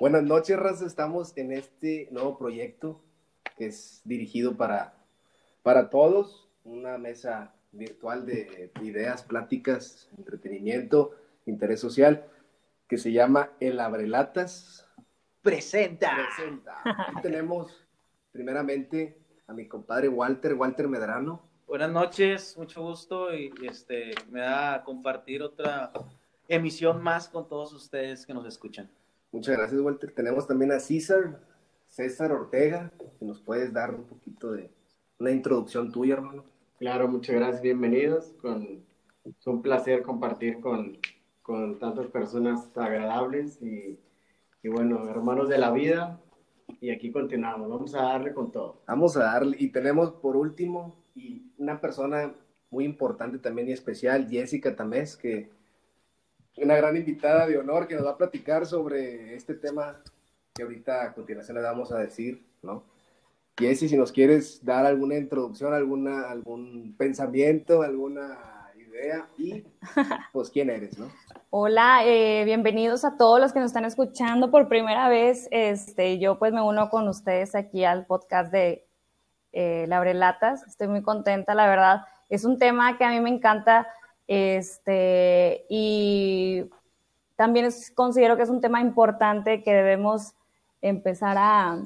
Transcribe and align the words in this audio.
Buenas 0.00 0.22
noches, 0.22 0.56
Raza. 0.56 0.86
Estamos 0.86 1.36
en 1.36 1.50
este 1.50 2.06
nuevo 2.12 2.38
proyecto 2.38 3.00
que 3.56 3.66
es 3.66 4.00
dirigido 4.04 4.56
para, 4.56 4.94
para 5.64 5.90
todos. 5.90 6.48
Una 6.62 6.98
mesa 6.98 7.52
virtual 7.72 8.24
de 8.24 8.70
ideas, 8.80 9.24
pláticas, 9.24 10.08
entretenimiento, 10.16 11.16
interés 11.46 11.80
social, 11.80 12.24
que 12.86 12.96
se 12.96 13.10
llama 13.10 13.50
El 13.58 13.80
Abrelatas. 13.80 14.86
Presenta. 15.42 16.12
Presenta. 16.14 16.80
Aquí 16.84 17.20
tenemos 17.20 17.84
primeramente 18.30 19.18
a 19.48 19.52
mi 19.52 19.66
compadre 19.66 20.08
Walter, 20.08 20.54
Walter 20.54 20.86
Medrano. 20.86 21.42
Buenas 21.66 21.90
noches, 21.90 22.56
mucho 22.56 22.82
gusto 22.82 23.34
y 23.34 23.52
este 23.64 24.12
me 24.30 24.42
da 24.42 24.74
a 24.74 24.84
compartir 24.84 25.42
otra 25.42 25.90
emisión 26.46 27.02
más 27.02 27.28
con 27.28 27.48
todos 27.48 27.72
ustedes 27.72 28.24
que 28.24 28.32
nos 28.32 28.46
escuchan. 28.46 28.88
Muchas 29.30 29.58
gracias, 29.58 29.80
Walter. 29.80 30.10
Tenemos 30.12 30.46
también 30.46 30.72
a 30.72 30.80
César, 30.80 31.40
César 31.86 32.32
Ortega, 32.32 32.90
que 33.18 33.24
nos 33.26 33.40
puedes 33.42 33.72
dar 33.72 33.94
un 33.94 34.04
poquito 34.04 34.52
de 34.52 34.70
una 35.18 35.30
introducción 35.30 35.92
tuya, 35.92 36.14
hermano. 36.14 36.44
Claro, 36.78 37.08
muchas 37.08 37.36
gracias, 37.36 37.60
bienvenidos. 37.60 38.32
Con, 38.40 38.84
es 39.24 39.46
un 39.46 39.60
placer 39.60 40.02
compartir 40.02 40.60
con, 40.60 40.98
con 41.42 41.78
tantas 41.78 42.06
personas 42.06 42.70
agradables 42.74 43.60
y, 43.60 43.98
y 44.62 44.68
bueno, 44.68 45.08
hermanos 45.10 45.48
de 45.50 45.58
la 45.58 45.72
vida. 45.72 46.20
Y 46.80 46.90
aquí 46.90 47.10
continuamos, 47.10 47.68
vamos 47.68 47.94
a 47.94 48.02
darle 48.02 48.32
con 48.32 48.50
todo. 48.50 48.82
Vamos 48.86 49.16
a 49.16 49.24
darle, 49.24 49.56
y 49.58 49.68
tenemos 49.68 50.12
por 50.12 50.36
último, 50.36 50.96
y 51.14 51.52
una 51.58 51.80
persona 51.80 52.34
muy 52.70 52.84
importante 52.84 53.38
también 53.38 53.68
y 53.68 53.72
especial, 53.72 54.28
Jessica 54.28 54.76
Tamés, 54.76 55.16
que 55.16 55.50
una 56.62 56.76
gran 56.76 56.96
invitada 56.96 57.46
de 57.46 57.58
honor 57.58 57.86
que 57.86 57.94
nos 57.94 58.06
va 58.06 58.10
a 58.12 58.16
platicar 58.16 58.66
sobre 58.66 59.34
este 59.34 59.54
tema 59.54 60.00
que 60.54 60.62
ahorita 60.62 61.04
a 61.04 61.14
continuación 61.14 61.56
le 61.56 61.62
vamos 61.62 61.92
a 61.92 61.98
decir, 61.98 62.44
¿no? 62.62 62.84
Jessy, 63.58 63.88
si 63.88 63.96
nos 63.96 64.12
quieres 64.12 64.64
dar 64.64 64.86
alguna 64.86 65.16
introducción, 65.16 65.74
alguna, 65.74 66.30
algún 66.30 66.94
pensamiento, 66.96 67.82
alguna 67.82 68.38
idea 68.76 69.28
y 69.36 69.64
pues 70.32 70.50
quién 70.50 70.70
eres, 70.70 70.98
¿no? 70.98 71.10
Hola, 71.50 72.04
eh, 72.04 72.44
bienvenidos 72.44 73.04
a 73.04 73.16
todos 73.16 73.40
los 73.40 73.52
que 73.52 73.58
nos 73.58 73.70
están 73.70 73.84
escuchando 73.84 74.50
por 74.50 74.68
primera 74.68 75.08
vez. 75.08 75.48
Este, 75.50 76.18
yo 76.18 76.38
pues 76.38 76.52
me 76.52 76.62
uno 76.62 76.90
con 76.90 77.08
ustedes 77.08 77.54
aquí 77.54 77.84
al 77.84 78.06
podcast 78.06 78.52
de 78.52 78.86
eh, 79.52 79.86
Labrelatas. 79.88 80.64
Estoy 80.66 80.88
muy 80.88 81.02
contenta, 81.02 81.54
la 81.54 81.66
verdad. 81.66 82.02
Es 82.28 82.44
un 82.44 82.58
tema 82.58 82.98
que 82.98 83.04
a 83.04 83.10
mí 83.10 83.20
me 83.20 83.30
encanta 83.30 83.88
este, 84.28 85.66
y 85.68 86.66
también 87.34 87.68
considero 87.94 88.36
que 88.36 88.42
es 88.44 88.50
un 88.50 88.60
tema 88.60 88.80
importante 88.80 89.62
que 89.62 89.72
debemos 89.72 90.34
empezar 90.82 91.36
a, 91.38 91.78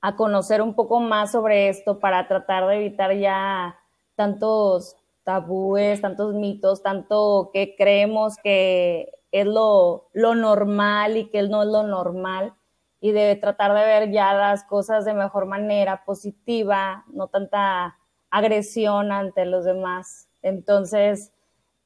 a 0.00 0.16
conocer 0.16 0.62
un 0.62 0.74
poco 0.74 1.00
más 1.00 1.32
sobre 1.32 1.68
esto 1.68 1.98
para 1.98 2.26
tratar 2.28 2.66
de 2.68 2.76
evitar 2.76 3.14
ya 3.16 3.76
tantos 4.14 4.96
tabúes, 5.24 6.00
tantos 6.00 6.34
mitos, 6.34 6.82
tanto 6.82 7.50
que 7.52 7.74
creemos 7.76 8.36
que 8.36 9.10
es 9.32 9.46
lo, 9.46 10.08
lo 10.12 10.34
normal 10.34 11.16
y 11.16 11.28
que 11.30 11.42
no 11.42 11.62
es 11.62 11.68
lo 11.68 11.82
normal 11.82 12.54
y 13.00 13.10
de 13.10 13.34
tratar 13.36 13.74
de 13.74 13.84
ver 13.84 14.12
ya 14.12 14.32
las 14.32 14.62
cosas 14.64 15.04
de 15.04 15.14
mejor 15.14 15.46
manera, 15.46 16.04
positiva, 16.04 17.04
no 17.08 17.26
tanta 17.26 17.98
agresión 18.30 19.10
ante 19.10 19.44
los 19.44 19.64
demás. 19.64 20.28
Entonces, 20.42 21.31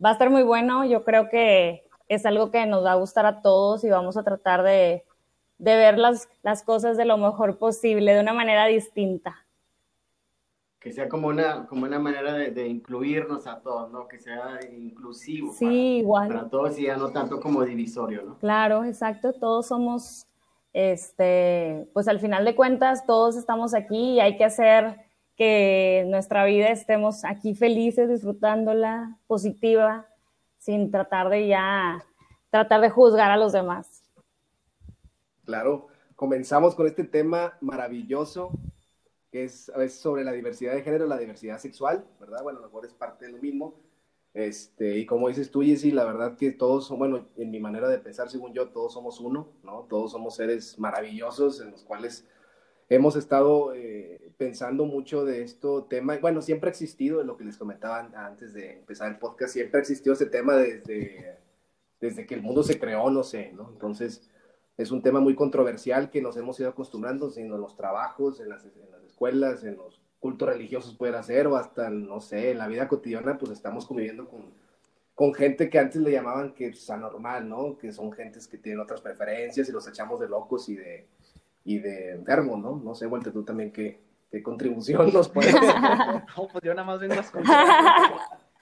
va 0.04 0.10
a 0.10 0.12
estar 0.12 0.30
muy 0.30 0.42
bueno. 0.42 0.84
Yo 0.84 1.04
creo 1.04 1.28
que 1.28 1.88
es 2.08 2.26
algo 2.26 2.50
que 2.50 2.64
nos 2.66 2.84
va 2.84 2.92
a 2.92 2.96
gustar 2.96 3.26
a 3.26 3.42
todos 3.42 3.84
y 3.84 3.90
vamos 3.90 4.16
a 4.16 4.22
tratar 4.22 4.62
de, 4.62 5.04
de 5.58 5.76
ver 5.76 5.98
las, 5.98 6.28
las 6.42 6.62
cosas 6.62 6.96
de 6.96 7.04
lo 7.04 7.16
mejor 7.18 7.58
posible, 7.58 8.14
de 8.14 8.20
una 8.20 8.32
manera 8.32 8.66
distinta. 8.66 9.44
Que 10.78 10.92
sea 10.92 11.08
como 11.08 11.28
una, 11.28 11.66
como 11.66 11.84
una 11.84 11.98
manera 11.98 12.32
de, 12.34 12.52
de 12.52 12.68
incluirnos 12.68 13.48
a 13.48 13.60
todos, 13.60 13.90
¿no? 13.90 14.06
Que 14.06 14.20
sea 14.20 14.60
inclusivo. 14.70 15.52
Sí, 15.52 15.64
para, 15.64 15.74
igual. 15.74 16.28
Para 16.28 16.48
todos 16.48 16.78
y 16.78 16.84
ya 16.84 16.96
no 16.96 17.10
tanto 17.10 17.40
como 17.40 17.64
divisorio, 17.64 18.22
¿no? 18.22 18.38
Claro, 18.38 18.84
exacto. 18.84 19.32
Todos 19.32 19.66
somos, 19.66 20.28
este, 20.72 21.88
pues 21.92 22.06
al 22.06 22.20
final 22.20 22.44
de 22.44 22.54
cuentas, 22.54 23.04
todos 23.04 23.36
estamos 23.36 23.74
aquí 23.74 24.12
y 24.12 24.20
hay 24.20 24.36
que 24.36 24.44
hacer 24.44 25.05
que 25.36 26.04
nuestra 26.08 26.44
vida 26.44 26.68
estemos 26.68 27.24
aquí 27.24 27.54
felices, 27.54 28.08
disfrutándola, 28.08 29.18
positiva, 29.26 30.08
sin 30.58 30.90
tratar 30.90 31.28
de 31.28 31.46
ya, 31.46 32.04
tratar 32.50 32.80
de 32.80 32.90
juzgar 32.90 33.30
a 33.30 33.36
los 33.36 33.52
demás. 33.52 34.02
Claro, 35.44 35.88
comenzamos 36.16 36.74
con 36.74 36.86
este 36.86 37.04
tema 37.04 37.56
maravilloso 37.60 38.50
que 39.30 39.44
es, 39.44 39.70
sobre 39.90 40.24
la 40.24 40.32
diversidad 40.32 40.72
de 40.72 40.82
género, 40.82 41.06
la 41.06 41.18
diversidad 41.18 41.58
sexual, 41.58 42.06
¿verdad? 42.18 42.42
Bueno, 42.42 42.58
a 42.58 42.62
lo 42.62 42.68
mejor 42.68 42.86
es 42.86 42.94
parte 42.94 43.26
de 43.26 43.32
lo 43.32 43.38
mismo. 43.38 43.74
Este, 44.32 44.98
y 44.98 45.06
como 45.06 45.28
dices 45.28 45.50
tú, 45.50 45.62
Jessy, 45.62 45.90
la 45.90 46.04
verdad 46.04 46.36
que 46.36 46.52
todos, 46.52 46.90
bueno, 46.90 47.26
en 47.36 47.50
mi 47.50 47.60
manera 47.60 47.88
de 47.88 47.98
pensar, 47.98 48.28
según 48.28 48.52
yo, 48.52 48.68
todos 48.70 48.92
somos 48.92 49.20
uno, 49.20 49.48
¿no? 49.62 49.86
Todos 49.88 50.12
somos 50.12 50.36
seres 50.36 50.78
maravillosos 50.78 51.60
en 51.60 51.70
los 51.70 51.82
cuales 51.82 52.26
hemos 52.88 53.16
estado 53.16 53.74
eh, 53.74 54.32
pensando 54.36 54.84
mucho 54.84 55.24
de 55.24 55.42
esto 55.42 55.84
tema. 55.84 56.18
Bueno, 56.18 56.42
siempre 56.42 56.68
ha 56.68 56.72
existido, 56.72 57.22
lo 57.24 57.36
que 57.36 57.44
les 57.44 57.56
comentaba 57.56 57.98
antes 58.14 58.52
de 58.54 58.74
empezar 58.78 59.10
el 59.10 59.18
podcast, 59.18 59.52
siempre 59.52 59.78
ha 59.78 59.80
existido 59.80 60.14
ese 60.14 60.26
tema 60.26 60.56
desde, 60.56 61.38
desde 62.00 62.26
que 62.26 62.34
el 62.34 62.42
mundo 62.42 62.62
se 62.62 62.78
creó, 62.78 63.10
no 63.10 63.22
sé, 63.22 63.52
¿no? 63.52 63.70
Entonces, 63.70 64.30
es 64.76 64.90
un 64.90 65.02
tema 65.02 65.20
muy 65.20 65.34
controversial 65.34 66.10
que 66.10 66.22
nos 66.22 66.36
hemos 66.36 66.60
ido 66.60 66.68
acostumbrando 66.68 67.32
en 67.36 67.48
los 67.48 67.76
trabajos, 67.76 68.40
en 68.40 68.50
las, 68.50 68.64
en 68.64 68.90
las 68.90 69.02
escuelas, 69.04 69.64
en 69.64 69.76
los 69.76 70.02
cultos 70.20 70.48
religiosos 70.48 70.94
puede 70.96 71.16
hacer, 71.16 71.46
o 71.46 71.56
hasta, 71.56 71.90
no 71.90 72.20
sé, 72.20 72.50
en 72.50 72.58
la 72.58 72.68
vida 72.68 72.88
cotidiana, 72.88 73.38
pues 73.38 73.52
estamos 73.52 73.86
conviviendo 73.86 74.28
con, 74.28 74.52
con 75.14 75.32
gente 75.34 75.70
que 75.70 75.78
antes 75.78 76.00
le 76.02 76.12
llamaban 76.12 76.52
que 76.52 76.68
es 76.68 76.90
anormal, 76.90 77.48
¿no? 77.48 77.78
Que 77.78 77.92
son 77.92 78.12
gentes 78.12 78.46
que 78.46 78.58
tienen 78.58 78.80
otras 78.80 79.00
preferencias 79.00 79.68
y 79.68 79.72
los 79.72 79.88
echamos 79.88 80.20
de 80.20 80.28
locos 80.28 80.68
y 80.68 80.76
de, 80.76 81.06
y 81.66 81.80
de 81.80 82.12
enfermos, 82.12 82.60
¿no? 82.60 82.76
No 82.76 82.94
sé, 82.94 83.08
Walter, 83.08 83.32
tú 83.32 83.42
también, 83.42 83.72
¿qué, 83.72 84.00
qué 84.30 84.40
contribución 84.40 85.12
nos 85.12 85.28
puedes 85.28 85.52
No, 86.36 86.46
pues 86.46 86.62
yo 86.62 86.72
nada 86.72 86.86
más 86.86 87.00
vengo 87.00 87.14
a 87.14 87.20
escuchar. 87.20 88.14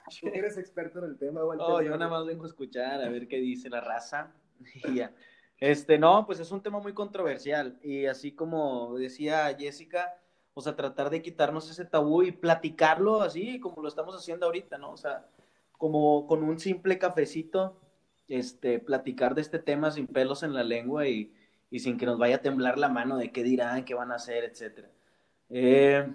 Tú 0.21 0.27
eres 0.33 0.55
experto 0.57 0.99
en 0.99 1.05
el 1.05 1.17
tema, 1.17 1.43
Walter. 1.43 1.65
Oh, 1.67 1.81
yo 1.81 1.97
nada 1.97 2.09
más 2.09 2.25
vengo 2.27 2.43
a 2.43 2.47
escuchar, 2.47 3.01
a 3.01 3.09
ver 3.09 3.27
qué 3.27 3.37
dice 3.37 3.69
la 3.69 3.81
raza. 3.81 4.33
Y 4.89 4.95
ya. 4.95 5.11
Este, 5.59 5.97
no, 5.97 6.25
pues 6.25 6.39
es 6.39 6.51
un 6.51 6.61
tema 6.61 6.79
muy 6.79 6.93
controversial. 6.93 7.79
Y 7.81 8.05
así 8.07 8.31
como 8.31 8.97
decía 8.97 9.55
Jessica, 9.57 10.19
o 10.53 10.61
sea, 10.61 10.75
tratar 10.75 11.09
de 11.09 11.21
quitarnos 11.21 11.69
ese 11.69 11.85
tabú 11.85 12.23
y 12.23 12.31
platicarlo 12.31 13.21
así 13.21 13.59
como 13.59 13.81
lo 13.81 13.87
estamos 13.87 14.15
haciendo 14.15 14.47
ahorita, 14.47 14.77
¿no? 14.77 14.91
O 14.91 14.97
sea, 14.97 15.27
como 15.71 16.27
con 16.27 16.43
un 16.43 16.59
simple 16.59 16.97
cafecito, 16.97 17.79
este, 18.27 18.79
platicar 18.79 19.35
de 19.35 19.41
este 19.41 19.59
tema 19.59 19.91
sin 19.91 20.07
pelos 20.07 20.43
en 20.43 20.53
la 20.53 20.63
lengua 20.63 21.07
y, 21.07 21.34
y 21.69 21.79
sin 21.79 21.97
que 21.97 22.05
nos 22.05 22.17
vaya 22.17 22.37
a 22.37 22.41
temblar 22.41 22.77
la 22.77 22.89
mano 22.89 23.17
de 23.17 23.31
qué 23.31 23.43
dirán, 23.43 23.85
qué 23.85 23.93
van 23.93 24.11
a 24.11 24.15
hacer, 24.15 24.43
etcétera. 24.43 24.89
Eh, 25.49 26.07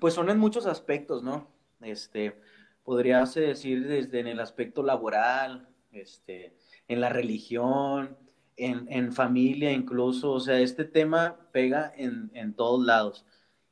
pues 0.00 0.14
son 0.14 0.30
en 0.30 0.38
muchos 0.38 0.66
aspectos, 0.66 1.22
¿no? 1.22 1.48
Este, 1.80 2.36
podrías 2.84 3.34
decir 3.34 3.86
desde 3.86 4.20
en 4.20 4.26
el 4.26 4.40
aspecto 4.40 4.82
laboral, 4.82 5.68
este, 5.92 6.56
en 6.88 7.00
la 7.00 7.08
religión, 7.08 8.16
en, 8.56 8.86
en 8.90 9.12
familia 9.12 9.72
incluso, 9.72 10.32
o 10.32 10.40
sea, 10.40 10.58
este 10.60 10.84
tema 10.84 11.36
pega 11.52 11.92
en, 11.96 12.30
en, 12.34 12.54
todos 12.54 12.84
lados. 12.84 13.26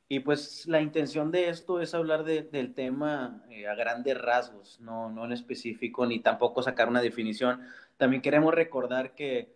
Y 0.07 0.19
pues 0.19 0.67
la 0.67 0.81
intención 0.81 1.31
de 1.31 1.49
esto 1.49 1.79
es 1.79 1.93
hablar 1.93 2.23
de, 2.25 2.43
del 2.43 2.73
tema 2.73 3.43
eh, 3.49 3.67
a 3.67 3.75
grandes 3.75 4.19
rasgos, 4.19 4.79
no, 4.81 5.09
no 5.09 5.25
en 5.25 5.31
específico, 5.31 6.05
ni 6.05 6.19
tampoco 6.19 6.61
sacar 6.61 6.89
una 6.89 7.01
definición. 7.01 7.61
También 7.97 8.21
queremos 8.21 8.53
recordar 8.53 9.15
que 9.15 9.53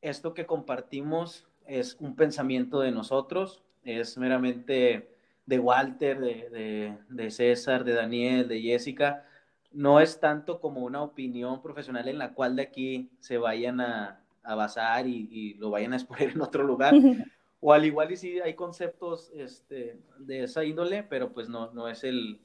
esto 0.00 0.34
que 0.34 0.46
compartimos 0.46 1.46
es 1.66 1.96
un 2.00 2.16
pensamiento 2.16 2.80
de 2.80 2.90
nosotros, 2.90 3.62
es 3.84 4.16
meramente 4.18 5.10
de 5.46 5.58
Walter, 5.58 6.20
de, 6.20 6.48
de, 6.50 6.98
de, 7.08 7.30
César, 7.30 7.84
de 7.84 7.94
Daniel, 7.94 8.48
de 8.48 8.60
Jessica. 8.60 9.24
No 9.72 10.00
es 10.00 10.20
tanto 10.20 10.60
como 10.60 10.82
una 10.82 11.02
opinión 11.02 11.62
profesional 11.62 12.08
en 12.08 12.18
la 12.18 12.34
cual 12.34 12.56
de 12.56 12.62
aquí 12.62 13.10
se 13.20 13.38
vayan 13.38 13.80
a, 13.80 14.22
a 14.42 14.54
basar 14.54 15.06
y, 15.06 15.28
y, 15.30 15.54
lo 15.54 15.70
vayan 15.70 15.92
a 15.92 15.96
exponer 15.96 16.30
en 16.30 16.40
otro 16.42 16.64
lugar. 16.64 16.94
o 17.60 17.72
al 17.72 17.84
igual 17.84 18.12
y 18.12 18.16
sí 18.16 18.40
hay 18.40 18.54
conceptos 18.54 19.30
este, 19.34 19.98
de 20.18 20.44
esa 20.44 20.64
índole, 20.64 21.02
pero 21.02 21.32
pues 21.32 21.48
no, 21.48 21.72
no 21.72 21.88
es 21.88 22.04
el, 22.04 22.40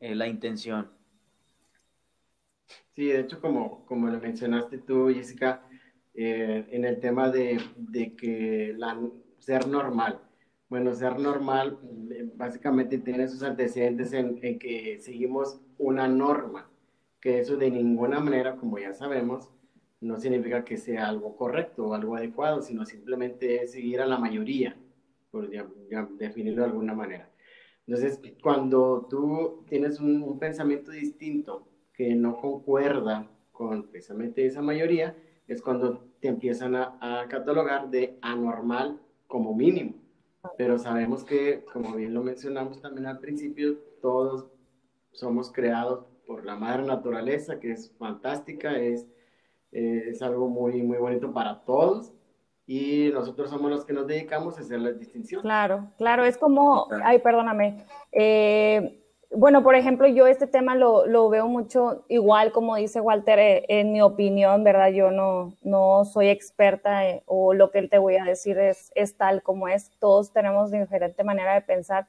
eh, 0.00 0.14
la 0.14 0.26
intención. 0.26 0.90
Sí, 2.94 3.06
de 3.06 3.20
hecho, 3.20 3.40
como, 3.40 3.84
como 3.86 4.08
lo 4.08 4.20
mencionaste 4.20 4.78
tú, 4.78 5.08
Jessica, 5.12 5.62
eh, 6.14 6.66
en 6.70 6.84
el 6.84 7.00
tema 7.00 7.30
de, 7.30 7.60
de 7.76 8.14
que 8.14 8.74
la, 8.76 8.98
ser 9.38 9.66
normal. 9.66 10.20
Bueno, 10.68 10.94
ser 10.94 11.18
normal 11.18 11.78
eh, 12.10 12.28
básicamente 12.34 12.98
tiene 12.98 13.28
sus 13.28 13.42
antecedentes 13.42 14.12
en, 14.12 14.38
en, 14.42 14.58
que 14.58 14.98
seguimos 15.00 15.60
una 15.78 16.08
norma, 16.08 16.70
que 17.20 17.40
eso 17.40 17.56
de 17.56 17.70
ninguna 17.70 18.20
manera, 18.20 18.56
como 18.56 18.78
ya 18.78 18.92
sabemos, 18.94 19.50
no 20.00 20.18
significa 20.18 20.64
que 20.64 20.76
sea 20.76 21.08
algo 21.08 21.36
correcto 21.36 21.86
o 21.86 21.94
algo 21.94 22.16
adecuado, 22.16 22.60
sino 22.62 22.84
simplemente 22.84 23.62
es 23.62 23.72
seguir 23.72 24.00
a 24.00 24.06
la 24.06 24.18
mayoría, 24.18 24.76
por 25.30 25.48
definirlo 26.18 26.62
de 26.62 26.68
alguna 26.68 26.94
manera. 26.94 27.30
Entonces, 27.86 28.20
cuando 28.42 29.06
tú 29.10 29.64
tienes 29.68 30.00
un, 30.00 30.38
pensamiento 30.38 30.90
distinto 30.90 31.68
que 31.92 32.14
no 32.14 32.36
concuerda 32.36 33.30
con 33.52 33.84
precisamente 33.88 34.46
esa 34.46 34.62
mayoría, 34.62 35.16
es 35.46 35.62
cuando 35.62 36.04
te 36.20 36.28
empiezan 36.28 36.74
a, 36.74 36.96
a 37.00 37.28
catalogar 37.28 37.90
de 37.90 38.18
anormal 38.22 39.00
como 39.26 39.54
mínimo. 39.54 39.94
Pero 40.56 40.78
sabemos 40.78 41.24
que, 41.24 41.64
como 41.72 41.94
bien 41.94 42.12
lo 42.12 42.22
mencionamos 42.22 42.80
también 42.80 43.06
al 43.06 43.18
principio, 43.18 43.78
todos 44.02 44.46
somos 45.12 45.50
creados 45.50 46.04
por 46.26 46.44
la 46.44 46.56
madre 46.56 46.84
naturaleza, 46.84 47.60
que 47.60 47.72
es 47.72 47.94
fantástica, 47.98 48.76
es, 48.76 49.06
eh, 49.72 50.04
es 50.08 50.22
algo 50.22 50.48
muy, 50.48 50.82
muy 50.82 50.98
bonito 50.98 51.32
para 51.32 51.64
todos. 51.64 52.12
Y 52.66 53.10
nosotros 53.12 53.50
somos 53.50 53.70
los 53.70 53.84
que 53.84 53.92
nos 53.92 54.06
dedicamos 54.06 54.56
a 54.56 54.60
hacer 54.60 54.80
la 54.80 54.92
distinción. 54.92 55.42
Claro, 55.42 55.92
claro, 55.98 56.24
es 56.24 56.38
como, 56.38 56.88
ay, 57.02 57.18
perdóname, 57.18 57.84
eh, 58.10 59.03
bueno, 59.36 59.62
por 59.62 59.74
ejemplo, 59.74 60.06
yo 60.06 60.26
este 60.26 60.46
tema 60.46 60.74
lo, 60.74 61.06
lo 61.06 61.28
veo 61.28 61.48
mucho 61.48 62.04
igual, 62.08 62.52
como 62.52 62.76
dice 62.76 63.00
Walter, 63.00 63.38
eh, 63.38 63.64
en 63.68 63.92
mi 63.92 64.00
opinión, 64.00 64.62
¿verdad? 64.64 64.88
Yo 64.88 65.10
no, 65.10 65.54
no 65.62 66.04
soy 66.04 66.28
experta 66.28 67.08
eh, 67.08 67.22
o 67.26 67.52
lo 67.54 67.70
que 67.70 67.80
él 67.80 67.90
te 67.90 67.98
voy 67.98 68.16
a 68.16 68.24
decir 68.24 68.58
es, 68.58 68.92
es 68.94 69.16
tal 69.16 69.42
como 69.42 69.68
es. 69.68 69.90
Todos 69.98 70.32
tenemos 70.32 70.70
diferente 70.70 71.24
manera 71.24 71.54
de 71.54 71.62
pensar, 71.62 72.06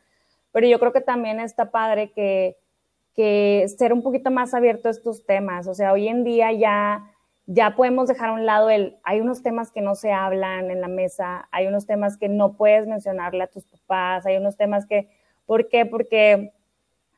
pero 0.51 0.67
yo 0.67 0.79
creo 0.79 0.93
que 0.93 1.01
también 1.01 1.39
está 1.39 1.71
padre 1.71 2.11
que, 2.11 2.57
que 3.15 3.65
ser 3.77 3.93
un 3.93 4.03
poquito 4.03 4.29
más 4.29 4.53
abierto 4.53 4.87
a 4.87 4.91
estos 4.91 5.25
temas. 5.25 5.67
O 5.67 5.73
sea, 5.73 5.93
hoy 5.93 6.07
en 6.07 6.23
día 6.23 6.51
ya, 6.51 7.11
ya 7.47 7.75
podemos 7.75 8.07
dejar 8.07 8.29
a 8.29 8.33
un 8.33 8.45
lado 8.45 8.69
el, 8.69 8.97
hay 9.03 9.19
unos 9.19 9.41
temas 9.41 9.71
que 9.71 9.81
no 9.81 9.95
se 9.95 10.11
hablan 10.11 10.69
en 10.69 10.81
la 10.81 10.87
mesa, 10.87 11.47
hay 11.51 11.65
unos 11.67 11.87
temas 11.87 12.17
que 12.17 12.29
no 12.29 12.53
puedes 12.53 12.87
mencionarle 12.87 13.43
a 13.43 13.47
tus 13.47 13.65
papás, 13.65 14.25
hay 14.25 14.37
unos 14.37 14.57
temas 14.57 14.85
que, 14.85 15.09
¿por 15.45 15.69
qué? 15.69 15.85
Porque 15.85 16.53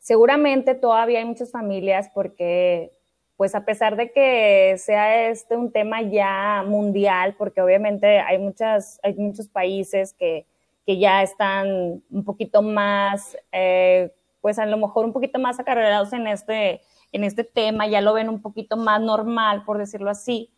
Seguramente 0.08 0.74
todavía 0.74 1.20
hay 1.20 1.26
muchas 1.26 1.52
familias 1.52 2.10
porque, 2.14 2.94
pues 3.36 3.54
a 3.56 3.66
pesar 3.66 3.98
de 3.98 4.14
que 4.14 4.76
sea 4.78 5.28
este 5.28 5.58
un 5.58 5.70
tema 5.70 6.02
ya 6.02 6.64
mundial, 6.66 7.36
porque 7.38 7.62
obviamente 7.62 8.22
hay, 8.22 8.38
muchas, 8.38 9.02
hay 9.04 9.16
muchos 9.16 9.50
países 9.50 10.14
que, 10.14 10.46
que 10.86 10.98
ya 10.98 11.24
están 11.24 12.02
un 12.10 12.24
poquito 12.24 12.62
más, 12.62 13.36
eh, 13.52 14.14
pues 14.40 14.58
a 14.60 14.66
lo 14.66 14.78
mejor 14.78 15.04
un 15.04 15.12
poquito 15.12 15.40
más 15.40 15.60
acarreados 15.60 16.14
en 16.14 16.28
este, 16.28 16.80
en 17.12 17.26
este 17.26 17.44
tema, 17.44 17.86
ya 17.86 18.00
lo 18.00 18.14
ven 18.14 18.30
un 18.30 18.42
poquito 18.42 18.78
más 18.78 19.02
normal, 19.02 19.66
por 19.66 19.78
decirlo 19.78 20.10
así. 20.10 20.54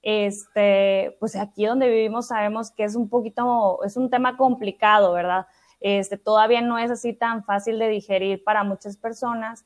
Este, 0.00 1.14
pues 1.20 1.36
aquí 1.36 1.66
donde 1.66 1.90
vivimos 1.90 2.28
sabemos 2.28 2.70
que 2.70 2.84
es 2.84 2.96
un 2.96 3.10
poquito, 3.10 3.80
es 3.84 3.98
un 3.98 4.08
tema 4.08 4.38
complicado, 4.38 5.12
¿verdad? 5.12 5.48
Este, 5.86 6.18
todavía 6.18 6.62
no 6.62 6.78
es 6.78 6.90
así 6.90 7.12
tan 7.12 7.44
fácil 7.44 7.78
de 7.78 7.86
digerir 7.86 8.42
para 8.42 8.64
muchas 8.64 8.96
personas. 8.96 9.64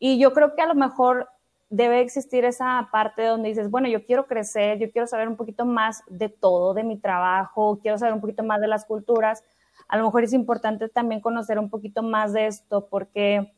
Y 0.00 0.18
yo 0.18 0.32
creo 0.32 0.56
que 0.56 0.62
a 0.62 0.66
lo 0.66 0.74
mejor 0.74 1.28
debe 1.68 2.00
existir 2.00 2.44
esa 2.44 2.88
parte 2.90 3.24
donde 3.24 3.50
dices, 3.50 3.70
bueno, 3.70 3.86
yo 3.86 4.04
quiero 4.04 4.26
crecer, 4.26 4.80
yo 4.80 4.90
quiero 4.90 5.06
saber 5.06 5.28
un 5.28 5.36
poquito 5.36 5.64
más 5.64 6.02
de 6.08 6.28
todo, 6.28 6.74
de 6.74 6.82
mi 6.82 6.98
trabajo, 6.98 7.78
quiero 7.80 7.98
saber 7.98 8.14
un 8.14 8.20
poquito 8.20 8.42
más 8.42 8.60
de 8.60 8.66
las 8.66 8.84
culturas. 8.84 9.44
A 9.86 9.96
lo 9.96 10.02
mejor 10.06 10.24
es 10.24 10.32
importante 10.32 10.88
también 10.88 11.20
conocer 11.20 11.56
un 11.56 11.70
poquito 11.70 12.02
más 12.02 12.32
de 12.32 12.48
esto 12.48 12.88
porque 12.88 13.52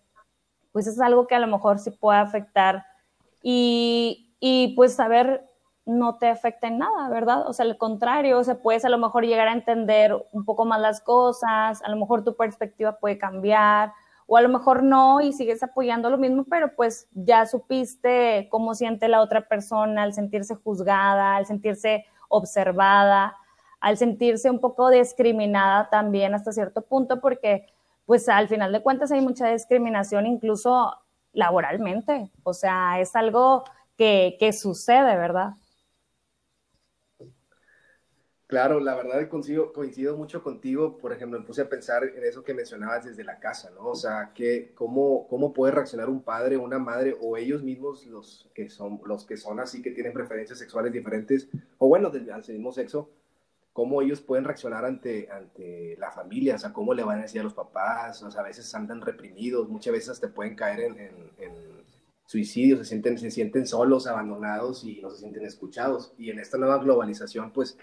pues 0.70 0.87
es 0.87 1.00
algo 1.00 1.26
que 1.26 1.35
a 1.35 1.38
lo 1.38 1.47
mejor 1.47 1.79
sí 1.79 1.93
puede 1.93 2.19
afectar 2.19 2.85
y, 3.43 4.35
y 4.38 4.75
pues 4.76 4.94
saber 4.94 5.49
no 5.84 6.19
te 6.19 6.29
afecta 6.29 6.69
en 6.69 6.79
nada, 6.79 7.08
¿verdad? 7.08 7.49
O 7.49 7.52
sea, 7.52 7.64
al 7.64 7.76
contrario, 7.76 8.38
o 8.38 8.44
sea, 8.44 8.61
puedes 8.61 8.84
a 8.84 8.88
lo 8.88 8.99
mejor 8.99 9.25
llegar 9.25 9.49
a 9.49 9.52
entender 9.52 10.14
un 10.32 10.44
poco 10.44 10.64
más 10.64 10.81
las 10.81 11.00
cosas, 11.00 11.82
a 11.82 11.88
lo 11.88 11.96
mejor 11.96 12.23
tu 12.25 12.37
perspectiva 12.37 12.99
puede 12.99 13.19
cambiar, 13.19 13.93
o 14.26 14.37
a 14.37 14.43
lo 14.43 14.49
mejor 14.49 14.82
no 14.82 15.20
y 15.20 15.32
sigues 15.32 15.62
apoyando 15.62 16.08
lo 16.08 16.19
mismo, 16.19 16.44
pero 16.44 16.75
pues 16.76 17.08
ya 17.12 17.46
supiste 17.46 18.49
cómo 18.50 18.75
siente 18.75 19.08
la 19.08 19.20
otra 19.20 19.49
persona 19.49 20.05
al 20.05 20.14
sentirse 20.14 20.55
juzgada, 20.55 21.37
al 21.37 21.46
sentirse 21.46 22.06
observada, 22.28 23.37
al 23.81 23.96
sentirse 23.96 24.49
un 24.50 24.61
poco 24.61 24.88
discriminada 24.90 25.90
también 25.90 26.35
hasta 26.35 26.52
cierto 26.52 26.82
punto, 26.82 27.20
porque 27.20 27.67
pues 28.06 28.28
al 28.28 28.49
final 28.49 28.73
de 28.73 28.82
cuentas 28.82 29.11
hay 29.11 29.20
mucha 29.20 29.49
discriminación 29.49 30.26
incluso 30.26 30.96
laboralmente, 31.32 32.31
o 32.44 32.55
sea, 32.55 33.00
es 33.00 33.17
algo 33.17 33.64
que, 33.96 34.37
que 34.38 34.52
sucede, 34.52 35.17
¿verdad? 35.17 35.55
Claro, 38.52 38.81
la 38.81 38.94
verdad 38.94 39.31
coincido, 39.31 39.72
coincido 39.72 40.14
mucho 40.14 40.43
contigo. 40.43 40.99
Por 40.99 41.10
ejemplo, 41.10 41.40
me 41.40 41.46
puse 41.46 41.62
a 41.62 41.70
pensar 41.70 42.04
en 42.04 42.22
eso 42.22 42.44
que 42.44 42.52
mencionabas 42.52 43.02
desde 43.02 43.25
la 43.25 43.40
casa, 43.40 43.70
¿no? 43.70 43.87
O 43.87 43.94
sea, 43.94 44.32
que 44.34 44.72
cómo, 44.75 45.26
cómo 45.26 45.54
puede 45.54 45.72
reaccionar 45.72 46.10
un 46.10 46.22
padre, 46.22 46.58
una 46.58 46.78
madre 46.78 47.16
o 47.19 47.38
ellos 47.38 47.62
mismos 47.62 48.04
los 48.04 48.50
que 48.54 48.69
son 48.69 49.00
los 49.06 49.25
que 49.25 49.38
son 49.38 49.58
así 49.58 49.81
que 49.81 49.90
tienen 49.93 50.12
preferencias 50.12 50.58
sexuales 50.58 50.93
diferentes 50.93 51.49
o 51.78 51.88
bueno, 51.88 52.10
del, 52.10 52.26
mismo 52.49 52.72
sexo, 52.72 53.08
cómo 53.72 54.02
ellos 54.02 54.20
pueden 54.20 54.44
reaccionar 54.44 54.84
ante, 54.84 55.31
ante 55.31 55.96
la 55.96 56.10
familia, 56.10 56.56
o 56.56 56.58
sea, 56.58 56.75
cómo 56.75 56.93
le 56.93 57.04
van 57.04 57.20
a 57.20 57.22
decir 57.22 57.40
a 57.40 57.44
los 57.44 57.54
papás, 57.54 58.22
o 58.22 58.31
sea, 58.31 58.43
a 58.43 58.44
veces 58.44 58.75
andan 58.75 59.00
reprimidos, 59.00 59.66
muchas 59.70 59.94
veces 59.94 60.20
te 60.20 60.28
pueden 60.28 60.56
caer 60.56 60.81
en, 60.81 60.99
en, 60.99 61.72
suicidios, 62.26 62.81
se 62.81 62.84
sienten, 62.87 63.19
se 63.19 63.31
sienten 63.31 63.66
solos, 63.66 64.06
abandonados 64.06 64.84
y 64.84 65.00
no 65.02 65.10
se 65.10 65.19
sienten 65.19 65.44
escuchados. 65.44 66.14
Y 66.16 66.31
en 66.31 66.38
esta 66.38 66.56
nueva 66.56 66.78
globalización, 66.78 67.52
pues 67.52 67.76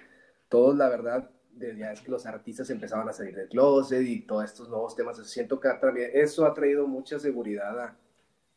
todos, 0.50 0.76
la 0.76 0.90
verdad, 0.90 1.30
ya 1.78 1.92
es 1.92 2.02
que 2.02 2.12
los 2.12 2.26
artistas 2.26 2.70
empezaban 2.70 3.08
a 3.10 3.14
salir 3.14 3.36
del 3.36 3.50
closet 3.50 4.02
y 4.02 4.22
todos 4.22 4.46
estos 4.46 4.70
nuevos 4.70 4.96
temas. 4.96 5.18
Siento 5.30 5.60
que 5.60 5.70
eso 6.14 6.46
ha 6.46 6.54
traído 6.54 6.88
mucha 6.88 7.20
seguridad 7.20 7.96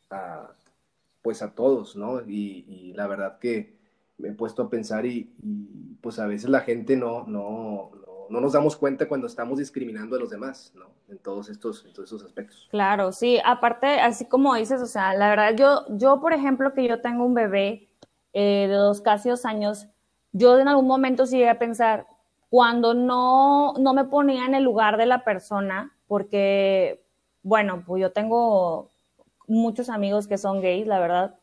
a, 0.09 0.55
pues 1.21 1.41
a 1.41 1.53
todos, 1.53 1.95
¿no? 1.95 2.21
Y, 2.21 2.93
la 2.95 3.07
verdad 3.07 3.39
que 3.39 3.77
me 4.17 4.29
he 4.29 4.33
puesto 4.33 4.63
a 4.63 4.69
pensar 4.69 5.05
y, 5.05 5.33
pues 6.01 6.19
a 6.19 6.27
veces 6.27 6.49
la 6.49 6.61
gente 6.61 6.95
no, 6.95 7.25
no, 7.25 7.91
no, 8.29 8.41
nos 8.41 8.53
damos 8.53 8.75
cuenta 8.75 9.07
cuando 9.07 9.27
estamos 9.27 9.59
discriminando 9.59 10.15
a 10.15 10.19
los 10.19 10.29
demás, 10.29 10.71
¿no? 10.75 10.85
En 11.09 11.17
todos 11.17 11.49
estos, 11.49 11.85
en 11.85 11.93
todos 11.93 12.11
estos 12.11 12.23
aspectos. 12.23 12.67
Claro, 12.71 13.11
sí, 13.11 13.39
aparte, 13.43 13.99
así 13.99 14.25
como 14.25 14.55
dices, 14.55 14.81
o 14.81 14.85
sea, 14.85 15.13
la 15.13 15.29
verdad, 15.29 15.55
yo, 15.55 15.85
yo 15.97 16.21
por 16.21 16.33
ejemplo, 16.33 16.73
que 16.73 16.87
yo 16.87 17.01
tengo 17.01 17.25
un 17.25 17.33
bebé 17.33 17.89
eh, 18.33 18.67
de 18.67 18.75
dos, 18.75 19.01
casi 19.01 19.29
dos 19.29 19.45
años, 19.45 19.87
yo 20.33 20.59
en 20.59 20.67
algún 20.67 20.87
momento 20.87 21.25
sí 21.25 21.37
llegué 21.37 21.49
a 21.49 21.59
pensar, 21.59 22.07
cuando 22.49 22.93
no, 22.93 23.73
no 23.79 23.93
me 23.93 24.05
ponía 24.05 24.45
en 24.45 24.53
el 24.53 24.63
lugar 24.63 24.97
de 24.97 25.05
la 25.05 25.23
persona, 25.23 25.95
porque, 26.07 27.03
bueno, 27.41 27.83
pues 27.85 28.01
yo 28.01 28.11
tengo 28.11 28.91
muchos 29.47 29.89
amigos 29.89 30.27
que 30.27 30.37
son 30.37 30.61
gays, 30.61 30.85
la 30.87 30.99
verdad. 30.99 31.39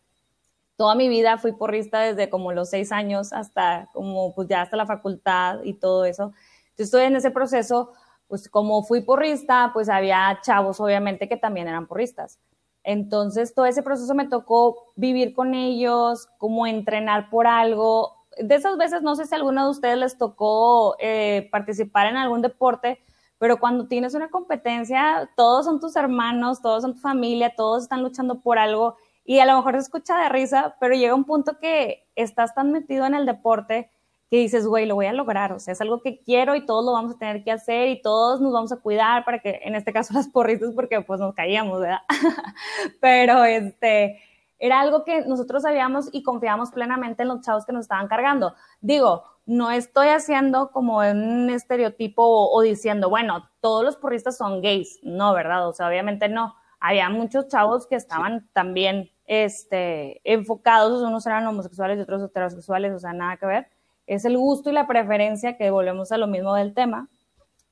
Toda 0.77 0.95
mi 0.95 1.09
vida 1.09 1.39
fui 1.39 1.53
porrista 1.53 2.01
desde 2.01 2.31
como 2.31 2.53
los 2.53 2.71
seis 2.71 2.93
años 2.93 3.33
hasta 3.33 3.89
como 3.93 4.35
pues 4.35 4.49
ya 4.49 4.63
hasta 4.63 4.77
la 4.77 4.87
facultad 4.87 5.63
y 5.65 5.75
todo 5.75 6.05
eso. 6.05 6.33
Entonces 6.71 6.87
estoy 6.87 7.03
en 7.03 7.17
ese 7.17 7.31
proceso, 7.31 7.93
pues 8.29 8.49
como 8.49 8.83
fui 8.85 9.03
porrista, 9.03 9.71
pues 9.73 9.89
había 9.89 10.39
chavos 10.43 10.81
obviamente 10.81 11.29
que 11.29 11.37
también 11.37 11.69
eran 11.69 11.87
porristas. 11.87 12.39
Entonces 12.83 13.53
todo 13.55 13.67
ese 13.67 13.83
proceso 13.83 14.15
me 14.15 14.29
tocó 14.29 14.93
vivir 14.97 15.35
con 15.35 15.55
ellos, 15.55 16.29
como 16.39 16.67
entrenar 16.67 17.29
por 17.29 17.47
algo, 17.47 18.20
de 18.39 18.55
esas 18.55 18.77
veces, 18.77 19.03
no 19.03 19.17
sé 19.17 19.27
si 19.27 19.35
a 19.35 19.39
alguno 19.39 19.65
de 19.65 19.71
ustedes 19.71 19.99
les 19.99 20.19
tocó 20.19 20.97
eh, 20.99 21.49
participar 21.51 22.07
en 22.07 22.17
algún 22.17 22.43
deporte, 22.43 23.01
pero 23.39 23.59
cuando 23.59 23.89
tienes 23.89 24.15
una 24.15 24.29
competencia, 24.29 25.31
todos 25.37 25.65
son 25.65 25.81
tus 25.81 25.97
hermanos, 25.97 26.61
todos 26.61 26.83
son 26.83 26.95
tu 26.95 27.01
familia, 27.01 27.55
todos 27.57 27.85
están 27.85 28.03
luchando 28.03 28.41
por 28.41 28.59
algo 28.59 28.97
y 29.25 29.39
a 29.39 29.47
lo 29.47 29.57
mejor 29.57 29.75
se 29.75 29.81
escucha 29.81 30.19
de 30.19 30.29
risa, 30.29 30.77
pero 30.81 30.95
llega 30.95 31.15
un 31.15 31.25
punto 31.25 31.59
que 31.59 32.07
estás 32.17 32.55
tan 32.55 32.73
metido 32.73 33.07
en 33.07 33.15
el 33.15 33.27
deporte 33.27 33.91
que 34.31 34.37
dices, 34.37 34.67
güey, 34.67 34.87
lo 34.87 34.95
voy 34.95 35.07
a 35.07 35.13
lograr, 35.13 35.53
o 35.53 35.59
sea, 35.59 35.73
es 35.73 35.81
algo 35.81 36.03
que 36.03 36.21
quiero 36.23 36.55
y 36.55 36.65
todos 36.65 36.85
lo 36.85 36.93
vamos 36.93 37.17
a 37.17 37.19
tener 37.19 37.43
que 37.43 37.51
hacer 37.51 37.89
y 37.89 38.01
todos 38.01 38.41
nos 38.41 38.53
vamos 38.53 38.71
a 38.71 38.77
cuidar 38.77 39.25
para 39.25 39.41
que, 39.41 39.61
en 39.65 39.75
este 39.75 39.93
caso 39.93 40.15
las 40.15 40.29
porritas, 40.29 40.71
porque 40.75 41.01
pues 41.01 41.19
nos 41.19 41.35
caíamos, 41.35 41.81
¿verdad? 41.81 42.01
pero 43.01 43.45
este, 43.45 44.21
era 44.61 44.79
algo 44.79 45.05
que 45.05 45.23
nosotros 45.23 45.63
sabíamos 45.63 46.11
y 46.13 46.23
confiábamos 46.23 46.71
plenamente 46.71 47.23
en 47.23 47.29
los 47.29 47.41
chavos 47.41 47.65
que 47.65 47.73
nos 47.73 47.83
estaban 47.83 48.09
cargando. 48.09 48.55
Digo, 48.83 49.25
no 49.47 49.71
estoy 49.71 50.09
haciendo 50.09 50.71
como 50.71 50.99
un 50.99 51.49
estereotipo 51.49 52.23
o, 52.23 52.61
diciendo, 52.61 53.09
bueno, 53.09 53.49
todos 53.61 53.83
los 53.83 53.97
porristas 53.97 54.37
son 54.37 54.61
gays. 54.61 55.01
No, 55.03 55.33
¿verdad? 55.33 55.67
O 55.67 55.73
sea, 55.73 55.89
obviamente 55.89 56.29
no. 56.29 56.55
Había 56.79 57.09
muchos 57.09 57.49
chavos 57.49 57.87
que 57.87 57.97
estaban 57.97 58.49
también 58.53 59.11
este, 59.27 60.21
enfocados, 60.25 61.03
unos 61.03 61.27
eran 61.27 61.47
homosexuales 61.47 61.99
y 61.99 62.03
otros 62.03 62.23
heterosexuales, 62.23 62.93
o 62.93 62.99
sea, 62.99 63.15
nada 63.15 63.39
que 63.39 63.47
ver. 63.47 63.69
Es 64.07 64.27
el 64.27 64.37
gusto 64.37 64.71
y 64.71 64.75
la 64.75 64.87
preferencia 64.87 65.57
que 65.57 65.71
volvemos 65.71 66.13
a 66.13 66.19
lo 66.19 66.27
mismo 66.27 66.55
del 66.55 66.75
tema. 66.75 67.09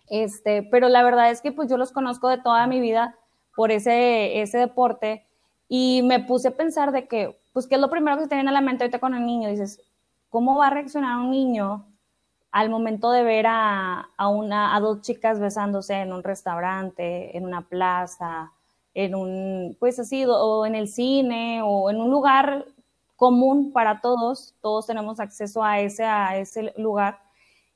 Este, 0.09 0.63
pero 0.63 0.89
la 0.89 1.03
verdad 1.03 1.31
es 1.31 1.43
que 1.43 1.53
pues 1.53 1.69
yo 1.69 1.77
los 1.77 1.93
conozco 1.93 2.29
de 2.29 2.39
toda 2.39 2.67
mi 2.67 2.81
vida 2.81 3.15
por 3.55 3.73
ese, 3.73 4.41
ese 4.41 4.57
deporte 4.57 5.28
y 5.69 6.03
me 6.03 6.21
puse 6.21 6.49
a 6.49 6.57
pensar 6.57 6.93
de 6.93 7.07
que, 7.07 7.39
pues, 7.53 7.67
¿qué 7.67 7.75
es 7.77 7.81
lo 7.81 7.91
primero 7.91 8.17
que 8.17 8.25
se 8.25 8.29
te 8.29 8.35
viene 8.35 8.51
a 8.51 8.53
la 8.53 8.61
mente 8.61 8.85
ahorita 8.85 8.99
con 9.01 9.15
el 9.15 9.27
niño? 9.27 9.51
Dices, 9.51 9.81
¿cómo 10.31 10.57
va 10.57 10.69
a 10.69 10.71
reaccionar 10.71 11.19
un 11.19 11.31
niño 11.31 11.85
al 12.51 12.71
momento 12.71 13.11
de 13.11 13.23
ver 13.23 13.47
a, 13.47 14.09
a, 14.17 14.29
una, 14.29 14.75
a 14.75 14.81
dos 14.81 15.03
chicas 15.03 15.39
besándose 15.39 15.95
en 15.95 16.13
un 16.13 16.23
restaurante, 16.23 17.37
en 17.37 17.45
una 17.45 17.63
plaza, 17.69 18.53
en 18.95 19.15
un, 19.15 19.77
pues 19.79 19.99
así, 19.99 20.25
o 20.27 20.67
en 20.67 20.75
el 20.75 20.89
cine, 20.89 21.61
o 21.63 21.91
en 21.91 22.01
un 22.01 22.11
lugar 22.11 22.65
común 23.17 23.73
para 23.73 24.01
todos, 24.01 24.55
todos 24.63 24.87
tenemos 24.87 25.21
acceso 25.21 25.63
a 25.63 25.81
ese, 25.81 26.05
a 26.05 26.39
ese 26.39 26.73
lugar. 26.77 27.19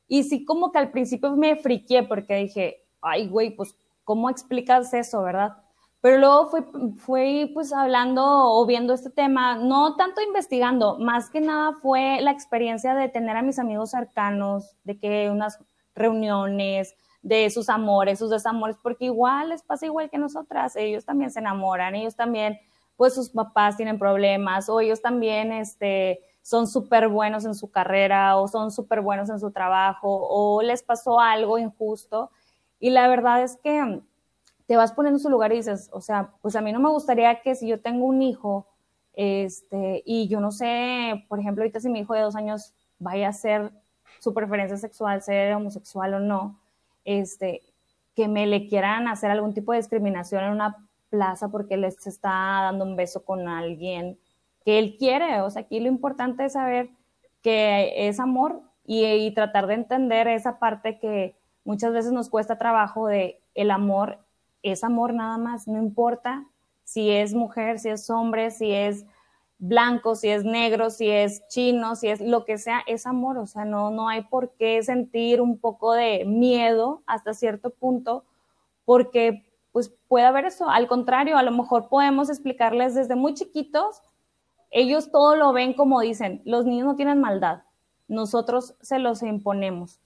Y 0.09 0.25
sí, 0.25 0.45
como 0.45 0.73
que 0.73 0.79
al 0.79 0.91
principio 0.91 1.31
me 1.37 1.57
friqué 1.57 2.03
porque 2.03 2.37
dije, 2.37 2.85
ay, 3.01 3.29
güey, 3.29 3.51
pues, 3.51 3.75
¿cómo 4.05 4.31
explicas 4.31 4.95
eso, 4.95 5.23
verdad? 5.23 5.62
Pero 6.03 6.19
luego 6.19 6.49
fui, 6.49 6.61
fui 6.99 7.51
pues 7.55 7.73
hablando 7.73 8.23
o 8.25 8.67
viendo 8.67 8.93
este 8.93 9.09
tema, 9.09 9.55
no 9.55 9.97
tanto 9.97 10.21
investigando, 10.21 10.99
más 10.99 11.31
que 11.31 11.41
nada 11.41 11.73
fue 11.81 12.21
la 12.21 12.33
experiencia 12.33 12.95
de 12.95 13.09
tener 13.09 13.37
a 13.37 13.43
mis 13.43 13.59
amigos 13.59 13.93
cercanos, 13.93 14.77
de 14.85 14.99
que 14.99 15.31
unas 15.31 15.59
reuniones, 15.95 16.95
de 17.23 17.49
sus 17.51 17.69
amores, 17.69 18.19
sus 18.19 18.31
desamores, 18.31 18.77
porque 18.83 19.05
igual 19.05 19.51
les 19.51 19.63
pasa 19.63 19.87
igual 19.87 20.11
que 20.11 20.19
nosotras, 20.19 20.75
ellos 20.75 21.05
también 21.05 21.31
se 21.31 21.39
enamoran, 21.39 21.95
ellos 21.95 22.17
también, 22.17 22.59
pues 22.97 23.15
sus 23.15 23.31
papás 23.31 23.77
tienen 23.77 23.99
problemas, 23.99 24.69
o 24.69 24.81
ellos 24.81 25.01
también, 25.01 25.53
este, 25.53 26.19
son 26.43 26.67
súper 26.67 27.09
buenos 27.09 27.45
en 27.45 27.55
su 27.55 27.71
carrera, 27.71 28.37
o 28.37 28.49
son 28.49 28.73
súper 28.73 29.01
buenos 29.03 29.31
en 29.31 29.39
su 29.39 29.53
trabajo, 29.53 30.09
o 30.31 30.63
les 30.63 30.83
pasó 30.83 31.21
algo 31.21 31.59
injusto, 31.59 32.31
y 32.81 32.91
la 32.91 33.07
verdad 33.07 33.43
es 33.45 33.57
que 33.57 34.03
te 34.73 34.77
vas 34.79 34.93
poniendo 34.93 35.19
en 35.19 35.23
su 35.23 35.29
lugar 35.29 35.53
y 35.53 35.57
dices, 35.57 35.91
o 35.93 36.01
sea, 36.01 36.31
pues 36.41 36.57
a 36.57 36.63
mí 36.63 36.73
no 36.73 36.81
me 36.81 36.89
gustaría 36.89 37.43
que 37.43 37.55
si 37.55 37.69
yo 37.69 37.83
tengo 37.83 38.07
un 38.07 38.23
hijo, 38.23 38.67
este, 39.13 40.03
y 40.07 40.29
yo 40.29 40.41
no 40.41 40.51
sé, 40.51 41.27
por 41.29 41.39
ejemplo, 41.39 41.63
ahorita 41.63 41.79
si 41.79 41.91
mi 41.91 41.99
hijo 41.99 42.15
de 42.15 42.23
dos 42.23 42.37
años 42.37 42.73
vaya 42.99 43.29
a 43.29 43.35
ser 43.35 43.71
su 44.19 44.33
preferencia 44.33 44.79
sexual, 44.79 45.21
ser 45.21 45.53
homosexual 45.53 46.15
o 46.15 46.21
no, 46.21 46.59
este, 47.05 47.61
que 48.17 48.29
me 48.29 48.47
le 48.47 48.67
quieran 48.67 49.09
hacer 49.09 49.31
algún 49.31 49.53
tipo 49.53 49.73
de 49.73 49.79
discriminación 49.81 50.43
en 50.43 50.53
una 50.53 50.79
plaza 51.11 51.49
porque 51.51 51.77
les 51.77 52.07
está 52.07 52.31
dando 52.63 52.87
un 52.87 52.97
beso 52.97 53.27
con 53.27 53.49
alguien 53.49 54.19
que 54.65 54.79
él 54.79 54.97
quiere. 54.99 55.43
O 55.43 55.51
sea, 55.51 55.61
aquí 55.61 55.81
lo 55.81 55.89
importante 55.89 56.47
es 56.47 56.55
saber 56.55 56.89
que 57.43 58.09
es 58.09 58.19
amor 58.19 58.63
y, 58.87 59.05
y 59.05 59.35
tratar 59.35 59.67
de 59.67 59.75
entender 59.75 60.29
esa 60.29 60.59
parte 60.59 60.99
que 60.99 61.37
muchas 61.63 61.93
veces 61.93 62.13
nos 62.13 62.31
cuesta 62.31 62.57
trabajo 62.57 63.07
de 63.07 63.39
el 63.55 63.71
amor 63.71 64.19
es 64.63 64.85
amor 64.85 65.15
nada 65.15 65.39
más, 65.39 65.67
no 65.69 65.79
importa 65.79 66.47
si 66.85 67.11
es 67.11 67.35
mujer, 67.35 67.79
si 67.79 67.89
es 67.89 68.09
hombre, 68.11 68.51
si 68.51 68.73
es 68.73 69.07
blanco, 69.59 70.17
si 70.17 70.29
es 70.29 70.45
negro, 70.45 70.91
si 70.91 71.09
es 71.09 71.47
chino, 71.49 71.95
si 71.95 72.09
es 72.09 72.21
lo 72.21 72.45
que 72.45 72.59
sea, 72.59 72.83
es 72.87 73.07
amor, 73.07 73.39
o 73.39 73.47
sea, 73.47 73.65
no, 73.65 73.91
no 73.91 74.09
hay 74.09 74.23
por 74.25 74.51
qué 74.57 74.83
sentir 74.83 75.41
un 75.41 75.59
poco 75.59 75.93
de 75.93 76.25
miedo 76.25 77.03
hasta 77.07 77.33
cierto 77.33 77.71
punto, 77.71 78.25
porque 78.85 79.47
pues 79.71 79.95
puede 80.09 80.27
haber 80.27 80.47
eso, 80.47 80.69
al 80.69 80.89
contrario, 80.89 81.39
a 81.39 81.43
lo 81.43 81.53
mejor 81.53 81.89
podemos 81.89 82.29
explicarles 82.29 82.95
desde 82.95 83.15
muy 83.15 83.35
chiquitos, 83.35 84.03
ellos 84.71 85.11
todo 85.13 85.37
lo 85.37 85.53
ven 85.53 85.75
como 85.75 86.01
dicen, 86.01 86.43
los 86.45 86.67
niños 86.67 86.87
no 86.87 86.97
tienen 86.97 87.21
maldad, 87.21 87.63
nosotros 88.09 88.75
se 88.81 88.99
los 88.99 89.23
imponemos. 89.23 90.02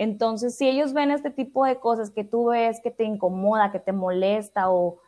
Entonces, 0.00 0.56
si 0.56 0.66
ellos 0.66 0.94
ven 0.94 1.10
este 1.10 1.30
tipo 1.30 1.66
de 1.66 1.78
cosas 1.78 2.10
que 2.10 2.24
tú 2.24 2.46
ves 2.46 2.80
que 2.82 2.90
te 2.90 3.04
incomoda, 3.04 3.70
que 3.70 3.80
te 3.80 3.92
molesta 3.92 4.70
o 4.70 4.98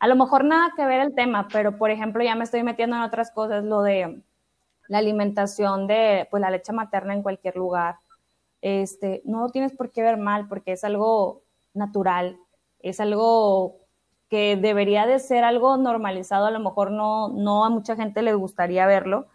a 0.00 0.08
lo 0.08 0.16
mejor 0.16 0.44
nada 0.44 0.72
que 0.74 0.84
ver 0.84 1.00
el 1.02 1.14
tema, 1.14 1.46
pero 1.52 1.78
por 1.78 1.92
ejemplo 1.92 2.24
ya 2.24 2.34
me 2.34 2.42
estoy 2.42 2.64
metiendo 2.64 2.96
en 2.96 3.02
otras 3.02 3.30
cosas, 3.30 3.62
lo 3.62 3.82
de 3.82 4.24
la 4.88 4.98
alimentación 4.98 5.86
de 5.86 6.26
pues 6.32 6.40
la 6.40 6.50
leche 6.50 6.72
materna 6.72 7.14
en 7.14 7.22
cualquier 7.22 7.54
lugar. 7.54 7.98
Este, 8.60 9.22
no 9.24 9.50
tienes 9.50 9.72
por 9.72 9.92
qué 9.92 10.02
ver 10.02 10.16
mal 10.16 10.48
porque 10.48 10.72
es 10.72 10.82
algo 10.82 11.44
natural, 11.72 12.36
es 12.80 12.98
algo 12.98 13.76
que 14.28 14.56
debería 14.56 15.06
de 15.06 15.20
ser 15.20 15.44
algo 15.44 15.76
normalizado, 15.76 16.46
a 16.46 16.50
lo 16.50 16.58
mejor 16.58 16.90
no, 16.90 17.28
no 17.28 17.64
a 17.64 17.70
mucha 17.70 17.94
gente 17.94 18.20
le 18.22 18.34
gustaría 18.34 18.84
verlo, 18.84 19.28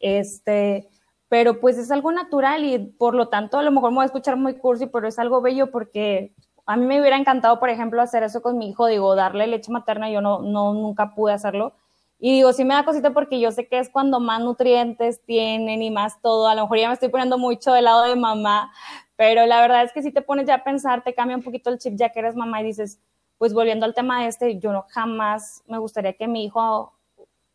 este, 0.00 0.90
pero 1.30 1.60
pues 1.60 1.78
es 1.78 1.92
algo 1.92 2.10
natural 2.10 2.64
y 2.64 2.76
por 2.80 3.14
lo 3.14 3.28
tanto 3.28 3.56
a 3.56 3.62
lo 3.62 3.70
mejor 3.70 3.92
me 3.92 3.98
voy 3.98 4.02
a 4.02 4.06
escuchar 4.06 4.36
muy 4.36 4.58
cursi, 4.58 4.86
pero 4.86 5.06
es 5.06 5.16
algo 5.16 5.40
bello 5.40 5.70
porque 5.70 6.34
a 6.66 6.76
mí 6.76 6.84
me 6.86 7.00
hubiera 7.00 7.16
encantado, 7.16 7.60
por 7.60 7.70
ejemplo, 7.70 8.02
hacer 8.02 8.24
eso 8.24 8.42
con 8.42 8.58
mi 8.58 8.68
hijo, 8.68 8.86
digo, 8.86 9.14
darle 9.14 9.46
leche 9.46 9.70
materna, 9.70 10.10
yo 10.10 10.20
no, 10.20 10.40
no, 10.40 10.74
nunca 10.74 11.14
pude 11.14 11.32
hacerlo. 11.32 11.72
Y 12.18 12.32
digo, 12.32 12.52
sí 12.52 12.64
me 12.64 12.74
da 12.74 12.84
cosita 12.84 13.12
porque 13.12 13.38
yo 13.38 13.52
sé 13.52 13.68
que 13.68 13.78
es 13.78 13.88
cuando 13.88 14.18
más 14.18 14.40
nutrientes 14.40 15.22
tienen 15.24 15.82
y 15.82 15.90
más 15.92 16.20
todo. 16.20 16.48
A 16.48 16.56
lo 16.56 16.62
mejor 16.62 16.78
ya 16.78 16.88
me 16.88 16.94
estoy 16.94 17.10
poniendo 17.10 17.38
mucho 17.38 17.72
del 17.72 17.84
lado 17.84 18.02
de 18.02 18.16
mamá, 18.16 18.72
pero 19.14 19.46
la 19.46 19.60
verdad 19.60 19.84
es 19.84 19.92
que 19.92 20.02
si 20.02 20.10
te 20.10 20.22
pones 20.22 20.48
ya 20.48 20.56
a 20.56 20.64
pensar, 20.64 21.04
te 21.04 21.14
cambia 21.14 21.36
un 21.36 21.44
poquito 21.44 21.70
el 21.70 21.78
chip 21.78 21.94
ya 21.94 22.10
que 22.10 22.18
eres 22.18 22.34
mamá 22.34 22.60
y 22.60 22.64
dices, 22.64 23.00
pues 23.38 23.54
volviendo 23.54 23.86
al 23.86 23.94
tema 23.94 24.22
de 24.22 24.28
este, 24.28 24.58
yo 24.58 24.72
no, 24.72 24.84
jamás 24.88 25.62
me 25.68 25.78
gustaría 25.78 26.14
que 26.14 26.26
mi 26.26 26.44
hijo 26.44 26.92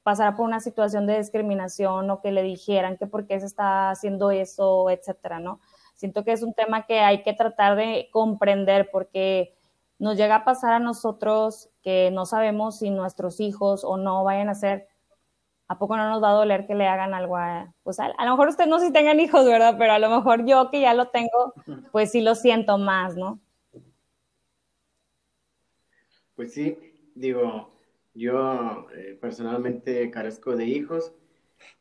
pasara 0.06 0.36
por 0.36 0.46
una 0.46 0.60
situación 0.60 1.08
de 1.08 1.18
discriminación 1.18 2.12
o 2.12 2.22
que 2.22 2.32
le 2.32 2.44
dijeran 2.44 2.96
que 2.96 3.08
por 3.08 3.26
qué 3.26 3.40
se 3.40 3.48
está 3.48 3.90
haciendo 3.90 4.30
eso, 4.30 4.92
etcétera, 4.92 5.40
¿no? 5.40 5.60
Siento 5.96 6.24
que 6.24 6.32
es 6.32 6.44
un 6.44 6.54
tema 6.54 6.86
que 6.86 7.00
hay 7.00 7.24
que 7.24 7.34
tratar 7.34 7.76
de 7.76 8.08
comprender 8.12 8.92
porque 8.92 9.56
nos 9.98 10.16
llega 10.16 10.36
a 10.36 10.46
pasar 10.46 10.74
a 10.74 10.80
nosotros 10.80 11.72
que 11.82 12.12
no 12.12 12.28
sabemos 12.28 12.78
si 12.78 12.92
nuestros 12.92 13.40
hijos 13.40 13.84
o 13.84 13.98
no 13.98 14.24
vayan 14.24 14.48
a 14.48 14.54
ser, 14.54 14.88
¿a 15.68 15.80
poco 15.80 15.98
no 15.98 16.08
nos 16.08 16.22
va 16.22 16.30
a 16.30 16.34
doler 16.34 16.68
que 16.68 16.76
le 16.76 16.86
hagan 16.86 17.16
algo 17.16 17.38
a, 17.38 17.74
pues 17.82 18.00
a, 18.00 18.10
lo 18.10 18.32
mejor 18.32 18.50
usted 18.50 18.68
no 18.68 18.80
si 18.80 18.94
tengan 18.94 19.20
hijos, 19.20 19.44
¿verdad? 19.44 19.74
Pero 19.80 19.94
a 19.94 20.00
lo 20.00 20.12
mejor 20.12 20.46
yo 20.46 20.70
que 20.70 20.82
ya 20.82 20.94
lo 20.94 21.08
tengo, 21.08 21.56
pues 21.92 22.12
sí 22.12 22.22
lo 22.22 22.36
siento 22.36 22.78
más, 22.78 23.18
¿no? 23.18 23.40
Pues 26.36 26.54
sí, 26.54 26.78
digo, 27.16 27.75
yo 28.16 28.88
eh, 28.96 29.18
personalmente 29.22 30.10
carezco 30.12 30.56
de 30.56 30.66
hijos, 30.66 31.14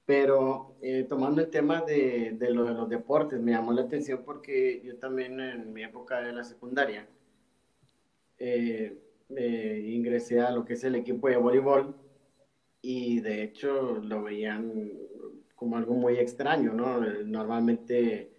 pero 0.06 0.76
eh, 0.82 1.04
tomando 1.08 1.40
el 1.42 1.50
tema 1.50 1.82
de, 1.82 2.32
de, 2.38 2.50
lo 2.52 2.64
de 2.64 2.74
los 2.74 2.88
deportes, 2.88 3.40
me 3.40 3.52
llamó 3.52 3.72
la 3.72 3.82
atención 3.82 4.22
porque 4.24 4.82
yo 4.84 4.98
también 4.98 5.40
en 5.40 5.72
mi 5.72 5.84
época 5.84 6.20
de 6.20 6.32
la 6.32 6.44
secundaria 6.44 7.08
eh, 8.38 9.82
ingresé 9.86 10.40
a 10.40 10.50
lo 10.50 10.64
que 10.64 10.74
es 10.74 10.84
el 10.84 10.94
equipo 10.96 11.28
de 11.28 11.36
voleibol 11.36 11.96
y 12.82 13.20
de 13.20 13.42
hecho 13.42 13.98
lo 14.02 14.22
veían 14.22 14.92
como 15.54 15.76
algo 15.76 15.94
muy 15.94 16.18
extraño, 16.18 16.72
¿no? 16.74 17.00
Normalmente 17.24 18.30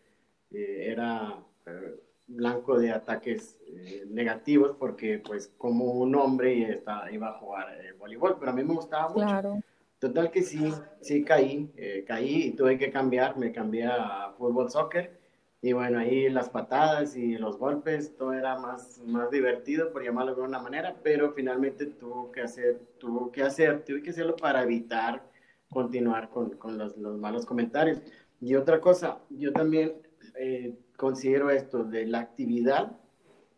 eh, 0.52 0.92
era 0.92 1.44
eh, 1.66 1.96
blanco 2.28 2.80
de 2.80 2.92
ataques 2.92 3.58
eh, 3.68 4.06
negativos 4.10 4.76
porque 4.80 5.20
pues 5.20 5.52
como 5.58 5.86
un 5.86 6.16
hombre 6.16 6.72
estaba, 6.72 7.12
iba 7.12 7.30
a 7.30 7.40
jugar 7.40 7.68
voleibol, 8.00 8.38
pero 8.40 8.52
a 8.52 8.56
mí 8.56 8.64
me 8.64 8.74
gustaba 8.74 9.10
mucho. 9.10 9.26
Claro. 9.26 9.60
Total 10.00 10.30
que 10.30 10.44
sí, 10.44 10.72
sí 11.02 11.24
caí, 11.24 11.72
eh, 11.78 12.04
caí 12.06 12.48
y 12.48 12.52
tuve 12.52 12.78
que 12.78 12.92
cambiar, 12.92 13.38
me 13.38 13.52
cambié 13.52 13.86
a 13.86 14.34
fútbol, 14.38 14.70
soccer. 14.70 15.20
Y 15.62 15.74
bueno, 15.74 15.98
ahí 15.98 16.30
las 16.30 16.50
patadas 16.50 17.16
y 17.16 17.38
los 17.38 17.58
golpes, 17.58 18.16
todo 18.16 18.34
era 18.34 18.60
más, 18.60 19.00
más 19.04 19.32
divertido, 19.32 19.92
por 19.92 20.04
llamarlo 20.04 20.36
de 20.36 20.42
una 20.42 20.60
manera, 20.60 20.96
pero 21.02 21.34
finalmente 21.34 21.88
tuvo 21.88 22.32
que 22.32 22.42
hacer, 22.42 22.80
tuvo 23.00 23.32
que 23.32 23.42
hacer, 23.42 23.84
tuve 23.84 24.04
que 24.04 24.12
hacerlo 24.12 24.36
para 24.36 24.62
evitar 24.62 25.24
continuar 25.70 26.30
con, 26.30 26.52
con 26.52 26.78
los, 26.78 26.96
los, 26.98 27.18
malos 27.18 27.46
comentarios. 27.48 28.00
Y 28.40 28.54
otra 28.54 28.80
cosa, 28.80 29.18
yo 29.32 29.54
también 29.54 29.94
eh, 30.38 30.78
considero 30.98 31.50
esto 31.50 31.84
de 31.84 32.06
la 32.06 32.20
actividad, 32.20 32.98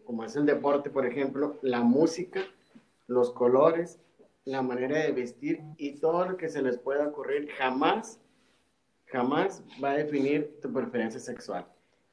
como 0.06 0.24
es 0.24 0.36
el 0.36 0.46
deporte, 0.46 0.90
por 0.90 1.06
ejemplo, 1.06 1.58
la 1.62 1.82
música, 1.82 2.42
los 3.08 3.32
colores, 3.32 4.00
la 4.46 4.62
manera 4.62 5.00
de 5.00 5.12
vestir 5.12 5.62
y 5.78 6.00
todo 6.00 6.26
lo 6.26 6.38
que 6.38 6.50
se 6.50 6.62
les 6.62 6.78
pueda 6.78 7.08
ocurrir 7.08 7.50
jamás, 7.58 8.20
jamás 9.06 9.64
va 9.84 9.92
a 9.92 9.98
definir 9.98 10.60
tu 10.62 10.72
preferencia 10.72 11.20
sexual. 11.20 11.68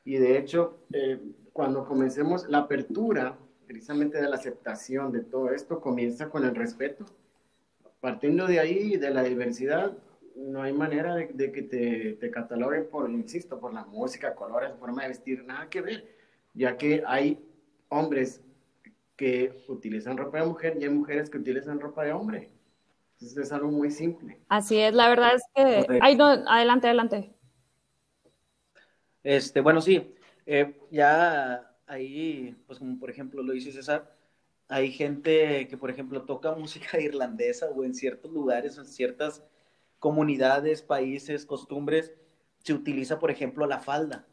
Y 0.05 0.17
de 0.17 0.39
hecho, 0.39 0.79
eh, 0.93 1.21
cuando 1.53 1.87
comencemos 1.87 2.49
la 2.49 2.59
apertura, 2.59 3.39
precisamente 3.67 4.21
de 4.21 4.29
la 4.29 4.37
aceptación 4.37 5.13
de 5.13 5.21
todo 5.21 5.51
esto, 5.51 5.81
comienza 5.81 6.29
con 6.29 6.45
el 6.45 6.55
respeto. 6.55 7.05
Partiendo 8.01 8.47
de 8.47 8.59
ahí, 8.59 8.97
de 8.97 9.11
la 9.11 9.23
diversidad, 9.23 9.97
no 10.35 10.63
hay 10.63 10.73
manera 10.73 11.15
de, 11.15 11.29
de 11.29 11.53
que 11.53 11.63
te, 11.63 12.13
te 12.15 12.31
cataloguen 12.31 12.89
por, 12.91 13.11
insisto, 13.11 13.59
por 13.59 13.73
la 13.73 13.85
música, 13.85 14.35
colores, 14.35 14.73
forma 14.79 15.03
de 15.03 15.09
vestir, 15.09 15.45
nada 15.45 15.69
que 15.69 15.81
ver, 15.81 16.17
ya 16.53 16.77
que 16.77 17.03
hay 17.07 17.39
hombres 17.89 18.43
que 19.17 19.63
utilizan 19.69 20.17
ropa 20.17 20.41
de 20.41 20.47
mujer 20.47 20.77
y 20.79 20.85
hay 20.85 20.91
mujeres 20.91 21.31
que 21.31 21.39
utilizan 21.39 21.81
ropa 21.81 22.05
de 22.05 22.13
hombre. 22.13 22.51
Entonces 23.13 23.39
es 23.39 23.53
algo 23.53 23.71
muy 23.71 23.91
simple. 23.91 24.41
Así 24.49 24.79
es, 24.79 24.93
la 24.93 25.09
verdad 25.09 25.35
es 25.37 25.43
que... 25.55 25.99
Ay, 26.01 26.17
no, 26.17 26.27
adelante, 26.27 26.89
adelante. 26.89 27.35
Este, 29.23 29.61
bueno, 29.61 29.81
sí, 29.81 30.15
eh, 30.47 30.79
ya 30.91 31.75
ahí, 31.87 32.55
pues 32.67 32.79
como 32.79 32.99
por 32.99 33.09
ejemplo 33.09 33.43
lo 33.43 33.53
dice 33.53 33.73
César, 33.73 34.15
hay 34.69 34.91
gente 34.91 35.69
que 35.69 35.77
por 35.77 35.91
ejemplo 35.91 36.23
toca 36.23 36.55
música 36.55 37.01
irlandesa 37.01 37.71
o 37.71 37.85
en 37.85 37.95
ciertos 37.95 38.31
lugares, 38.33 38.77
en 38.77 38.87
ciertas 38.87 39.43
comunidades, 40.05 40.83
países, 40.83 41.47
costumbres, 41.47 42.13
se 42.59 42.75
utiliza, 42.75 43.19
por 43.19 43.31
ejemplo, 43.31 43.65
la 43.67 43.81
falda. 43.81 44.27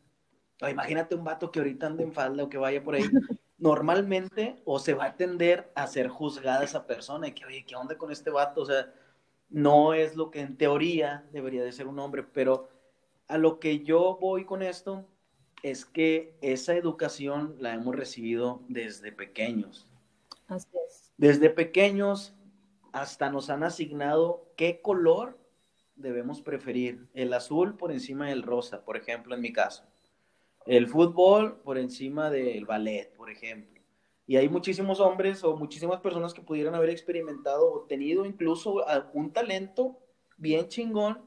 O 0.62 0.68
imagínate 0.68 1.16
un 1.16 1.24
vato 1.24 1.50
que 1.50 1.60
ahorita 1.60 1.88
ande 1.88 2.04
en 2.04 2.12
falda 2.12 2.44
o 2.44 2.50
que 2.50 2.58
vaya 2.58 2.84
por 2.84 2.96
ahí. 2.96 3.04
Normalmente, 3.58 4.62
o 4.66 4.80
se 4.80 4.96
va 4.96 5.06
a 5.06 5.16
tender 5.16 5.72
a 5.74 5.88
ser 5.88 6.10
juzgada 6.10 6.66
esa 6.66 6.86
persona 6.86 7.30
y 7.30 7.32
que, 7.32 7.46
oye, 7.46 7.64
¿qué 7.66 7.78
onda 7.78 7.98
con 7.98 8.12
este 8.12 8.30
vato? 8.30 8.64
O 8.64 8.66
sea, 8.66 8.94
no 9.48 9.94
es 9.94 10.18
lo 10.18 10.30
que 10.30 10.42
en 10.42 10.58
teoría 10.58 11.26
debería 11.32 11.64
de 11.64 11.72
ser 11.72 11.88
un 11.88 12.00
hombre, 12.00 12.24
pero 12.24 12.68
a 13.30 13.38
lo 13.38 13.62
que 13.62 13.80
yo 13.80 14.18
voy 14.20 14.44
con 14.44 14.64
esto 14.64 15.08
es 15.64 15.86
que 15.86 16.38
esa 16.42 16.76
educación 16.76 17.56
la 17.60 17.74
hemos 17.74 17.96
recibido 17.96 18.62
desde 18.68 19.14
pequeños. 19.14 19.88
Así 20.50 20.68
es. 20.86 21.14
Desde 21.16 21.50
pequeños 21.50 22.36
hasta 22.92 23.30
nos 23.30 23.50
han 23.50 23.64
asignado 23.64 24.52
qué 24.58 24.82
color 24.82 25.40
debemos 26.02 26.42
preferir. 26.42 27.08
El 27.14 27.34
azul 27.34 27.78
por 27.78 27.92
encima 27.92 28.30
del 28.30 28.44
rosa, 28.44 28.84
por 28.84 28.98
ejemplo, 28.98 29.36
en 29.36 29.42
mi 29.42 29.54
caso. 29.54 29.84
El 30.66 30.88
fútbol 30.88 31.62
por 31.62 31.78
encima 31.78 32.30
del 32.30 32.66
ballet, 32.66 33.14
por 33.16 33.30
ejemplo. 33.30 33.82
Y 34.28 34.38
hay 34.38 34.48
muchísimos 34.48 35.00
hombres 35.00 35.44
o 35.44 35.58
muchísimas 35.58 36.00
personas 36.00 36.34
que 36.34 36.42
pudieran 36.42 36.76
haber 36.76 36.90
experimentado 36.90 37.72
o 37.72 37.82
tenido 37.82 38.26
incluso 38.26 38.86
un 39.14 39.34
talento 39.34 40.00
bien 40.38 40.68
chingón, 40.68 41.20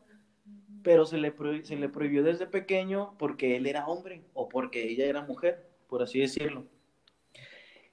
pero 0.82 1.04
se 1.04 1.18
le, 1.18 1.34
se 1.64 1.76
le 1.76 1.88
prohibió 1.88 2.22
desde 2.22 2.46
pequeño 2.46 3.14
porque 3.18 3.56
él 3.56 3.66
era 3.66 3.86
hombre 3.86 4.22
o 4.32 4.48
porque 4.48 4.88
ella 4.88 5.06
era 5.06 5.22
mujer, 5.22 5.68
por 5.88 6.02
así 6.02 6.20
decirlo. 6.20 6.64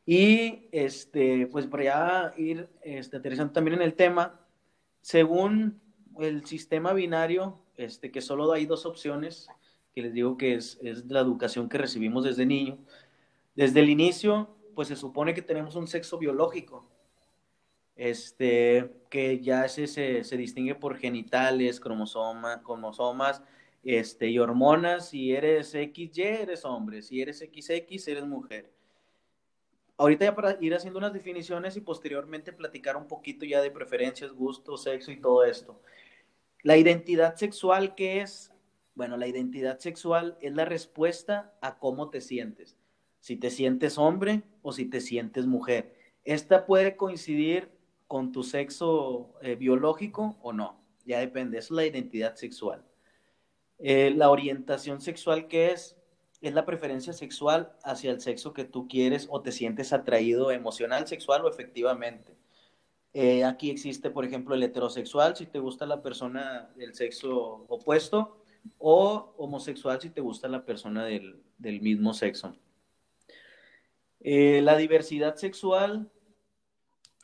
Y 0.06 0.68
este, 0.72 1.48
pues 1.48 1.68
para 1.68 1.84
ya 1.84 2.34
ir 2.38 2.70
este, 2.82 3.18
aterrizando 3.18 3.54
también 3.54 3.76
en 3.76 3.84
el 3.84 3.94
tema, 3.94 4.40
según 5.02 5.82
el 6.20 6.46
sistema 6.46 6.94
binario, 6.94 7.60
este, 7.78 8.12
que 8.12 8.22
solo 8.22 8.52
hay 8.52 8.66
dos 8.66 8.86
opciones, 8.86 9.48
que 9.94 10.02
les 10.02 10.14
digo 10.14 10.38
que 10.38 10.56
es, 10.56 10.80
es 10.82 11.06
la 11.06 11.20
educación 11.20 11.70
que 11.70 11.78
recibimos 11.78 12.24
desde 12.24 12.46
niño, 12.46 12.78
desde 13.56 13.82
el 13.82 13.90
inicio, 13.90 14.56
pues 14.76 14.88
se 14.88 14.96
supone 14.96 15.34
que 15.34 15.42
tenemos 15.42 15.76
un 15.76 15.88
sexo 15.88 16.18
biológico, 16.18 16.90
este, 17.96 18.92
que 19.10 19.40
ya 19.42 19.68
se, 19.68 19.88
se, 19.88 20.24
se 20.24 20.38
distingue 20.38 20.76
por 20.76 20.98
genitales, 20.98 21.80
cromosoma, 21.80 22.64
cromosomas 22.64 23.42
este, 23.84 24.30
y 24.30 24.40
hormonas. 24.40 25.10
Si 25.10 25.34
eres 25.34 25.72
XY, 25.72 26.22
eres 26.22 26.66
hombre. 26.66 27.02
Si 27.02 27.22
eres 27.22 27.40
XX, 27.40 28.08
eres 28.08 28.26
mujer 28.26 28.81
ahorita 29.98 30.26
ya 30.26 30.36
para 30.36 30.58
ir 30.62 30.74
haciendo 30.74 31.00
unas 31.00 31.14
definiciones 31.14 31.78
y 31.78 31.82
posteriormente 31.82 32.54
platicar 32.54 32.98
un 32.98 33.08
poquito 33.08 33.46
ya 33.46 33.62
de 33.62 33.72
preferencias, 33.72 34.32
gustos, 34.32 34.84
sexo 34.84 35.12
y 35.12 35.20
todo 35.20 35.44
esto. 35.44 35.82
La 36.64 36.78
identidad 36.78 37.36
sexual, 37.36 37.96
¿qué 37.96 38.22
es? 38.22 38.52
Bueno, 38.94 39.18
la 39.18 39.28
identidad 39.28 39.80
sexual 39.80 40.38
es 40.42 40.54
la 40.54 40.66
respuesta 40.66 41.54
a 41.62 41.80
cómo 41.80 42.10
te 42.10 42.22
sientes. 42.22 42.78
Si 43.20 43.36
te 43.36 43.50
sientes 43.50 43.98
hombre 43.98 44.44
o 44.62 44.72
si 44.72 44.86
te 44.86 45.02
sientes 45.02 45.46
mujer. 45.46 45.96
Esta 46.24 46.66
puede 46.66 46.96
coincidir 46.96 47.72
con 48.08 48.32
tu 48.32 48.44
sexo 48.44 49.34
eh, 49.42 49.56
biológico 49.56 50.38
o 50.42 50.54
no. 50.54 50.84
Ya 51.06 51.20
depende. 51.20 51.58
Es 51.58 51.72
la 51.72 51.86
identidad 51.86 52.36
sexual. 52.36 52.84
Eh, 53.80 54.12
la 54.16 54.30
orientación 54.30 55.02
sexual, 55.02 55.48
¿qué 55.48 55.72
es? 55.72 55.98
Es 56.42 56.54
la 56.54 56.66
preferencia 56.66 57.14
sexual 57.14 57.74
hacia 57.84 58.12
el 58.12 58.20
sexo 58.20 58.54
que 58.54 58.66
tú 58.66 58.88
quieres 58.88 59.28
o 59.30 59.42
te 59.42 59.52
sientes 59.52 59.94
atraído 59.94 60.52
emocional, 60.52 61.08
sexual 61.08 61.46
o 61.46 61.50
efectivamente. 61.50 62.36
Eh, 63.14 63.44
aquí 63.44 63.70
existe, 63.70 64.10
por 64.10 64.26
ejemplo, 64.26 64.56
el 64.56 64.64
heterosexual, 64.64 65.36
si 65.36 65.46
te 65.46 65.60
gusta 65.60 65.86
la 65.86 66.02
persona 66.02 66.72
del 66.76 66.96
sexo 66.96 67.66
opuesto, 67.68 68.42
o 68.78 69.34
homosexual, 69.38 70.00
si 70.02 70.10
te 70.10 70.22
gusta 70.22 70.48
la 70.48 70.66
persona 70.66 71.06
del, 71.06 71.42
mismo 71.60 72.14
sexo. 72.14 72.56
Eh, 74.20 74.62
la 74.62 74.78
diversidad 74.78 75.36
sexual, 75.36 76.10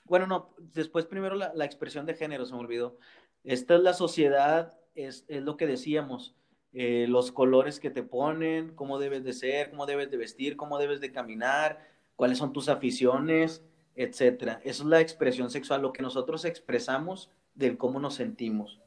bueno, 0.06 0.28
no, 0.28 0.54
después 0.58 1.06
primero 1.06 1.36
la, 1.36 1.54
la, 1.54 1.66
expresión 1.66 2.06
de 2.06 2.16
género, 2.16 2.46
se 2.46 2.54
me 2.54 2.60
olvidó. 2.60 2.98
Esta 3.44 3.76
es 3.76 3.82
la 3.82 3.94
sociedad, 3.94 4.78
es, 4.96 5.26
es 5.28 5.44
lo 5.44 5.58
que 5.58 5.68
decíamos, 5.68 6.36
eh, 6.74 7.06
los 7.08 7.32
colores 7.32 7.80
que 7.80 7.90
te 7.90 8.04
ponen, 8.04 8.76
cómo 8.76 9.00
debes 9.00 9.24
de 9.24 9.34
ser, 9.34 9.72
cómo 9.72 9.86
debes 9.86 10.12
de 10.12 10.18
vestir, 10.18 10.58
cómo 10.58 10.78
debes 10.78 11.02
de 11.02 11.12
caminar, 11.12 11.88
cuáles 12.16 12.38
son 12.38 12.54
tus 12.54 12.70
aficiones, 12.70 13.64
etcétera. 13.96 14.60
Esa 14.64 14.84
es 14.84 14.90
la 14.90 15.02
expresión 15.02 15.50
sexual, 15.50 15.82
lo 15.82 15.94
que 15.94 16.04
nosotros 16.04 16.46
expresamos 16.46 17.32
del 17.56 17.78
cómo 17.78 18.00
nos 18.00 18.16
sentimos. 18.16 18.80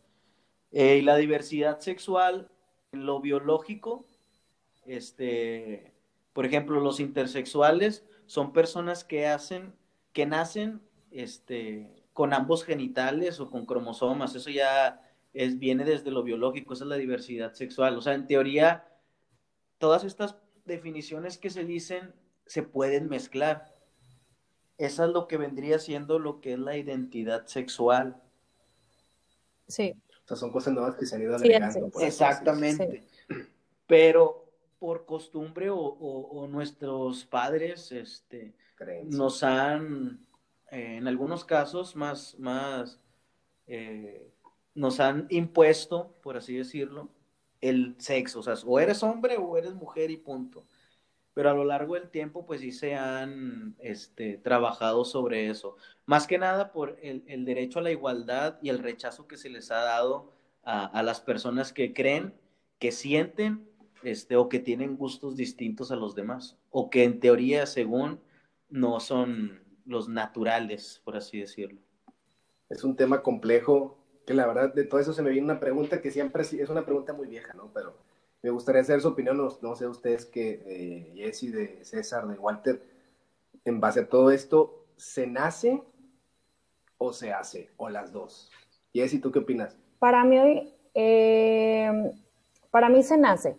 Eh, 0.73 0.99
y 0.99 1.03
la 1.03 1.17
diversidad 1.17 1.81
sexual, 1.81 2.51
lo 2.93 3.21
biológico, 3.21 4.07
este, 4.87 5.93
por 6.33 6.47
ejemplo, 6.47 6.81
los 6.81 7.01
intersexuales 7.01 8.05
son 8.27 8.53
personas 8.53 9.03
que 9.05 9.27
hacen, 9.27 9.75
que 10.13 10.27
nacen, 10.27 10.81
este, 11.11 11.89
con 12.13 12.33
ambos 12.33 12.65
genitales 12.65 13.41
o 13.41 13.51
con 13.51 13.67
cromosomas. 13.67 14.35
Eso 14.35 14.51
ya 14.51 15.03
es, 15.33 15.59
viene 15.59 15.85
desde 15.85 16.11
lo 16.11 16.23
biológico, 16.23 16.75
esa 16.75 16.85
es 16.85 16.91
la 16.91 16.97
diversidad 16.97 17.55
sexual. 17.55 17.97
O 17.97 18.01
sea, 18.01 18.15
en 18.15 18.27
teoría, 18.27 18.89
todas 19.79 20.05
estas 20.05 20.37
definiciones 20.65 21.39
que 21.39 21.51
se 21.51 21.65
dicen 21.65 22.15
se 22.47 22.63
pueden 22.63 23.09
mezclar. 23.09 23.75
Esa 24.79 25.05
es 25.05 25.11
lo 25.11 25.29
que 25.29 25.37
vendría 25.37 25.79
siendo 25.79 26.19
lo 26.19 26.41
que 26.41 26.55
es 26.55 26.59
la 26.59 26.77
identidad 26.77 27.47
sexual. 27.47 28.21
Sí. 29.69 29.95
O 30.25 30.29
sea, 30.29 30.37
son 30.37 30.51
cosas 30.51 30.73
nuevas 30.73 30.97
que 30.97 31.07
se 31.07 31.17
han 31.17 31.23
ido 31.23 31.37
agregando. 31.37 31.91
Exactamente. 32.01 33.05
Pero 33.87 34.51
por 34.79 35.05
costumbre 35.05 35.69
o, 35.71 36.49
nuestros 36.51 37.27
padres 37.27 37.93
este, 37.93 38.55
nos 39.05 39.43
han, 39.43 40.27
eh, 40.71 40.97
en 40.97 41.07
algunos 41.07 41.45
casos, 41.45 41.95
más, 41.95 42.39
más 42.39 42.99
eh, 43.67 44.33
nos 44.75 45.01
han 45.01 45.27
impuesto, 45.31 46.15
por 46.23 46.37
así 46.37 46.57
decirlo, 46.57 47.09
el 47.61 47.95
sexo, 47.99 48.41
o 48.67 48.81
eres 48.81 49.03
hombre 49.03 49.37
o 49.37 49.57
eres 49.57 49.75
mujer 49.75 50.11
y 50.11 50.17
punto. 50.17 50.65
Pero 51.35 51.51
a 51.51 51.55
lo 51.55 51.65
largo 51.65 51.95
del 51.95 52.11
tiempo, 52.11 52.45
pues 52.45 52.61
sí 52.61 52.73
se 52.73 52.95
han 52.97 53.77
este, 53.79 54.39
trabajado 54.39 55.05
sobre 55.05 55.49
eso. 55.49 55.77
Más 56.07 56.27
que 56.27 56.39
nada 56.39 56.73
por 56.73 56.99
el, 57.03 57.45
derecho 57.45 57.79
a 57.79 57.83
la 57.83 57.93
igualdad 57.93 58.59
y 58.63 58.69
el 58.69 58.81
rechazo 58.81 59.29
que 59.29 59.37
se 59.37 59.49
les 59.49 59.71
ha 59.71 59.81
dado 59.83 60.33
a, 60.63 61.03
las 61.03 61.21
personas 61.21 61.73
que 61.73 61.93
creen, 61.93 62.35
que 62.79 62.93
sienten 62.93 63.69
este, 64.03 64.37
o 64.37 64.49
que 64.49 64.59
tienen 64.59 64.97
gustos 64.97 65.37
distintos 65.37 65.93
a 65.93 65.97
los 65.97 66.15
demás, 66.15 66.57
o 66.71 66.91
que 66.91 67.05
en 67.05 67.21
teoría, 67.21 67.67
según, 67.67 68.21
no 68.69 69.01
son 69.01 69.63
los 69.85 70.09
naturales, 70.09 71.01
por 71.05 71.17
así 71.17 71.39
decirlo. 71.39 71.81
Es 72.69 72.85
un 72.85 72.97
tema 72.97 73.23
complejo 73.23 74.00
que 74.31 74.35
la 74.35 74.47
verdad 74.47 74.73
de 74.73 74.85
todo 74.85 75.01
eso 75.01 75.13
se 75.13 75.23
me 75.23 75.31
viene 75.31 75.47
una 75.47 75.59
pregunta 75.59 76.01
que 76.01 76.13
siempre 76.13 76.45
es 76.45 76.69
una 76.69 76.85
pregunta 76.85 77.13
muy 77.13 77.27
vieja, 77.27 77.53
¿no? 77.55 77.69
Pero 77.75 77.95
me 78.43 78.51
gustaría 78.51 78.85
saber 78.85 79.03
su 79.03 79.09
opinión, 79.09 79.37
no, 79.37 79.75
sé 79.75 79.89
ustedes 79.89 80.25
que 80.25 80.59
de 80.59 81.13
Jesse, 81.17 81.51
de 81.51 81.85
César, 81.85 82.29
de 82.29 82.39
Walter, 82.39 82.81
en 83.65 83.81
base 83.81 83.99
a 83.99 84.09
todo 84.09 84.31
esto, 84.31 84.85
¿se 84.97 85.27
nace 85.27 85.83
o 86.97 87.13
se 87.13 87.33
hace? 87.33 87.71
O 87.77 87.89
las 87.89 88.13
dos. 88.13 88.53
Jesse, 88.95 89.21
¿tú 89.21 89.33
qué 89.33 89.41
opinas? 89.41 89.77
Para 89.99 90.23
mí, 90.23 90.77
eh, 90.95 92.13
para 92.71 92.89
mí 92.89 93.03
se 93.03 93.19
nace. 93.19 93.57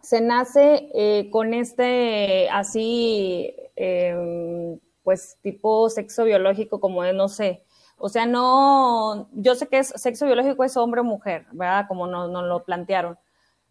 Se 0.00 0.22
nace 0.22 0.88
eh, 0.94 1.28
con 1.30 1.52
este 1.52 2.48
así, 2.48 3.54
eh, 3.76 4.78
pues 5.02 5.36
tipo 5.42 5.90
sexo 5.90 6.24
biológico, 6.24 6.80
como 6.80 7.02
de, 7.02 7.12
no 7.12 7.28
sé, 7.28 7.62
o 8.04 8.08
sea, 8.08 8.26
no, 8.26 9.28
yo 9.30 9.54
sé 9.54 9.68
que 9.68 9.78
es 9.78 9.90
sexo 9.94 10.26
biológico 10.26 10.64
es 10.64 10.76
hombre 10.76 11.02
o 11.02 11.04
mujer, 11.04 11.46
¿verdad? 11.52 11.86
Como 11.86 12.08
nos, 12.08 12.28
lo 12.28 12.64
plantearon. 12.64 13.16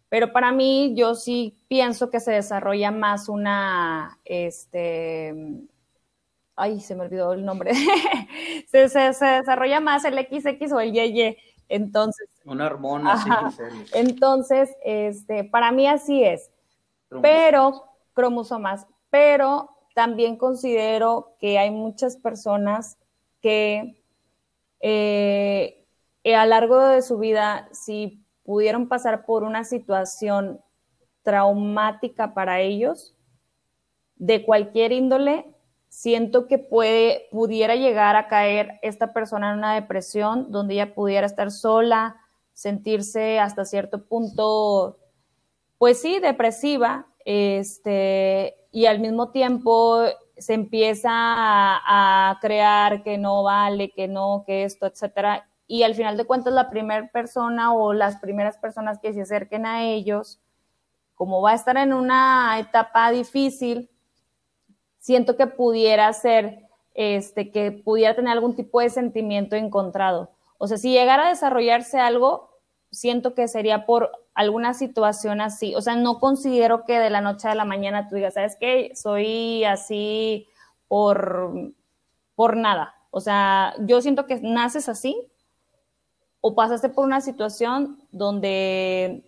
Pero 0.08 0.32
para 0.32 0.52
mí, 0.52 0.94
yo 0.96 1.14
sí 1.14 1.62
pienso 1.68 2.08
que 2.08 2.18
se 2.18 2.32
desarrolla 2.32 2.90
más 2.90 3.28
una, 3.28 4.18
este, 4.24 5.34
ay, 6.56 6.80
se 6.80 6.94
me 6.94 7.02
olvidó 7.02 7.34
el 7.34 7.44
nombre. 7.44 7.72
se, 8.70 8.78
desarrolla 8.78 9.80
más 9.80 10.06
el 10.06 10.14
XX 10.14 10.72
o 10.72 10.80
el 10.80 10.94
YY. 10.94 11.36
Entonces. 11.68 12.30
Una 12.46 12.68
hormona, 12.68 13.50
sí, 13.50 13.62
Entonces, 13.92 14.74
este, 14.82 15.44
para 15.44 15.72
mí 15.72 15.86
así 15.86 16.24
es. 16.24 16.50
Pero, 17.20 17.84
cromosomas, 18.14 18.86
pero 19.10 19.68
también 19.94 20.38
considero 20.38 21.36
que 21.38 21.58
hay 21.58 21.70
muchas 21.70 22.16
personas 22.16 22.96
que 23.42 24.01
eh, 24.82 25.86
a 26.24 26.44
lo 26.44 26.50
largo 26.50 26.80
de 26.80 27.02
su 27.02 27.18
vida, 27.18 27.68
si 27.72 28.24
pudieron 28.44 28.88
pasar 28.88 29.24
por 29.24 29.44
una 29.44 29.64
situación 29.64 30.60
traumática 31.22 32.34
para 32.34 32.60
ellos, 32.60 33.14
de 34.16 34.44
cualquier 34.44 34.92
índole, 34.92 35.46
siento 35.88 36.46
que 36.46 36.58
puede, 36.58 37.28
pudiera 37.30 37.76
llegar 37.76 38.16
a 38.16 38.28
caer 38.28 38.78
esta 38.82 39.12
persona 39.12 39.52
en 39.52 39.58
una 39.58 39.74
depresión 39.74 40.50
donde 40.50 40.74
ella 40.74 40.94
pudiera 40.94 41.26
estar 41.26 41.50
sola, 41.50 42.16
sentirse 42.52 43.38
hasta 43.38 43.64
cierto 43.64 44.06
punto, 44.06 44.98
pues 45.78 46.00
sí, 46.00 46.18
depresiva, 46.18 47.06
este, 47.24 48.56
y 48.70 48.86
al 48.86 49.00
mismo 49.00 49.30
tiempo 49.30 50.04
se 50.42 50.54
empieza 50.54 51.10
a, 51.10 52.30
a, 52.30 52.40
crear 52.40 53.02
que 53.02 53.18
no 53.18 53.42
vale, 53.42 53.90
que 53.90 54.08
no, 54.08 54.44
que 54.46 54.64
esto, 54.64 54.86
etcétera. 54.86 55.48
Y 55.66 55.84
al 55.84 55.94
final 55.94 56.16
de 56.16 56.24
cuentas, 56.24 56.52
la 56.52 56.68
primera 56.68 57.08
persona 57.10 57.72
o 57.72 57.92
las 57.92 58.16
primeras 58.18 58.58
personas 58.58 58.98
que 58.98 59.12
se 59.12 59.22
acerquen 59.22 59.64
a 59.64 59.84
ellos, 59.84 60.40
como 61.14 61.40
va 61.40 61.52
a 61.52 61.54
estar 61.54 61.76
en 61.76 61.92
una 61.92 62.58
etapa 62.58 63.10
difícil, 63.10 63.88
siento 64.98 65.36
que 65.36 65.46
pudiera 65.46 66.12
ser, 66.12 66.68
este, 66.94 67.50
que 67.50 67.72
pudiera 67.72 68.14
tener 68.14 68.32
algún 68.32 68.54
tipo 68.54 68.80
de 68.80 68.90
sentimiento 68.90 69.56
encontrado. 69.56 70.30
O 70.58 70.66
sea, 70.66 70.76
si 70.76 70.92
llegara 70.92 71.26
a 71.26 71.30
desarrollarse 71.30 71.98
algo, 71.98 72.51
siento 72.92 73.34
que 73.34 73.48
sería 73.48 73.86
por 73.86 74.12
alguna 74.34 74.74
situación 74.74 75.40
así. 75.40 75.74
O 75.74 75.80
sea, 75.80 75.96
no 75.96 76.20
considero 76.20 76.84
que 76.84 76.98
de 76.98 77.10
la 77.10 77.20
noche 77.20 77.48
a 77.48 77.54
la 77.54 77.64
mañana 77.64 78.08
tú 78.08 78.14
digas, 78.14 78.34
¿sabes 78.34 78.56
qué? 78.60 78.92
Soy 78.94 79.64
así 79.64 80.46
por, 80.86 81.72
por 82.36 82.56
nada. 82.56 82.94
O 83.10 83.20
sea, 83.20 83.74
yo 83.80 84.00
siento 84.00 84.26
que 84.26 84.40
naces 84.40 84.88
así 84.88 85.16
o 86.40 86.54
pasaste 86.54 86.90
por 86.90 87.04
una 87.04 87.20
situación 87.20 87.98
donde, 88.10 89.24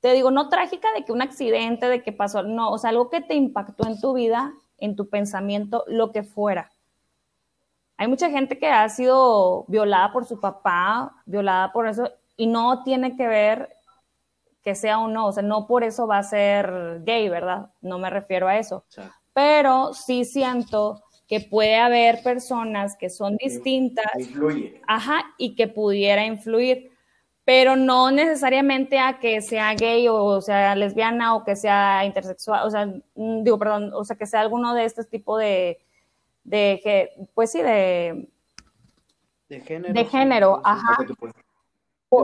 te 0.00 0.12
digo, 0.12 0.30
no 0.30 0.48
trágica 0.48 0.92
de 0.92 1.04
que 1.04 1.12
un 1.12 1.22
accidente, 1.22 1.88
de 1.88 2.02
que 2.02 2.12
pasó, 2.12 2.42
no, 2.42 2.70
o 2.70 2.78
sea, 2.78 2.90
algo 2.90 3.08
que 3.08 3.20
te 3.20 3.34
impactó 3.34 3.86
en 3.86 4.00
tu 4.00 4.14
vida, 4.14 4.52
en 4.78 4.96
tu 4.96 5.08
pensamiento, 5.08 5.84
lo 5.86 6.12
que 6.12 6.22
fuera. 6.22 6.70
Hay 7.96 8.08
mucha 8.08 8.30
gente 8.30 8.58
que 8.58 8.68
ha 8.68 8.88
sido 8.88 9.64
violada 9.68 10.12
por 10.12 10.24
su 10.24 10.40
papá, 10.40 11.14
violada 11.26 11.70
por 11.72 11.86
eso, 11.86 12.10
y 12.40 12.46
no 12.46 12.82
tiene 12.84 13.16
que 13.16 13.28
ver 13.28 13.68
que 14.62 14.74
sea 14.74 14.98
o 14.98 15.08
no, 15.08 15.26
o 15.26 15.32
sea, 15.32 15.42
no 15.42 15.66
por 15.66 15.84
eso 15.84 16.06
va 16.06 16.16
a 16.16 16.22
ser 16.22 17.02
gay, 17.04 17.28
¿verdad? 17.28 17.68
No 17.82 17.98
me 17.98 18.08
refiero 18.08 18.48
a 18.48 18.56
eso. 18.56 18.86
Sí. 18.88 19.02
Pero 19.34 19.92
sí 19.92 20.24
siento 20.24 21.02
que 21.28 21.40
puede 21.40 21.76
haber 21.76 22.22
personas 22.22 22.96
que 22.96 23.10
son 23.10 23.36
distintas. 23.36 24.06
Influye. 24.18 24.80
Ajá, 24.86 25.22
y 25.36 25.54
que 25.54 25.68
pudiera 25.68 26.24
influir, 26.24 26.90
pero 27.44 27.76
no 27.76 28.10
necesariamente 28.10 28.98
a 28.98 29.18
que 29.18 29.42
sea 29.42 29.74
gay 29.74 30.08
o 30.08 30.40
sea 30.40 30.74
lesbiana 30.74 31.36
o 31.36 31.44
que 31.44 31.56
sea 31.56 32.06
intersexual, 32.06 32.66
o 32.66 32.70
sea, 32.70 32.86
mm, 32.86 33.44
digo, 33.44 33.58
perdón, 33.58 33.90
o 33.92 34.02
sea, 34.02 34.16
que 34.16 34.24
sea 34.24 34.40
alguno 34.40 34.72
de 34.72 34.86
estos 34.86 35.10
tipos 35.10 35.38
de, 35.40 35.78
de 36.44 36.80
que, 36.82 37.10
pues 37.34 37.52
sí, 37.52 37.60
de... 37.60 38.30
De 39.50 39.60
género. 39.60 39.92
De 39.92 40.04
género, 40.06 40.62
sí, 41.06 41.14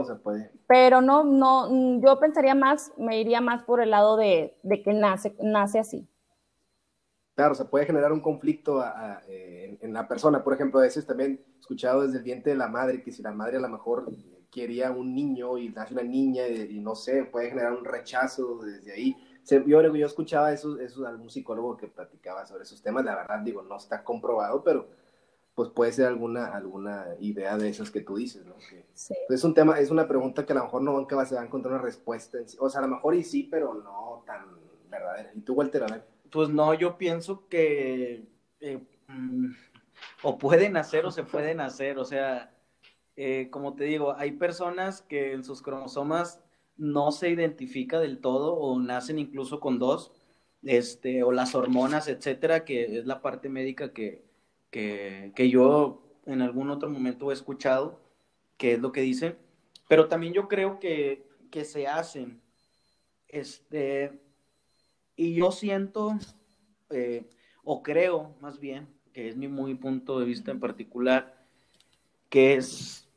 Se 0.05 0.15
puede. 0.15 0.51
Pero 0.67 1.01
no, 1.01 1.23
no, 1.23 2.01
yo 2.01 2.19
pensaría 2.19 2.55
más, 2.55 2.91
me 2.97 3.21
iría 3.21 3.39
más 3.39 3.63
por 3.63 3.81
el 3.81 3.91
lado 3.91 4.17
de, 4.17 4.57
de 4.63 4.83
que 4.83 4.93
nace, 4.93 5.35
nace 5.41 5.79
así. 5.79 6.09
Claro, 7.35 7.55
se 7.55 7.65
puede 7.65 7.85
generar 7.85 8.11
un 8.11 8.19
conflicto 8.19 8.81
a, 8.81 8.89
a, 8.89 9.21
en, 9.27 9.77
en, 9.81 9.93
la 9.93 10.07
persona. 10.07 10.43
Por 10.43 10.53
ejemplo, 10.53 10.79
a 10.79 10.83
veces 10.83 11.05
también 11.05 11.39
escuchado 11.59 12.01
desde 12.01 12.17
el 12.17 12.23
diente 12.23 12.49
de 12.49 12.57
la 12.57 12.67
madre 12.67 13.01
que 13.01 13.11
si 13.11 13.21
la 13.21 13.31
madre 13.31 13.57
a 13.57 13.61
lo 13.61 13.69
mejor 13.69 14.11
quería 14.51 14.91
un 14.91 15.13
niño 15.13 15.57
y 15.57 15.69
nace 15.69 15.93
una 15.93 16.03
niña 16.03 16.47
y, 16.47 16.77
y, 16.77 16.79
no 16.79 16.95
sé, 16.95 17.23
puede 17.25 17.49
generar 17.49 17.73
un 17.73 17.85
rechazo 17.85 18.59
desde 18.63 18.91
ahí. 18.91 19.15
Yo, 19.45 19.81
yo 19.95 20.05
escuchaba 20.05 20.51
eso, 20.51 20.79
eso 20.79 21.05
algún 21.07 21.29
psicólogo 21.29 21.77
que 21.77 21.87
platicaba 21.87 22.45
sobre 22.45 22.63
esos 22.63 22.81
temas. 22.81 23.05
La 23.05 23.15
verdad, 23.15 23.39
digo, 23.39 23.61
no 23.61 23.77
está 23.77 24.03
comprobado, 24.03 24.63
pero 24.63 24.87
pues 25.57 25.71
puede 25.71 25.91
ser 25.91 26.05
alguna, 26.05 26.55
alguna 26.55 27.07
idea 27.19 27.57
de 27.57 27.67
esas 27.67 27.89
que 27.89 28.01
tú 28.01 28.17
dices, 28.17 28.45
¿no? 28.45 28.53
Que, 28.69 28.85
sí. 28.93 29.15
Es 29.27 29.43
un 29.43 29.55
tema, 29.55 29.79
es 29.79 29.89
una 29.89 30.07
pregunta 30.07 30.45
que 30.45 30.53
a 30.53 30.55
lo 30.55 30.65
mejor 30.65 30.83
no 30.83 30.93
nunca 30.93 31.25
se 31.25 31.33
va 31.33 31.41
a 31.41 31.45
encontrar 31.45 31.73
una 31.73 31.81
respuesta. 31.81 32.37
En 32.37 32.47
sí. 32.47 32.57
O 32.59 32.69
sea, 32.69 32.79
a 32.79 32.83
lo 32.83 32.93
mejor 32.93 33.15
y 33.15 33.23
sí, 33.23 33.41
pero 33.41 33.73
no 33.73 34.21
tan 34.27 34.45
verdadera. 34.87 35.31
¿Y 35.33 35.41
tú, 35.41 35.55
Walter, 35.55 35.81
a 35.81 35.87
ver? 35.87 36.05
Pues 36.29 36.49
no, 36.49 36.75
yo 36.75 36.99
pienso 36.99 37.47
que 37.49 38.27
eh, 38.59 38.85
mm, 39.07 39.47
o 40.21 40.37
pueden 40.37 40.77
hacer 40.77 41.07
o 41.07 41.09
se 41.09 41.23
pueden 41.23 41.59
hacer. 41.59 41.97
O 41.97 42.05
sea, 42.05 42.53
eh, 43.15 43.49
como 43.49 43.73
te 43.73 43.85
digo, 43.85 44.15
hay 44.15 44.33
personas 44.33 45.01
que 45.01 45.33
en 45.33 45.43
sus 45.43 45.63
cromosomas 45.63 46.39
no 46.75 47.11
se 47.11 47.31
identifica 47.31 47.99
del 47.99 48.19
todo 48.19 48.53
o 48.53 48.79
nacen 48.79 49.17
incluso 49.17 49.59
con 49.59 49.79
dos, 49.79 50.11
este, 50.61 51.23
o 51.23 51.31
las 51.31 51.55
hormonas, 51.55 52.07
etcétera, 52.07 52.63
que 52.63 52.99
es 52.99 53.07
la 53.07 53.23
parte 53.23 53.49
médica 53.49 53.91
que, 53.91 54.26
que, 54.71 55.31
que, 55.35 55.49
yo 55.49 56.03
en 56.25 56.41
algún 56.41 56.69
otro 56.69 56.89
momento 56.89 57.31
he 57.31 57.33
escuchado, 57.33 57.99
que 58.57 58.73
es 58.73 58.79
lo 58.79 58.91
que 58.91 59.01
dicen, 59.01 59.37
pero 59.87 60.07
también 60.07 60.33
yo 60.33 60.47
creo 60.47 60.79
que, 60.79 61.25
que 61.51 61.65
se 61.65 61.87
hacen. 61.87 62.41
Este, 63.27 64.19
y 65.15 65.33
yo 65.35 65.51
siento, 65.51 66.17
eh, 66.89 67.25
o 67.63 67.83
creo 67.83 68.35
más 68.39 68.59
bien, 68.59 68.87
que 69.13 69.27
es 69.29 69.35
mi 69.35 69.47
muy 69.47 69.75
punto 69.75 70.19
de 70.19 70.25
vista 70.25 70.51
en 70.51 70.59
particular, 70.59 71.43
que 72.29 72.55
es 72.55 73.07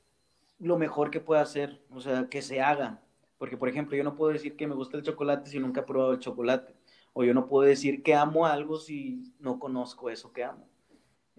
lo 0.58 0.78
mejor 0.78 1.10
que 1.10 1.20
puede 1.20 1.40
hacer, 1.42 1.82
o 1.90 2.00
sea, 2.00 2.28
que 2.28 2.42
se 2.42 2.60
haga. 2.60 3.02
Porque, 3.38 3.56
por 3.56 3.68
ejemplo, 3.68 3.96
yo 3.96 4.04
no 4.04 4.14
puedo 4.14 4.32
decir 4.32 4.56
que 4.56 4.66
me 4.66 4.74
gusta 4.74 4.96
el 4.96 5.02
chocolate 5.02 5.50
si 5.50 5.58
nunca 5.58 5.80
he 5.80 5.84
probado 5.84 6.12
el 6.12 6.20
chocolate. 6.20 6.74
O 7.12 7.24
yo 7.24 7.34
no 7.34 7.46
puedo 7.48 7.66
decir 7.66 8.02
que 8.02 8.14
amo 8.14 8.46
algo 8.46 8.78
si 8.78 9.34
no 9.40 9.58
conozco 9.58 10.10
eso 10.10 10.32
que 10.32 10.44
amo. 10.44 10.69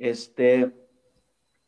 Este, 0.02 0.74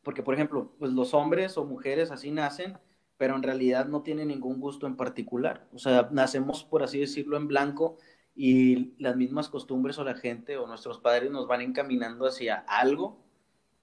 porque, 0.01 0.23
por 0.23 0.33
ejemplo, 0.33 0.73
pues 0.79 0.91
los 0.91 1.13
hombres 1.13 1.55
o 1.55 1.65
mujeres 1.65 2.09
así 2.09 2.31
nacen, 2.31 2.79
pero 3.15 3.35
en 3.35 3.43
realidad 3.43 3.85
no 3.85 4.01
tienen 4.01 4.29
ningún 4.29 4.59
gusto 4.59 4.87
en 4.87 4.97
particular. 4.97 5.67
O 5.71 5.77
sea, 5.77 6.09
nacemos, 6.11 6.63
por 6.63 6.81
así 6.81 6.99
decirlo, 6.99 7.37
en 7.37 7.47
blanco 7.47 7.99
y 8.35 8.99
las 8.99 9.15
mismas 9.17 9.49
costumbres 9.49 9.99
o 9.99 10.03
la 10.03 10.15
gente 10.15 10.57
o 10.57 10.65
nuestros 10.65 10.97
padres 10.97 11.29
nos 11.29 11.47
van 11.47 11.61
encaminando 11.61 12.25
hacia 12.25 12.55
algo 12.67 13.23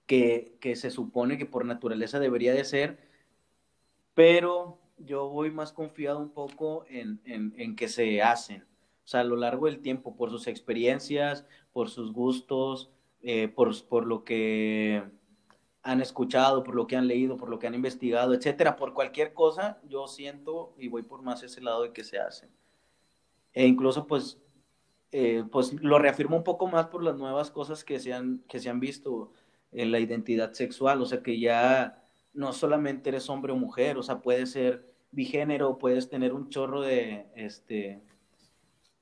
que, 0.06 0.56
que 0.60 0.74
se 0.74 0.90
supone 0.90 1.38
que 1.38 1.46
por 1.46 1.64
naturaleza 1.64 2.18
debería 2.18 2.52
de 2.52 2.64
ser, 2.64 2.98
pero 4.14 4.80
yo 4.98 5.28
voy 5.28 5.52
más 5.52 5.72
confiado 5.72 6.18
un 6.18 6.30
poco 6.30 6.86
en, 6.88 7.20
en, 7.24 7.54
en 7.56 7.76
que 7.76 7.86
se 7.86 8.20
hacen. 8.20 8.62
O 9.04 9.08
sea, 9.10 9.20
a 9.20 9.24
lo 9.24 9.36
largo 9.36 9.66
del 9.66 9.80
tiempo, 9.80 10.16
por 10.16 10.30
sus 10.30 10.48
experiencias, 10.48 11.46
por 11.72 11.88
sus 11.88 12.12
gustos, 12.12 12.90
eh, 13.22 13.48
por, 13.48 13.74
por, 13.87 14.06
lo 14.06 14.24
que 14.24 15.02
han 15.83 16.00
escuchado, 16.00 16.62
por 16.62 16.74
lo 16.74 16.87
que 16.87 16.96
han 16.96 17.06
leído, 17.06 17.37
por 17.37 17.48
lo 17.48 17.59
que 17.59 17.66
han 17.66 17.74
investigado, 17.74 18.35
etcétera, 18.35 18.76
por 18.76 18.94
cualquier 18.94 19.35
cosa, 19.35 19.78
yo 19.88 20.06
siento 20.06 20.74
y 20.78 20.88
voy 20.88 21.02
por 21.02 21.22
más 21.22 21.42
ese 21.42 21.61
lado 21.61 21.83
de 21.83 21.92
que 21.92 22.04
se 22.04 22.18
hace. 22.18 22.48
E 23.52 23.66
incluso, 23.66 24.06
pues, 24.06 24.38
eh, 25.12 25.44
pues 25.50 25.72
lo 25.83 25.98
reafirmo 25.98 26.37
un 26.37 26.44
poco 26.44 26.66
más 26.68 26.87
por 26.87 27.02
las 27.02 27.16
nuevas 27.16 27.50
cosas 27.50 27.85
que 27.85 27.98
se, 27.98 28.12
han, 28.12 28.44
que 28.48 28.61
se 28.61 28.70
han 28.70 28.80
visto 28.80 29.33
en 29.72 29.92
la 29.92 30.00
identidad 30.00 30.52
sexual, 30.52 31.00
o 31.02 31.06
sea, 31.06 31.22
que 31.22 31.38
ya 31.38 32.02
no 32.33 32.52
solamente 32.52 33.11
eres 33.11 33.28
hombre 33.28 33.52
o 33.52 33.56
mujer, 33.56 33.98
o 33.98 34.02
sea, 34.02 34.20
puedes 34.20 34.52
ser 34.52 34.87
bigénero, 35.11 35.78
puedes 35.78 36.09
tener 36.09 36.33
un 36.33 36.48
chorro 36.48 36.80
de, 36.80 37.26
este, 37.35 38.02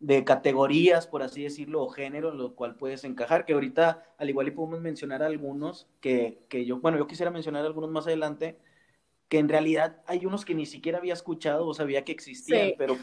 de 0.00 0.24
categorías, 0.24 1.06
por 1.06 1.22
así 1.22 1.42
decirlo, 1.42 1.82
o 1.82 1.88
género 1.88 2.30
en 2.30 2.38
lo 2.38 2.54
cual 2.54 2.76
puedes 2.76 3.02
encajar, 3.04 3.44
que 3.44 3.52
ahorita 3.54 4.04
al 4.16 4.28
igual 4.30 4.48
y 4.48 4.52
podemos 4.52 4.80
mencionar 4.80 5.22
algunos 5.22 5.88
que, 6.00 6.38
que 6.48 6.64
yo, 6.64 6.78
bueno, 6.80 6.98
yo 6.98 7.06
quisiera 7.08 7.30
mencionar 7.32 7.64
algunos 7.64 7.90
más 7.90 8.06
adelante, 8.06 8.58
que 9.28 9.38
en 9.38 9.48
realidad 9.48 10.02
hay 10.06 10.24
unos 10.24 10.44
que 10.44 10.54
ni 10.54 10.66
siquiera 10.66 10.98
había 10.98 11.12
escuchado 11.14 11.66
o 11.66 11.74
sabía 11.74 12.04
que 12.04 12.12
existían, 12.12 12.68
Sí. 12.68 12.74
pero 12.78 12.96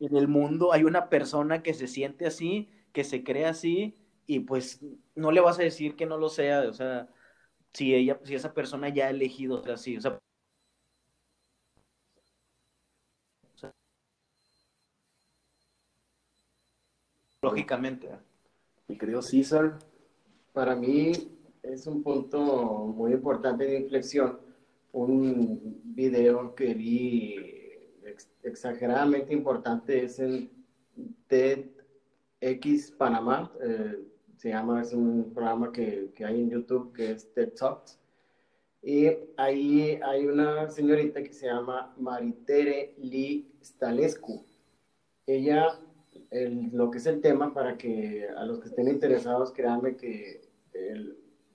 en 0.00 0.16
el 0.16 0.28
mundo 0.28 0.72
hay 0.72 0.84
una 0.84 1.08
persona 1.08 1.62
que 1.62 1.74
se 1.74 1.86
siente 1.88 2.26
así, 2.26 2.68
que 2.92 3.04
se 3.04 3.24
cree 3.24 3.46
así, 3.46 3.96
y 4.26 4.40
pues 4.40 4.84
no 5.14 5.32
le 5.32 5.40
vas 5.40 5.58
a 5.58 5.62
decir 5.62 5.96
que 5.96 6.06
no 6.06 6.18
lo 6.18 6.28
sea, 6.28 6.60
o 6.68 6.72
sea, 6.72 7.08
si 7.72 7.94
ella, 7.94 8.20
si 8.22 8.34
esa 8.34 8.54
persona 8.54 8.88
ya 8.90 9.06
ha 9.06 9.10
elegido 9.10 9.62
ser 9.62 9.72
así, 9.72 9.96
o 9.96 10.00
sea, 10.00 10.18
lógicamente. 17.44 18.08
Mi 18.88 18.96
querido 18.98 19.22
César, 19.22 19.78
Para 20.52 20.76
mí 20.76 21.12
es 21.62 21.86
un 21.86 22.02
punto 22.02 22.38
muy 22.96 23.12
importante 23.12 23.64
de 23.64 23.80
inflexión. 23.80 24.38
Un 24.92 25.80
video 25.84 26.54
que 26.54 26.74
vi 26.74 27.34
ex- 28.04 28.30
exageradamente 28.42 29.32
importante 29.32 30.04
es 30.04 30.18
en 30.20 30.48
TEDx 31.26 32.92
Panamá. 32.92 33.50
eh, 33.60 33.98
se 34.36 34.50
llama, 34.50 34.82
es 34.82 34.92
un 34.92 35.32
programa 35.32 35.72
que, 35.72 36.12
que 36.14 36.24
hay 36.24 36.40
en 36.42 36.50
YouTube 36.50 36.92
que 36.92 37.12
es 37.12 37.32
TED 37.32 37.52
Talks. 37.54 37.98
Y 38.82 39.08
ahí 39.36 39.98
hay 40.04 40.26
una 40.26 40.68
señorita 40.70 41.22
que 41.22 41.32
se 41.32 41.46
llama 41.46 41.94
Maritere 41.98 42.94
Lee 42.98 43.50
Stalescu. 43.62 44.44
Ella, 45.26 45.80
el- 46.34 46.70
lo 46.72 46.90
que 46.90 46.98
es 46.98 47.06
el 47.06 47.20
tema, 47.20 47.54
para 47.54 47.76
que 47.78 48.28
a 48.36 48.44
los 48.44 48.58
que 48.60 48.68
estén 48.68 48.88
interesados, 48.88 49.52
créanme 49.52 49.96
que 49.96 50.42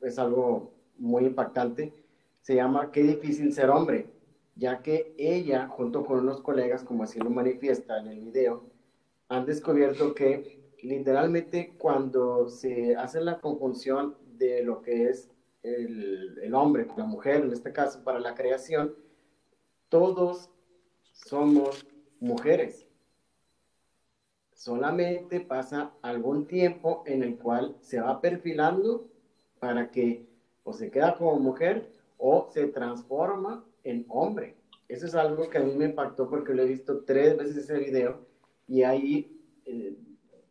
es 0.02 0.18
algo 0.18 0.72
muy 0.98 1.26
impactante, 1.26 1.94
se 2.42 2.56
llama 2.56 2.92
Qué 2.92 3.04
difícil 3.04 3.54
ser 3.54 3.70
hombre. 3.70 4.08
ya 4.56 4.82
que 4.82 5.14
ella, 5.18 5.70
junto 5.70 6.04
con 6.06 6.20
unos 6.20 6.42
colegas, 6.42 6.84
como 6.84 7.04
así 7.04 7.18
lo 7.18 7.30
manifiesta 7.30 7.98
en 8.02 8.08
el 8.08 8.20
video, 8.20 8.66
han 9.30 9.46
descubierto 9.46 10.14
que 10.14 10.74
literalmente 10.84 11.76
cuando 11.78 12.50
se 12.50 12.94
hace 12.98 13.22
la 13.22 13.40
conjunción 13.40 14.18
de 14.38 14.62
lo 14.64 14.82
que 14.82 15.08
es 15.10 15.30
el, 15.64 16.38
el 16.44 16.54
hombre 16.56 16.88
la 16.98 17.06
mujer, 17.06 17.46
en 17.46 17.54
este 17.54 17.72
caso 17.72 18.04
para 18.04 18.20
la 18.20 18.36
creación, 18.36 18.94
todos 19.88 20.50
somos 21.14 21.86
mujeres. 22.20 22.89
Solamente 24.60 25.40
pasa 25.40 25.94
algún 26.02 26.46
tiempo 26.46 27.04
en 27.06 27.24
el 27.24 27.38
cual 27.38 27.78
se 27.80 28.02
va 28.02 28.20
perfilando 28.20 29.08
para 29.58 29.90
que 29.90 30.28
o 30.66 30.74
se 30.74 30.92
queda 30.92 31.16
como 31.16 31.40
mujer 31.40 31.90
o 32.18 32.50
se 32.52 32.68
transforma 32.68 33.64
en 33.86 34.06
hombre. 34.10 34.58
Eso 34.90 35.06
es 35.06 35.16
algo 35.16 35.50
que 35.50 35.60
a 35.60 35.64
mí 35.64 35.74
me 35.78 35.86
impactó 35.86 36.30
porque 36.30 36.54
lo 36.54 36.64
he 36.64 36.66
visto 36.66 37.06
tres 37.06 37.38
veces 37.38 37.56
ese 37.56 37.80
video 37.80 38.20
y 38.68 38.84
ahí 38.84 39.42
eh, 39.66 39.96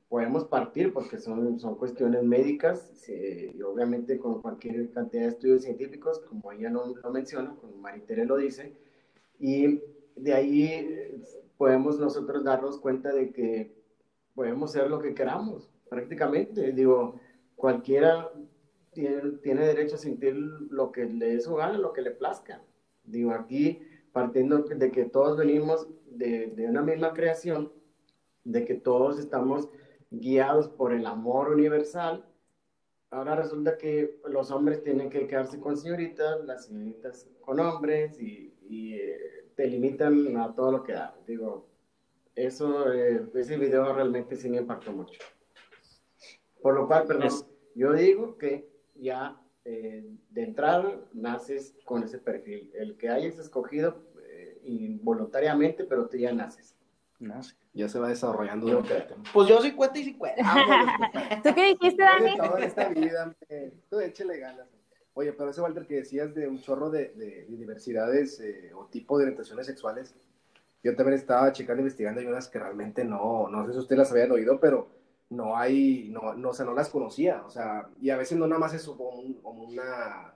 podemos 0.09 0.47
partir 0.47 0.91
porque 0.95 1.19
son, 1.19 1.61
son 1.61 1.75
cuestiones 1.75 2.23
médicas 2.23 2.91
y 3.11 3.61
obviamente 3.61 4.19
con 4.19 4.41
cualquier 4.41 4.91
cantidad 4.91 5.25
de 5.25 5.29
estudios 5.29 5.65
científicos, 5.65 6.21
como 6.21 6.51
ella 6.53 6.71
lo, 6.71 6.97
lo 6.97 7.11
menciona, 7.11 7.55
como 7.61 7.77
Maritere 7.77 8.25
lo 8.25 8.39
dice, 8.39 8.75
y 9.39 9.83
de 10.17 10.33
ahí 10.33 10.63
eh, 10.63 11.21
podemos 11.59 11.99
nosotros 11.99 12.43
darnos 12.43 12.79
cuenta 12.79 13.13
de 13.13 13.33
que 13.33 13.78
podemos 14.39 14.71
ser 14.71 14.89
lo 14.89 15.01
que 15.01 15.15
queramos, 15.15 15.69
prácticamente. 15.91 16.71
Digo, 16.71 17.19
cualquiera 17.57 18.31
tiene, 18.93 19.33
tiene 19.43 19.67
derecho 19.67 19.97
a 19.97 19.99
sentir 19.99 20.33
lo 20.37 20.93
que 20.93 21.07
le 21.07 21.31
dé 21.31 21.41
su 21.41 21.57
gana, 21.57 21.77
lo 21.77 21.93
que 21.93 22.03
le 22.03 22.13
plazca. 22.13 22.63
Digo, 23.03 23.33
aquí 23.33 23.81
partiendo 24.13 24.59
de 24.59 24.93
que 24.93 25.07
todos 25.07 25.37
venimos 25.37 25.89
de, 26.07 26.53
de 26.55 26.69
una 26.69 26.83
misma 26.83 27.15
creación, 27.15 27.73
de 28.45 28.65
que 28.65 28.75
todos 28.75 29.19
estamos 29.19 29.71
guiados 30.13 30.69
por 30.69 30.93
el 30.93 31.07
amor 31.07 31.49
universal, 31.49 32.25
ahora 33.11 33.35
resulta 33.35 33.77
que 33.77 34.21
los 34.29 34.53
hombres 34.53 34.85
tienen 34.85 35.11
que 35.11 35.27
quedarse 35.27 35.59
con 35.59 35.77
señoritas, 35.77 36.45
las 36.45 36.67
señoritas 36.67 37.29
con 37.41 37.59
hombres 37.59 38.21
y, 38.21 38.55
y 38.69 38.95
eh, 38.95 39.51
te 39.57 39.67
limitan 39.67 40.37
a 40.37 40.55
todo 40.55 40.71
lo 40.71 40.85
que 40.85 40.93
da. 40.93 41.19
Digo, 41.27 41.68
eso, 42.47 42.93
eh, 42.93 43.27
ese 43.35 43.57
video 43.57 43.93
realmente 43.93 44.37
sí 44.37 44.49
me 44.49 44.59
impactó 44.59 44.93
mucho. 44.93 45.21
Por 46.63 46.75
lo 46.75 46.87
cual, 46.87 47.07
perdón, 47.07 47.31
yo 47.75 47.93
digo 47.93 48.37
que 48.39 48.69
ya 48.95 49.41
eh, 49.65 50.05
de 50.31 50.43
entrada 50.43 51.01
naces 51.13 51.75
con 51.85 52.03
ese 52.03 52.19
perfil. 52.19 52.71
El 52.75 52.97
que 52.97 53.09
hayas 53.09 53.39
escogido 53.39 54.03
eh, 54.23 54.61
involuntariamente, 54.65 55.85
pero 55.85 56.09
tú 56.09 56.17
ya 56.17 56.33
naces. 56.33 56.75
Nace. 57.21 57.57
Ya 57.73 57.89
se 57.89 57.99
va 57.99 58.09
desarrollando. 58.09 58.69
Yo 58.69 58.83
pues 59.33 59.49
yo 59.49 59.61
50 59.61 59.99
y 59.99 60.05
50. 60.05 60.43
¿Tú 61.43 61.55
qué 61.55 61.67
dijiste, 61.67 62.03
Dani? 62.03 62.37
Toda 62.37 62.65
esta 62.65 62.89
vida, 62.89 63.37
tú 63.91 63.99
échale 63.99 64.39
ganas. 64.39 64.69
Oye, 65.19 65.33
pero 65.33 65.51
ese 65.51 65.61
Walter 65.61 65.85
que 65.85 65.97
decías 65.97 66.33
de 66.33 66.47
un 66.47 66.61
chorro 66.61 66.91
de, 66.91 67.09
de, 67.17 67.45
de 67.47 67.57
diversidades 67.57 68.39
eh, 68.39 68.71
o 68.73 68.87
tipo 68.87 69.19
de 69.19 69.25
orientaciones 69.25 69.67
sexuales, 69.67 70.15
yo 70.83 70.95
también 70.95 71.19
estaba 71.19 71.53
checando, 71.53 71.83
investigando, 71.83 72.21
hay 72.21 72.27
unas 72.27 72.49
que 72.49 72.59
realmente 72.59 73.05
no, 73.05 73.49
no 73.49 73.67
sé 73.67 73.73
si 73.73 73.79
ustedes 73.79 73.99
las 73.99 74.11
habían 74.13 74.33
oído, 74.33 74.61
pero 74.61 74.89
no 75.31 75.57
hay, 75.57 76.09
no, 76.11 76.35
no, 76.35 76.51
o 76.51 76.55
sea, 76.55 76.65
no 76.65 76.75
las 76.75 76.89
conocía, 76.89 77.43
o 77.45 77.51
sea, 77.51 77.89
y 78.01 78.11
a 78.11 78.17
veces 78.17 78.39
no 78.39 78.47
nada 78.47 78.61
más 78.61 78.75
es 78.75 78.85
como, 78.85 79.11
un, 79.11 79.35
como 79.35 79.65
una 79.65 80.35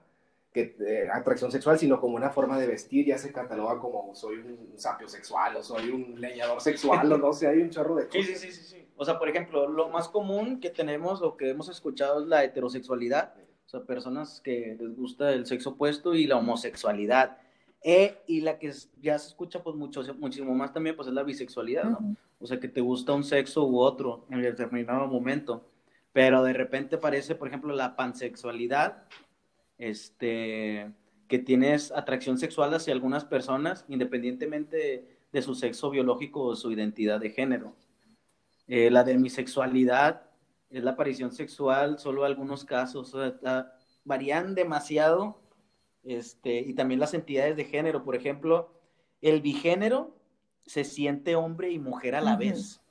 que, 0.53 0.75
eh, 0.79 1.09
atracción 1.11 1.51
sexual, 1.51 1.79
sino 1.79 1.99
como 1.99 2.15
una 2.15 2.29
forma 2.29 2.59
de 2.59 2.67
vestir, 2.67 3.07
ya 3.07 3.17
se 3.17 3.31
cataloga 3.31 3.79
como 3.79 4.13
soy 4.13 4.37
un 4.37 4.73
sapio 4.77 5.07
sexual, 5.07 5.57
o 5.57 5.63
soy 5.63 5.89
un 5.89 6.21
leñador 6.21 6.61
sexual, 6.61 7.11
o 7.11 7.17
no 7.17 7.33
sé, 7.33 7.47
hay 7.47 7.59
un 7.59 7.69
chorro 7.69 7.95
de 7.95 8.07
cosas. 8.07 8.25
Sí, 8.25 8.35
sí, 8.35 8.51
sí, 8.51 8.51
sí, 8.51 8.63
sí. 8.63 8.87
O 8.95 9.05
sea, 9.05 9.17
por 9.17 9.27
ejemplo, 9.27 9.67
lo 9.67 9.89
más 9.89 10.07
común 10.07 10.59
que 10.59 10.69
tenemos 10.69 11.21
o 11.23 11.35
que 11.35 11.49
hemos 11.49 11.69
escuchado 11.69 12.21
es 12.21 12.27
la 12.27 12.43
heterosexualidad, 12.43 13.33
o 13.65 13.69
sea, 13.69 13.81
personas 13.81 14.39
que 14.41 14.77
les 14.79 14.95
gusta 14.95 15.31
el 15.31 15.47
sexo 15.47 15.71
opuesto 15.71 16.13
y 16.13 16.27
la 16.27 16.37
homosexualidad. 16.37 17.37
Eh, 17.83 18.23
y 18.27 18.41
la 18.41 18.57
que 18.57 18.71
ya 19.01 19.19
se 19.19 19.27
escucha 19.27 19.61
pues 19.61 19.75
mucho, 19.75 20.01
muchísimo 20.15 20.55
más 20.55 20.71
también 20.71 20.95
pues 20.95 21.07
es 21.07 21.13
la 21.13 21.23
bisexualidad, 21.23 21.83
¿no? 21.83 21.97
Uh 21.99 22.01
-huh. 22.01 22.15
O 22.39 22.47
sea, 22.47 22.59
que 22.59 22.69
te 22.69 22.81
gusta 22.81 23.13
un 23.13 23.23
sexo 23.23 23.65
u 23.65 23.79
otro 23.79 24.25
en 24.29 24.41
determinado 24.41 25.07
momento. 25.07 25.69
Pero 26.13 26.43
de 26.43 26.53
repente 26.53 26.95
aparece, 26.95 27.35
por 27.35 27.47
ejemplo, 27.47 27.73
la 27.73 27.95
pansexualidad, 27.95 29.03
este, 29.77 30.91
que 31.27 31.39
tienes 31.39 31.91
atracción 31.91 32.37
sexual 32.37 32.73
hacia 32.73 32.93
algunas 32.93 33.25
personas, 33.25 33.85
independientemente 33.89 34.77
de, 34.77 35.17
de 35.31 35.41
su 35.41 35.55
sexo 35.55 35.89
biológico 35.89 36.43
o 36.43 36.55
su 36.55 36.71
identidad 36.71 37.19
de 37.19 37.31
género. 37.31 37.75
Eh, 38.67 38.89
la 38.91 39.03
demisexualidad 39.03 40.21
es 40.69 40.83
la 40.83 40.91
aparición 40.91 41.31
sexual, 41.31 41.99
solo 41.99 42.23
algunos 42.23 42.63
casos, 42.63 43.13
o 43.13 43.39
sea, 43.39 43.73
varían 44.05 44.55
demasiado 44.55 45.39
este, 46.03 46.59
y 46.59 46.73
también 46.73 46.99
las 46.99 47.13
entidades 47.13 47.55
de 47.55 47.65
género, 47.65 48.03
por 48.03 48.15
ejemplo, 48.15 48.71
el 49.21 49.41
bigénero 49.41 50.15
se 50.65 50.83
siente 50.83 51.35
hombre 51.35 51.71
y 51.71 51.79
mujer 51.79 52.15
a 52.15 52.21
la 52.21 52.33
uh 52.33 52.35
-huh. 52.35 52.39
vez. 52.39 52.81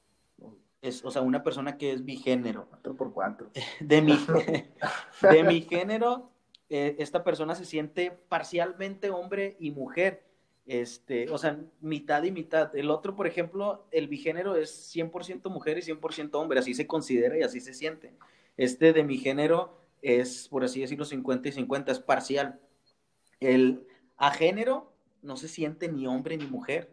Es, 0.80 1.04
o 1.04 1.10
sea, 1.10 1.22
una 1.22 1.44
persona 1.44 1.78
que 1.78 1.92
es 1.92 2.04
bigénero. 2.04 2.66
Cuatro 2.68 2.96
por 2.96 3.12
cuatro. 3.12 3.50
De 3.80 4.02
mi, 4.02 4.18
de 5.22 5.44
mi 5.44 5.62
género, 5.62 6.30
eh, 6.68 6.96
esta 6.98 7.22
persona 7.22 7.54
se 7.54 7.64
siente 7.64 8.10
parcialmente 8.28 9.10
hombre 9.10 9.56
y 9.60 9.70
mujer. 9.70 10.24
Este, 10.64 11.28
o 11.30 11.38
sea, 11.38 11.58
mitad 11.80 12.22
y 12.22 12.30
mitad. 12.30 12.74
El 12.74 12.90
otro, 12.90 13.14
por 13.14 13.26
ejemplo, 13.26 13.86
el 13.90 14.08
bigénero 14.08 14.56
es 14.56 14.94
100% 14.94 15.50
mujer 15.50 15.78
y 15.78 15.82
100% 15.82 16.30
hombre, 16.34 16.58
así 16.58 16.72
se 16.74 16.86
considera 16.86 17.36
y 17.36 17.42
así 17.42 17.60
se 17.60 17.74
siente. 17.74 18.14
Este 18.56 18.92
de 18.92 19.02
mi 19.02 19.18
género 19.18 19.76
es, 20.02 20.48
por 20.48 20.64
así 20.64 20.80
decirlo, 20.80 21.04
50 21.04 21.48
y 21.48 21.52
50, 21.52 21.92
es 21.92 22.00
parcial. 22.00 22.60
El 23.42 23.86
agénero 24.16 24.92
no 25.22 25.36
se 25.36 25.48
siente 25.48 25.88
ni 25.88 26.06
hombre 26.06 26.36
ni 26.36 26.46
mujer. 26.46 26.90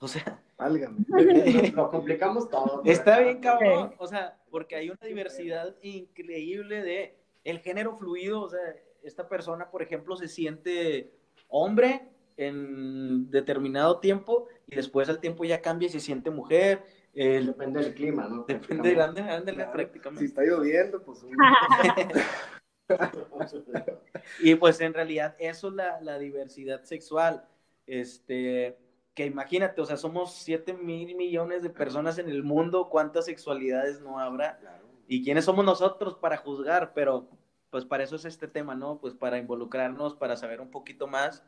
O 0.00 0.08
sea, 0.08 0.40
Válgame. 0.58 0.98
lo 1.74 1.88
complicamos 1.88 2.50
todo. 2.50 2.82
Está 2.84 3.20
bien 3.20 3.38
cabrón, 3.38 3.94
o 3.96 4.06
sea, 4.08 4.36
porque 4.50 4.74
hay 4.74 4.90
una 4.90 5.06
diversidad 5.06 5.76
increíble 5.82 6.82
de 6.82 7.16
el 7.44 7.60
género 7.60 7.96
fluido, 7.96 8.42
o 8.42 8.48
sea, 8.48 8.60
esta 9.02 9.28
persona, 9.28 9.70
por 9.70 9.82
ejemplo, 9.82 10.16
se 10.16 10.26
siente 10.26 11.12
hombre 11.48 12.08
en 12.36 13.30
determinado 13.30 14.00
tiempo 14.00 14.48
y 14.66 14.74
después 14.74 15.08
al 15.08 15.20
tiempo 15.20 15.44
ya 15.44 15.62
cambia 15.62 15.86
y 15.86 15.90
se 15.90 16.00
siente 16.00 16.30
mujer. 16.30 16.82
El, 17.14 17.46
depende 17.46 17.80
del 17.82 17.94
clima, 17.94 18.28
¿no? 18.28 18.44
Depende 18.44 18.90
del 18.90 19.00
ande, 19.00 19.22
ande, 19.22 19.54
claro. 19.54 19.72
prácticamente. 19.72 20.24
Si 20.24 20.26
está 20.26 20.42
lloviendo, 20.42 21.02
pues... 21.02 21.24
y 24.40 24.54
pues 24.54 24.80
en 24.80 24.94
realidad 24.94 25.36
eso 25.38 25.68
es 25.68 25.74
la, 25.74 26.00
la, 26.00 26.18
diversidad 26.18 26.82
sexual. 26.84 27.46
Este, 27.86 28.78
que 29.14 29.26
imagínate, 29.26 29.80
o 29.80 29.84
sea, 29.84 29.96
somos 29.96 30.34
7 30.34 30.74
mil 30.74 31.14
millones 31.16 31.62
de 31.62 31.70
personas 31.70 32.18
en 32.18 32.28
el 32.28 32.42
mundo, 32.42 32.88
¿cuántas 32.88 33.24
sexualidades 33.26 34.00
no 34.00 34.18
habrá? 34.18 34.58
Claro. 34.58 34.86
¿Y 35.06 35.24
quiénes 35.24 35.44
somos 35.44 35.64
nosotros 35.64 36.16
para 36.16 36.36
juzgar? 36.36 36.92
Pero 36.94 37.28
pues 37.70 37.84
para 37.84 38.04
eso 38.04 38.16
es 38.16 38.24
este 38.24 38.48
tema, 38.48 38.74
¿no? 38.74 38.98
Pues 38.98 39.14
para 39.14 39.38
involucrarnos, 39.38 40.14
para 40.14 40.36
saber 40.36 40.60
un 40.60 40.70
poquito 40.70 41.06
más, 41.06 41.44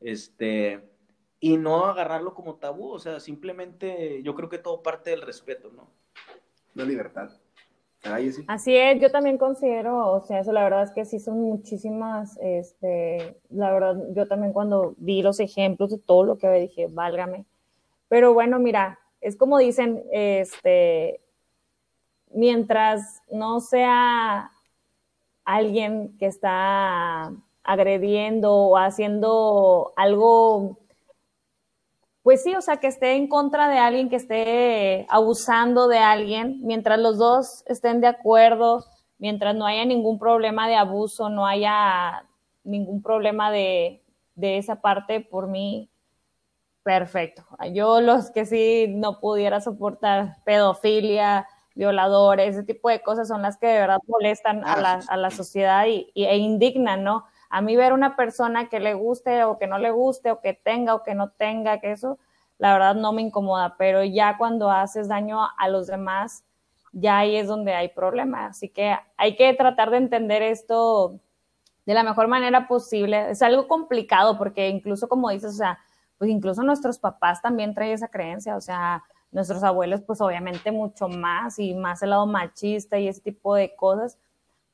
este, 0.00 0.88
y 1.40 1.56
no 1.56 1.86
agarrarlo 1.86 2.34
como 2.34 2.56
tabú, 2.56 2.90
o 2.90 2.98
sea, 2.98 3.20
simplemente 3.20 4.22
yo 4.22 4.34
creo 4.34 4.48
que 4.48 4.58
todo 4.58 4.82
parte 4.82 5.10
del 5.10 5.22
respeto, 5.22 5.70
¿no? 5.70 5.90
La 6.74 6.84
libertad. 6.84 7.30
Así 8.48 8.76
es, 8.76 9.00
yo 9.00 9.10
también 9.10 9.38
considero, 9.38 10.12
o 10.12 10.20
sea, 10.20 10.40
eso 10.40 10.52
la 10.52 10.62
verdad 10.62 10.82
es 10.82 10.90
que 10.90 11.04
sí 11.04 11.18
son 11.18 11.40
muchísimas, 11.40 12.38
este, 12.42 13.38
la 13.50 13.72
verdad, 13.72 13.96
yo 14.14 14.26
también 14.26 14.52
cuando 14.52 14.94
vi 14.98 15.22
los 15.22 15.40
ejemplos 15.40 15.90
de 15.90 15.98
todo 15.98 16.24
lo 16.24 16.38
que 16.38 16.46
había 16.46 16.60
dije, 16.60 16.88
válgame. 16.90 17.46
Pero 18.08 18.34
bueno, 18.34 18.58
mira, 18.58 18.98
es 19.20 19.36
como 19.36 19.58
dicen, 19.58 20.04
este, 20.12 21.20
mientras 22.30 23.22
no 23.30 23.60
sea 23.60 24.50
alguien 25.44 26.16
que 26.18 26.26
está 26.26 27.32
agrediendo 27.62 28.52
o 28.52 28.76
haciendo 28.76 29.92
algo 29.96 30.78
pues 32.24 32.42
sí, 32.42 32.54
o 32.56 32.62
sea, 32.62 32.78
que 32.78 32.86
esté 32.86 33.16
en 33.16 33.28
contra 33.28 33.68
de 33.68 33.76
alguien, 33.76 34.08
que 34.08 34.16
esté 34.16 35.06
abusando 35.10 35.88
de 35.88 35.98
alguien, 35.98 36.58
mientras 36.62 36.98
los 36.98 37.18
dos 37.18 37.62
estén 37.66 38.00
de 38.00 38.06
acuerdo, 38.06 38.82
mientras 39.18 39.54
no 39.54 39.66
haya 39.66 39.84
ningún 39.84 40.18
problema 40.18 40.66
de 40.66 40.74
abuso, 40.74 41.28
no 41.28 41.46
haya 41.46 42.26
ningún 42.64 43.02
problema 43.02 43.50
de, 43.50 44.02
de 44.36 44.56
esa 44.56 44.80
parte, 44.80 45.20
por 45.20 45.48
mí, 45.48 45.90
perfecto. 46.82 47.44
Yo 47.74 48.00
los 48.00 48.30
que 48.30 48.46
sí 48.46 48.86
no 48.88 49.20
pudiera 49.20 49.60
soportar 49.60 50.36
pedofilia, 50.46 51.46
violadores, 51.74 52.56
ese 52.56 52.64
tipo 52.64 52.88
de 52.88 53.02
cosas 53.02 53.28
son 53.28 53.42
las 53.42 53.58
que 53.58 53.66
de 53.66 53.80
verdad 53.80 53.98
molestan 54.06 54.64
a 54.64 54.80
la, 54.80 55.00
a 55.08 55.16
la 55.18 55.30
sociedad 55.30 55.84
y, 55.88 56.10
y, 56.14 56.24
e 56.24 56.38
indignan, 56.38 57.04
¿no? 57.04 57.26
A 57.54 57.60
mí 57.60 57.76
ver 57.76 57.92
una 57.92 58.16
persona 58.16 58.68
que 58.68 58.80
le 58.80 58.94
guste 58.94 59.44
o 59.44 59.58
que 59.58 59.68
no 59.68 59.78
le 59.78 59.92
guste 59.92 60.32
o 60.32 60.40
que 60.40 60.54
tenga 60.54 60.92
o 60.96 61.04
que 61.04 61.14
no 61.14 61.30
tenga, 61.30 61.78
que 61.78 61.92
eso, 61.92 62.18
la 62.58 62.72
verdad 62.72 62.96
no 62.96 63.12
me 63.12 63.22
incomoda, 63.22 63.76
pero 63.78 64.02
ya 64.02 64.36
cuando 64.38 64.72
haces 64.72 65.06
daño 65.06 65.38
a 65.56 65.68
los 65.68 65.86
demás, 65.86 66.42
ya 66.90 67.18
ahí 67.18 67.36
es 67.36 67.46
donde 67.46 67.72
hay 67.72 67.90
problemas. 67.90 68.56
Así 68.56 68.70
que 68.70 68.96
hay 69.16 69.36
que 69.36 69.54
tratar 69.54 69.90
de 69.92 69.98
entender 69.98 70.42
esto 70.42 71.20
de 71.86 71.94
la 71.94 72.02
mejor 72.02 72.26
manera 72.26 72.66
posible. 72.66 73.30
Es 73.30 73.40
algo 73.40 73.68
complicado 73.68 74.36
porque 74.36 74.68
incluso 74.68 75.08
como 75.08 75.30
dices, 75.30 75.52
o 75.52 75.56
sea, 75.58 75.78
pues 76.18 76.32
incluso 76.32 76.64
nuestros 76.64 76.98
papás 76.98 77.40
también 77.40 77.72
traen 77.72 77.92
esa 77.92 78.08
creencia, 78.08 78.56
o 78.56 78.60
sea, 78.60 79.04
nuestros 79.30 79.62
abuelos 79.62 80.00
pues 80.02 80.20
obviamente 80.20 80.72
mucho 80.72 81.06
más 81.06 81.60
y 81.60 81.72
más 81.74 82.02
el 82.02 82.10
lado 82.10 82.26
machista 82.26 82.98
y 82.98 83.06
ese 83.06 83.20
tipo 83.20 83.54
de 83.54 83.76
cosas. 83.76 84.18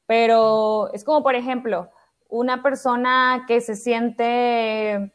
Pero 0.07 0.91
es 0.95 1.05
como, 1.05 1.23
por 1.23 1.35
ejemplo, 1.35 1.91
una 2.31 2.63
persona 2.63 3.45
que 3.47 3.61
se 3.61 3.77
siente, 3.77 5.13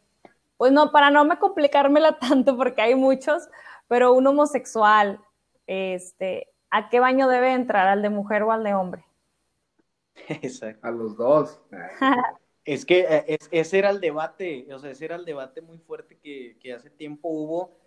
pues 0.58 0.72
no, 0.72 0.92
para 0.92 1.10
no 1.10 1.26
me 1.26 1.40
complicármela 1.40 2.20
tanto 2.20 2.56
porque 2.58 2.82
hay 2.82 2.96
muchos, 2.96 3.48
pero 3.88 4.14
un 4.14 4.28
homosexual, 4.28 5.20
este, 5.68 6.50
¿a 6.70 6.90
qué 6.90 7.00
baño 7.00 7.28
debe 7.28 7.54
entrar? 7.54 7.88
¿Al 7.88 8.02
de 8.02 8.10
mujer 8.10 8.44
o 8.44 8.52
al 8.52 8.64
de 8.64 8.74
hombre? 8.74 9.06
Exacto. 10.28 10.86
A 10.86 10.92
los 10.92 11.16
dos. 11.16 11.62
es 12.66 12.86
que 12.86 13.06
eh, 13.10 13.38
ese 13.52 13.78
era 13.78 13.90
el 13.90 14.02
debate, 14.02 14.68
o 14.74 14.80
sea, 14.80 14.92
ese 14.92 15.06
era 15.06 15.16
el 15.16 15.26
debate 15.26 15.62
muy 15.62 15.78
fuerte 15.78 16.18
que, 16.18 16.74
hace 16.74 16.90
tiempo 16.90 17.30
hubo 17.30 17.78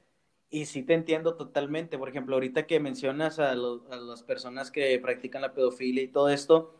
y 0.50 0.64
sí 0.64 0.82
te 0.82 0.94
entiendo 0.94 1.36
totalmente. 1.36 1.98
Por 1.98 2.08
ejemplo, 2.08 2.36
ahorita 2.36 2.66
que 2.66 2.80
mencionas 2.80 3.38
a, 3.38 3.50
a 3.50 3.54
las 3.54 4.22
personas 4.22 4.70
que 4.70 4.98
practican 4.98 5.42
la 5.42 5.52
pedofilia 5.52 6.02
y 6.02 6.08
todo 6.08 6.30
esto, 6.30 6.77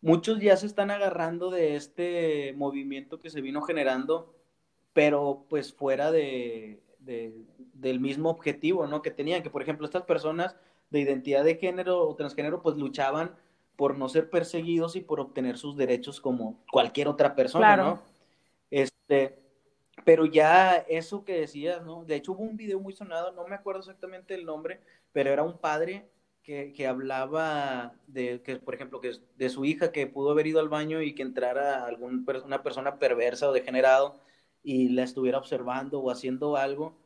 muchos 0.00 0.40
ya 0.40 0.56
se 0.56 0.66
están 0.66 0.90
agarrando 0.90 1.50
de 1.50 1.76
este 1.76 2.54
movimiento 2.56 3.20
que 3.20 3.30
se 3.30 3.40
vino 3.40 3.62
generando, 3.62 4.34
pero 4.92 5.46
pues 5.48 5.72
fuera 5.72 6.10
de, 6.10 6.80
del 6.98 8.00
mismo 8.00 8.30
objetivo, 8.30 8.86
¿no? 8.86 9.02
Que 9.02 9.10
tenían, 9.10 9.42
que 9.42 9.50
por 9.50 9.62
ejemplo 9.62 9.86
estas 9.86 10.02
personas 10.02 10.56
de 10.90 11.00
identidad 11.00 11.44
de 11.44 11.56
género 11.56 12.08
o 12.08 12.14
transgénero 12.14 12.62
pues 12.62 12.76
luchaban 12.76 13.34
por 13.76 13.98
no 13.98 14.08
ser 14.08 14.30
perseguidos 14.30 14.96
y 14.96 15.00
por 15.00 15.20
obtener 15.20 15.58
sus 15.58 15.76
derechos 15.76 16.20
como 16.20 16.58
cualquier 16.70 17.08
otra 17.08 17.34
persona, 17.34 17.76
¿no? 17.76 18.00
Este, 18.70 19.38
pero 20.04 20.24
ya 20.24 20.76
eso 20.88 21.24
que 21.24 21.40
decías, 21.40 21.84
¿no? 21.84 22.04
De 22.04 22.16
hecho 22.16 22.32
hubo 22.32 22.42
un 22.42 22.56
video 22.56 22.80
muy 22.80 22.92
sonado, 22.92 23.32
no 23.32 23.46
me 23.46 23.54
acuerdo 23.54 23.80
exactamente 23.80 24.34
el 24.34 24.44
nombre, 24.44 24.80
pero 25.12 25.30
era 25.30 25.42
un 25.42 25.58
padre 25.58 26.08
que, 26.46 26.72
que, 26.72 26.86
hablaba 26.86 27.92
de 28.06 28.40
que, 28.40 28.54
por 28.56 28.76
ejemplo, 28.76 29.00
que 29.00 29.10
de 29.36 29.48
su 29.48 29.64
hija 29.64 29.90
que 29.90 30.06
pudo 30.06 30.30
haber 30.30 30.46
ido 30.46 30.60
al 30.60 30.68
baño 30.68 31.02
y 31.02 31.12
que 31.12 31.22
entrara 31.22 31.84
algún, 31.84 32.24
una 32.44 32.62
persona 32.62 33.00
perversa 33.00 33.48
o 33.48 33.52
degenerado 33.52 34.20
y 34.62 34.90
la 34.90 35.02
estuviera 35.02 35.38
observando 35.38 36.00
o 36.00 36.08
haciendo 36.08 36.56
algo, 36.56 36.96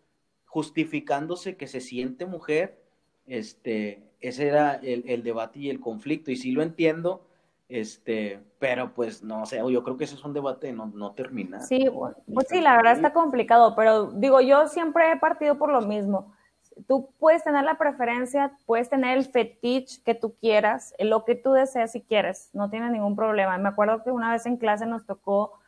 justificándose 0.45 1.57
que 1.57 1.69
se 1.69 1.81
siente 1.81 2.27
mujer, 2.27 2.83
este, 3.27 4.03
ese 4.21 4.47
era 4.47 4.75
el, 4.75 5.05
el 5.09 5.23
debate 5.23 5.59
y 5.59 5.71
el 5.71 5.81
conflicto, 5.81 6.31
y 6.31 6.37
sí 6.37 6.53
lo 6.53 6.63
entiendo, 6.63 7.27
este, 7.71 8.41
pero 8.59 8.93
pues 8.93 9.23
no 9.23 9.47
sé, 9.47 9.63
yo 9.71 9.83
creo 9.83 9.97
que 9.97 10.05
ese 10.05 10.17
es 10.17 10.25
un 10.25 10.35
debate 10.35 10.71
no, 10.75 10.93
no 10.95 11.13
termina. 11.13 11.61
Sí, 11.61 11.87
pues 12.31 12.47
sí, 12.51 12.61
la 12.61 12.77
verdad 12.77 12.93
está 12.93 13.15
complicado, 13.15 13.75
pero 13.75 14.11
digo, 14.13 14.43
yo 14.43 14.69
siempre 14.69 15.13
he 15.13 15.17
partido 15.17 15.57
por 15.57 15.73
lo 15.73 15.81
mismo 15.81 16.35
tú 16.87 17.13
puedes 17.19 17.45
tener 17.45 17.65
la 17.65 17.79
preferencia, 17.79 18.53
puedes 18.67 18.89
tener 18.89 19.19
el 19.19 19.25
fetiche 19.25 20.03
que 20.05 20.15
tú 20.15 20.35
quieras, 20.41 20.95
lo 20.99 21.25
que 21.25 21.35
tú 21.35 21.53
deseas 21.53 21.93
si 21.93 22.03
quieres, 22.03 22.51
no 22.53 22.71
tiene 22.71 22.91
ningún 22.91 23.17
problema. 23.17 23.57
Me 23.59 23.69
acuerdo 23.69 24.03
que 24.03 24.11
una 24.11 24.33
vez 24.33 24.47
en 24.47 24.57
clase 24.57 24.87
nos 24.87 25.07
tocó 25.07 25.59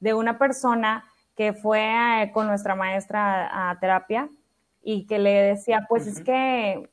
de 0.00 0.14
una 0.14 0.38
persona 0.38 1.04
que 1.36 1.52
fue 1.52 1.80
eh, 2.22 2.30
con 2.32 2.46
nuestra 2.46 2.74
maestra 2.74 3.70
a, 3.70 3.78
terapia 3.80 4.28
y 4.82 5.06
que 5.06 5.18
le 5.18 5.30
decía, 5.30 5.86
pues 5.88 6.06
es 6.06 6.22
que 6.22 6.88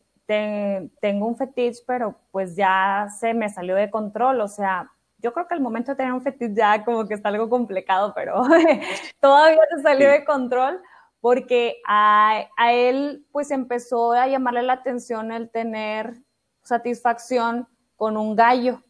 tengo 1.01 1.25
un 1.25 1.35
fetiche, 1.35 1.81
pero 1.87 2.15
pues 2.31 2.55
ya 2.55 3.07
se 3.19 3.33
me 3.33 3.49
salió 3.49 3.75
de 3.75 3.89
control, 3.89 4.41
o 4.41 4.47
sea, 4.47 4.91
yo 5.17 5.33
creo 5.33 5.47
que 5.47 5.55
al 5.55 5.61
momento 5.61 5.91
de 5.91 5.97
tener 5.97 6.13
un 6.13 6.21
fetiche 6.21 6.53
ya 6.53 6.85
como 6.85 7.07
que 7.07 7.15
está 7.15 7.29
algo 7.29 7.49
complicado, 7.49 8.13
pero 8.15 8.43
todavía 9.19 9.59
se 9.75 9.81
salió 9.81 10.09
de 10.09 10.23
control 10.23 10.79
porque 11.21 11.81
a, 11.85 12.47
él 12.71 13.25
pues 13.31 13.51
empezó 13.51 14.13
a 14.13 14.27
llamarle 14.27 14.63
la 14.63 14.73
atención 14.73 15.31
el 15.31 15.49
tener 15.49 16.21
satisfacción 16.63 17.67
con 17.95 18.17
un 18.17 18.35
gallo. 18.35 18.83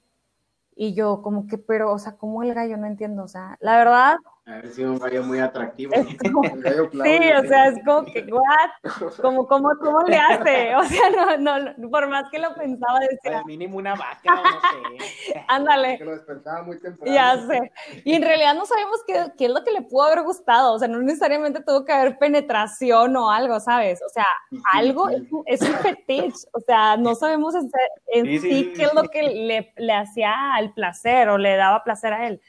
Y 0.75 0.93
yo 0.93 1.21
como 1.21 1.47
que, 1.47 1.57
pero, 1.57 1.91
o 1.91 1.99
sea, 1.99 2.15
¿cómo 2.15 2.43
el 2.43 2.53
gallo? 2.53 2.77
No 2.77 2.87
entiendo, 2.87 3.23
o 3.23 3.27
sea, 3.27 3.57
la 3.59 3.77
verdad, 3.77 4.17
ha 4.49 4.67
sido 4.67 4.93
un 4.93 4.99
gallo 4.99 5.23
muy 5.23 5.39
atractivo. 5.39 5.93
sí, 6.03 6.29
o 6.33 7.47
sea, 7.47 7.67
es 7.67 7.79
como 7.85 8.05
que, 8.05 8.25
what? 8.31 9.13
¿Cómo, 9.21 9.47
cómo, 9.47 9.69
cómo 9.79 10.01
le 10.01 10.17
hace? 10.17 10.75
O 10.79 10.83
sea, 10.83 11.38
no, 11.38 11.59
no, 11.59 11.89
por 11.89 12.07
más 12.07 12.29
que 12.31 12.39
lo 12.39 12.53
pensaba, 12.55 12.99
decía. 12.99 13.39
Al 13.39 13.45
mínimo 13.45 13.77
una 13.77 13.93
vaca, 13.95 14.21
no 14.25 14.41
sé. 14.43 15.43
Ándale. 15.47 15.97
Que 15.97 16.05
lo 16.05 16.12
despertaba 16.12 16.63
muy 16.63 16.79
temprano. 16.79 17.13
Ya 17.13 17.38
sé. 17.47 17.71
Y 18.03 18.13
en 18.13 18.21
realidad 18.23 18.55
no 18.55 18.65
sabemos 18.65 19.01
qué, 19.05 19.25
qué, 19.38 19.45
es 19.45 19.51
lo 19.51 19.63
que 19.63 19.71
le 19.71 19.81
pudo 19.81 20.03
haber 20.03 20.23
gustado. 20.23 20.73
O 20.73 20.79
sea, 20.79 20.88
no 20.88 20.99
necesariamente 20.99 21.62
tuvo 21.62 21.85
que 21.85 21.91
haber 21.91 22.17
penetración 22.17 23.15
o 23.17 23.29
algo, 23.29 23.59
¿sabes? 23.59 24.01
O 24.05 24.09
sea, 24.09 24.25
algo 24.73 25.09
es, 25.45 25.62
un 25.62 25.73
fetiche. 25.75 26.47
O 26.53 26.59
sea, 26.59 26.97
no 26.97 27.15
sabemos 27.15 27.55
en, 27.55 28.41
sí, 28.41 28.73
qué 28.75 28.83
es 28.83 28.93
lo 28.93 29.03
que 29.03 29.23
le, 29.23 29.73
le 29.77 29.93
hacía 29.93 30.33
el 30.59 30.73
placer 30.73 31.29
o 31.29 31.38
le 31.38 31.55
daba 31.55 31.83
placer 31.83 32.13
a 32.13 32.27
él. 32.27 32.41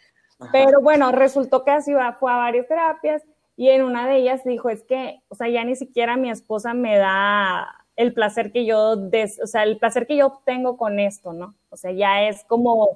Pero 0.53 0.81
bueno, 0.81 1.13
resultó 1.13 1.65
que 1.65 1.71
así 1.71 1.93
fue 2.19 2.33
a 2.33 2.37
varias 2.37 2.67
terapias 2.67 3.23
y 3.57 3.69
en 3.69 3.83
una 3.83 4.09
de 4.09 4.17
ellas 4.17 4.43
dijo, 4.45 4.71
es 4.71 4.83
que, 4.83 5.21
o 5.29 5.35
sea, 5.35 5.49
ya 5.49 5.65
ni 5.65 5.77
siquiera 5.77 6.17
mi 6.17 6.31
esposa 6.31 6.73
me 6.73 6.97
da 6.97 7.69
el 7.97 8.15
placer 8.15 8.53
que 8.53 8.65
yo, 8.65 8.97
des, 8.97 9.39
o 9.43 9.47
sea, 9.47 9.65
el 9.65 9.79
placer 9.79 10.07
que 10.07 10.17
yo 10.17 10.29
obtengo 10.29 10.79
con 10.79 10.99
esto, 10.99 11.35
¿no? 11.35 11.55
O 11.69 11.77
sea, 11.77 11.93
ya 11.93 12.23
es 12.23 12.45
como, 12.45 12.89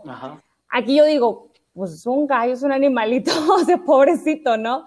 aquí 0.70 0.96
yo 0.96 1.04
digo, 1.04 1.50
pues 1.74 1.92
es 1.92 2.06
un 2.06 2.26
gallo, 2.26 2.54
es 2.54 2.62
un 2.62 2.72
animalito, 2.72 3.30
o 3.52 3.58
sea, 3.58 3.76
pobrecito, 3.76 4.56
¿no? 4.56 4.86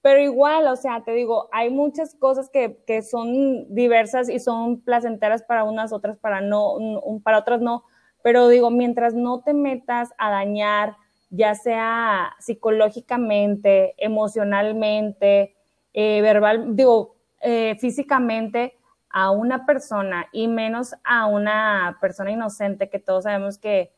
Pero 0.00 0.20
igual, 0.22 0.66
o 0.68 0.76
sea, 0.76 1.02
te 1.04 1.12
digo, 1.12 1.48
hay 1.52 1.68
muchas 1.68 2.14
cosas 2.14 2.48
que, 2.48 2.82
que 2.86 3.02
son 3.02 3.66
diversas 3.74 4.30
y 4.30 4.38
son 4.38 4.80
placenteras 4.80 5.42
para 5.42 5.64
unas, 5.64 5.92
otras 5.92 6.16
para 6.16 6.40
no, 6.40 6.76
para 7.22 7.40
otras 7.40 7.60
no. 7.60 7.84
Pero 8.22 8.48
digo, 8.48 8.70
mientras 8.70 9.12
no 9.12 9.42
te 9.42 9.52
metas 9.52 10.14
a 10.16 10.30
dañar, 10.30 10.96
ya 11.30 11.54
sea 11.54 12.34
psicológicamente, 12.40 13.94
emocionalmente, 13.98 15.56
eh, 15.94 16.20
verbal, 16.22 16.76
digo, 16.76 17.16
eh, 17.40 17.76
físicamente 17.80 18.74
a 19.10 19.30
una 19.30 19.66
persona 19.66 20.26
y 20.32 20.48
menos 20.48 20.94
a 21.04 21.26
una 21.26 21.98
persona 22.00 22.30
inocente 22.32 22.90
que 22.90 22.98
todos 22.98 23.24
sabemos 23.24 23.58
que, 23.58 23.92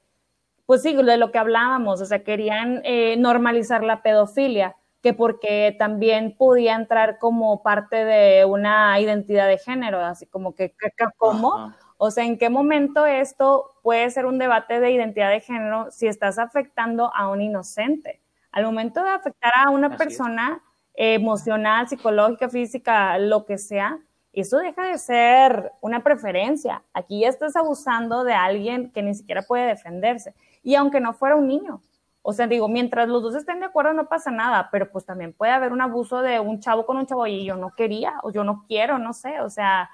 pues 0.67 0.83
sí, 0.83 0.95
de 0.95 1.17
lo 1.19 1.33
que 1.33 1.39
hablábamos, 1.39 2.01
o 2.01 2.07
sea, 2.07 2.25
querían 2.25 2.81
eh, 2.85 3.17
normalizar 3.19 3.85
la 3.85 4.03
pedofilia, 4.03 4.77
que 5.03 5.15
porque 5.15 5.75
también 5.79 6.37
podía 6.37 6.75
entrar 6.77 7.19
como 7.19 7.63
parte 7.63 8.05
de 8.05 8.45
una 8.47 8.99
identidad 9.01 9.49
de 9.49 9.59
género, 9.59 10.01
así 10.01 10.27
como 10.27 10.55
que, 10.55 10.75
¿cómo? 11.19 11.65
O 12.03 12.11
sea, 12.11 12.25
¿en 12.25 12.39
qué 12.39 12.49
momento 12.49 13.05
esto 13.05 13.75
puede 13.83 14.09
ser 14.09 14.25
un 14.25 14.39
debate 14.39 14.81
de 14.81 14.91
identidad 14.91 15.29
de 15.29 15.43
género 15.43 15.91
si 15.91 16.07
estás 16.07 16.39
afectando 16.39 17.15
a 17.15 17.29
un 17.29 17.43
inocente? 17.43 18.23
Al 18.53 18.65
momento 18.65 19.03
de 19.03 19.11
afectar 19.11 19.53
a 19.55 19.69
una 19.69 19.99
persona 19.99 20.63
emocional, 20.95 21.89
psicológica, 21.89 22.49
física, 22.49 23.19
lo 23.19 23.45
que 23.45 23.59
sea, 23.59 23.99
eso 24.33 24.57
deja 24.57 24.87
de 24.87 24.97
ser 24.97 25.73
una 25.83 26.03
preferencia. 26.03 26.83
Aquí 26.95 27.21
ya 27.21 27.29
estás 27.29 27.55
abusando 27.55 28.25
de 28.25 28.33
alguien 28.33 28.91
que 28.93 29.03
ni 29.03 29.15
siquiera 29.15 29.43
puede 29.43 29.67
defenderse. 29.67 30.35
Y 30.63 30.77
aunque 30.77 31.01
no 31.01 31.13
fuera 31.13 31.37
un 31.37 31.49
niño. 31.49 31.83
O 32.23 32.33
sea, 32.33 32.47
digo, 32.47 32.67
mientras 32.67 33.11
los 33.11 33.23
dos 33.23 33.35
estén 33.35 33.61
de 33.61 33.67
acuerdo 33.67 33.93
no 33.93 34.09
pasa 34.09 34.31
nada, 34.31 34.71
pero 34.73 34.91
pues 34.91 35.05
también 35.05 35.35
puede 35.35 35.53
haber 35.53 35.71
un 35.71 35.83
abuso 35.83 36.23
de 36.23 36.41
un 36.41 36.61
chavo 36.61 36.87
con 36.87 36.97
un 36.97 37.05
chavo 37.05 37.27
y 37.27 37.45
yo 37.45 37.57
no 37.57 37.75
quería 37.77 38.15
o 38.23 38.33
yo 38.33 38.43
no 38.43 38.65
quiero, 38.67 38.99
no 38.99 39.13
sé. 39.13 39.43
O 39.43 39.51
sea, 39.51 39.91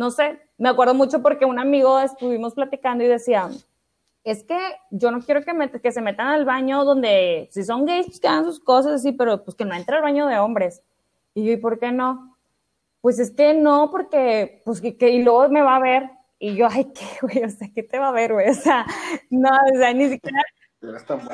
no 0.00 0.10
sé, 0.10 0.40
me 0.56 0.70
acuerdo 0.70 0.94
mucho 0.94 1.20
porque 1.20 1.44
un 1.44 1.58
amigo 1.58 2.00
estuvimos 2.00 2.54
platicando 2.54 3.04
y 3.04 3.06
decía, 3.06 3.50
es 4.24 4.42
que 4.44 4.58
yo 4.90 5.10
no 5.10 5.20
quiero 5.20 5.42
que, 5.42 5.52
que 5.78 5.92
se 5.92 6.00
metan 6.00 6.28
al 6.28 6.46
baño 6.46 6.86
donde, 6.86 7.48
si 7.50 7.62
son 7.64 7.84
gays, 7.84 8.06
pues 8.06 8.18
que 8.18 8.26
hagan 8.26 8.46
sus 8.46 8.60
cosas 8.60 8.92
así, 8.92 9.12
pero 9.12 9.44
pues 9.44 9.54
que 9.54 9.66
no 9.66 9.74
entre 9.74 9.96
al 9.96 10.02
baño 10.02 10.26
de 10.26 10.38
hombres. 10.38 10.82
Y 11.34 11.44
yo, 11.44 11.52
¿y 11.52 11.58
por 11.58 11.78
qué 11.78 11.92
no? 11.92 12.34
Pues 13.02 13.18
es 13.18 13.30
que 13.30 13.52
no, 13.52 13.90
porque, 13.90 14.62
pues 14.64 14.80
que, 14.80 15.10
y 15.10 15.22
luego 15.22 15.50
me 15.50 15.60
va 15.60 15.76
a 15.76 15.80
ver. 15.80 16.10
Y 16.38 16.54
yo, 16.54 16.66
ay, 16.70 16.86
¿qué, 16.94 17.04
güey? 17.20 17.44
O 17.44 17.50
sea, 17.50 17.68
¿qué 17.74 17.82
te 17.82 17.98
va 17.98 18.08
a 18.08 18.12
ver, 18.12 18.32
güey? 18.32 18.48
O 18.48 18.54
sea, 18.54 18.86
no, 19.28 19.50
o 19.50 19.78
sea, 19.78 19.92
ni 19.92 20.08
siquiera... 20.08 20.42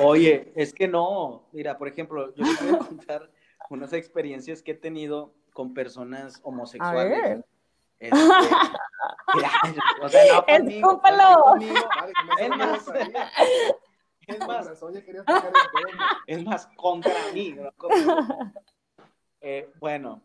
Oye, 0.01 0.53
es 0.57 0.75
que 0.75 0.89
no, 0.89 1.45
mira, 1.53 1.79
por 1.79 1.87
ejemplo, 1.87 2.35
yo 2.35 2.45
te 2.45 2.65
voy 2.65 2.75
a 2.75 2.79
contar 2.89 3.31
unas 3.71 3.93
experiencias 3.93 4.61
que 4.61 4.73
he 4.73 4.75
tenido 4.75 5.33
con 5.53 5.73
personas 5.73 6.41
homosexuales. 6.43 7.45
Este, 7.99 8.17
o 10.03 10.09
sea, 10.09 10.31
no 10.81 11.01
conmigo, 11.01 11.01
Es 12.39 12.49
más, 12.51 12.89
es 16.27 16.45
más 16.45 16.67
contra 16.77 17.15
mí. 17.33 17.57
Eh, 19.49 19.71
bueno, 19.79 20.23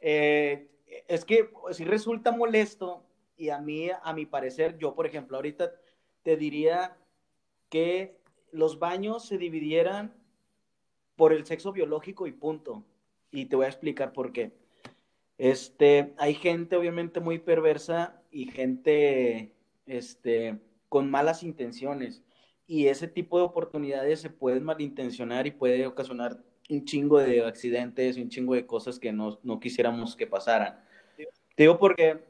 eh, 0.00 0.68
es 1.06 1.24
que 1.24 1.48
sí 1.70 1.84
resulta 1.84 2.32
molesto 2.32 3.02
y 3.34 3.48
a 3.48 3.58
mí, 3.58 3.88
a 4.02 4.12
mi 4.12 4.26
parecer, 4.26 4.76
yo, 4.76 4.94
por 4.94 5.06
ejemplo, 5.06 5.38
ahorita 5.38 5.72
te 6.22 6.36
diría 6.36 6.94
que 7.70 8.20
los 8.50 8.78
baños 8.78 9.24
se 9.24 9.38
dividieran 9.38 10.12
por 11.16 11.32
el 11.32 11.46
sexo 11.46 11.72
biológico 11.72 12.26
y 12.26 12.32
punto. 12.32 12.84
Y 13.30 13.46
te 13.46 13.56
voy 13.56 13.64
a 13.66 13.68
explicar 13.68 14.12
por 14.12 14.32
qué. 14.32 14.52
Este, 15.38 16.14
hay 16.18 16.34
gente 16.34 16.76
obviamente 16.76 17.20
muy 17.20 17.38
perversa 17.38 18.20
y 18.30 18.50
gente 18.50 19.52
este, 19.86 20.58
con 20.88 21.10
malas 21.10 21.42
intenciones. 21.42 22.22
Y 22.66 22.88
ese 22.88 23.08
tipo 23.08 23.38
de 23.38 23.44
oportunidades 23.44 24.20
se 24.20 24.30
pueden 24.30 24.64
malintencionar 24.64 25.46
y 25.46 25.52
puede 25.52 25.86
ocasionar 25.86 26.42
un 26.68 26.84
chingo 26.84 27.18
de 27.18 27.44
accidentes 27.44 28.18
y 28.18 28.22
un 28.22 28.28
chingo 28.28 28.54
de 28.54 28.66
cosas 28.66 28.98
que 28.98 29.12
no, 29.12 29.38
no 29.42 29.58
quisiéramos 29.58 30.16
que 30.16 30.26
pasaran. 30.26 30.78
Te 31.16 31.62
digo 31.62 31.78
porque 31.78 32.20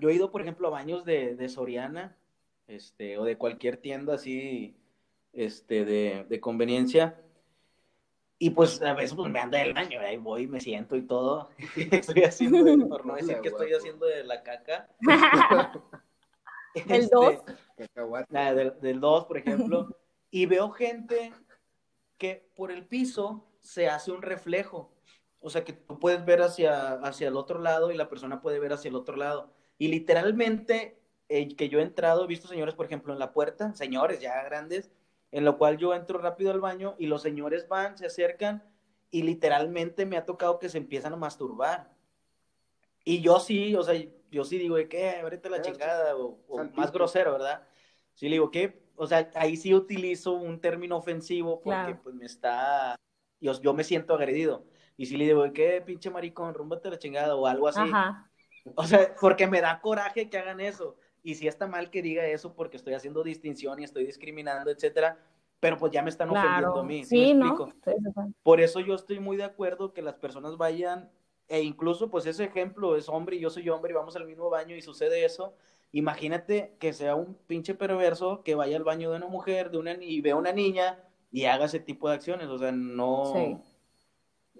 yo 0.00 0.08
he 0.08 0.14
ido, 0.14 0.32
por 0.32 0.40
ejemplo, 0.40 0.66
a 0.68 0.70
baños 0.70 1.04
de, 1.04 1.36
de 1.36 1.48
Soriana 1.48 2.16
este, 2.66 3.18
o 3.18 3.24
de 3.24 3.36
cualquier 3.36 3.76
tienda 3.76 4.14
así 4.14 4.76
este, 5.32 5.84
de, 5.84 6.26
de 6.28 6.40
conveniencia. 6.40 7.20
Y 8.42 8.48
pues 8.50 8.80
a 8.80 8.94
veces 8.94 9.14
pues, 9.14 9.30
me 9.30 9.38
anda 9.38 9.60
el 9.60 9.74
baño, 9.74 10.00
ahí 10.00 10.16
voy, 10.16 10.46
me 10.46 10.60
siento 10.60 10.96
y 10.96 11.02
todo. 11.02 11.50
Estoy 11.76 12.24
haciendo, 12.24 12.64
de- 12.64 12.86
por 12.86 13.04
no 13.04 13.14
decir 13.14 13.38
que 13.42 13.48
estoy 13.48 13.74
haciendo 13.74 14.06
de 14.06 14.24
la 14.24 14.42
caca. 14.42 14.88
El 16.74 17.02
Este, 17.02 17.14
dos. 17.14 17.34
Cacahuate. 17.76 18.26
la 18.32 18.54
del, 18.54 18.80
del 18.80 19.00
2, 19.00 19.24
por 19.26 19.36
ejemplo, 19.36 19.88
y 20.30 20.46
veo 20.46 20.70
gente 20.70 21.32
que 22.16 22.48
por 22.54 22.70
el 22.70 22.86
piso 22.86 23.44
se 23.60 23.88
hace 23.88 24.10
un 24.12 24.22
reflejo. 24.22 24.90
O 25.40 25.50
sea, 25.50 25.64
que 25.64 25.72
tú 25.74 25.98
puedes 25.98 26.24
ver 26.24 26.40
hacia, 26.42 26.92
hacia 26.94 27.28
el 27.28 27.36
otro 27.36 27.58
lado 27.58 27.90
y 27.90 27.96
la 27.96 28.08
persona 28.08 28.40
puede 28.40 28.58
ver 28.58 28.72
hacia 28.72 28.88
el 28.88 28.94
otro 28.94 29.16
lado. 29.16 29.52
Y 29.78 29.88
literalmente, 29.88 30.98
eh, 31.28 31.54
que 31.56 31.68
yo 31.68 31.78
he 31.80 31.82
entrado, 31.82 32.24
he 32.24 32.28
visto 32.28 32.46
señores, 32.48 32.74
por 32.74 32.86
ejemplo, 32.86 33.12
en 33.12 33.18
la 33.18 33.32
puerta, 33.32 33.74
señores 33.74 34.20
ya 34.20 34.42
grandes, 34.44 34.90
en 35.32 35.44
lo 35.44 35.58
cual 35.58 35.78
yo 35.78 35.94
entro 35.94 36.18
rápido 36.18 36.50
al 36.50 36.60
baño 36.60 36.94
y 36.98 37.06
los 37.06 37.22
señores 37.22 37.68
van, 37.68 37.96
se 37.96 38.06
acercan 38.06 38.64
y 39.10 39.22
literalmente 39.22 40.06
me 40.06 40.16
ha 40.16 40.24
tocado 40.24 40.58
que 40.58 40.68
se 40.68 40.78
empiezan 40.78 41.12
a 41.12 41.16
masturbar. 41.16 41.94
Y 43.04 43.20
yo 43.20 43.40
sí, 43.40 43.74
o 43.74 43.82
sea, 43.82 43.94
yo 44.30 44.44
sí 44.44 44.58
digo, 44.58 44.76
¿de 44.76 44.88
qué? 44.88 45.20
Ahorita 45.20 45.48
la 45.48 45.56
Claro, 45.60 45.72
chingada, 45.72 46.16
o, 46.16 46.38
o 46.48 46.64
más 46.74 46.92
grosero, 46.92 47.32
¿verdad? 47.32 47.66
Sí, 48.14 48.26
le 48.28 48.32
digo, 48.34 48.50
¿qué? 48.50 48.82
O 48.96 49.06
sea, 49.06 49.30
ahí 49.34 49.56
sí 49.56 49.74
utilizo 49.74 50.32
un 50.32 50.60
término 50.60 50.96
ofensivo 50.96 51.60
porque 51.60 51.78
Claro. 51.78 52.00
pues 52.02 52.14
me 52.14 52.26
está, 52.26 52.96
yo, 53.40 53.58
yo 53.60 53.72
me 53.72 53.84
siento 53.84 54.14
agredido. 54.14 54.66
Y 54.96 55.06
sí 55.06 55.16
le 55.16 55.24
digo, 55.24 55.50
¿qué 55.54 55.80
pinche 55.80 56.10
maricón? 56.10 56.52
Rúmbate 56.52 56.90
la 56.90 56.98
chingada 56.98 57.34
o 57.34 57.46
algo 57.46 57.68
así. 57.68 57.80
Ajá. 57.80 58.30
O 58.74 58.84
sea, 58.84 59.14
porque 59.18 59.46
me 59.46 59.62
da 59.62 59.80
coraje 59.80 60.28
que 60.28 60.36
hagan 60.36 60.60
eso. 60.60 60.98
Y 61.22 61.34
sí 61.34 61.46
está 61.48 61.66
mal 61.66 61.90
que 61.90 62.02
diga 62.02 62.24
eso 62.26 62.54
porque 62.54 62.76
estoy 62.76 62.94
haciendo 62.94 63.22
distinción 63.22 63.78
y 63.80 63.84
estoy 63.84 64.06
discriminando, 64.06 64.70
etcétera. 64.70 65.18
Pero 65.60 65.76
pues 65.76 65.92
ya 65.92 66.02
me 66.02 66.08
están 66.10 66.30
ofendiendo 66.30 66.72
Claro. 66.72 66.80
a 66.80 66.84
mí. 66.84 67.04
¿sí 67.04 67.26
Sí, 67.26 67.34
me 67.34 67.44
¿no? 67.46 67.64
explico? 67.66 68.32
Por 68.42 68.60
eso 68.60 68.80
yo 68.80 68.94
estoy 68.94 69.20
muy 69.20 69.36
de 69.36 69.44
acuerdo 69.44 69.92
que 69.92 70.00
las 70.00 70.14
personas 70.14 70.56
vayan, 70.56 71.10
e 71.48 71.60
incluso 71.62 72.08
pues 72.10 72.24
ese 72.26 72.44
ejemplo 72.44 72.96
es 72.96 73.08
hombre 73.08 73.36
y 73.36 73.40
yo 73.40 73.50
soy 73.50 73.68
hombre 73.68 73.90
y 73.92 73.94
vamos 73.94 74.16
al 74.16 74.24
mismo 74.26 74.48
baño 74.48 74.74
y 74.74 74.80
sucede 74.80 75.24
eso. 75.24 75.54
Imagínate 75.92 76.76
que 76.78 76.92
sea 76.92 77.14
un 77.16 77.34
pinche 77.46 77.74
perverso 77.74 78.42
que 78.44 78.54
vaya 78.54 78.76
al 78.76 78.84
baño 78.84 79.10
de 79.10 79.16
una 79.16 79.26
mujer 79.26 79.70
de 79.70 79.78
una, 79.78 79.92
y 80.02 80.20
vea 80.20 80.34
a 80.34 80.36
una 80.36 80.52
niña 80.52 81.02
y 81.32 81.44
haga 81.44 81.66
ese 81.66 81.80
tipo 81.80 82.08
de 82.08 82.14
acciones. 82.14 82.48
O 82.48 82.56
sea, 82.58 82.70
no, 82.72 83.24
Sí. 83.34 83.56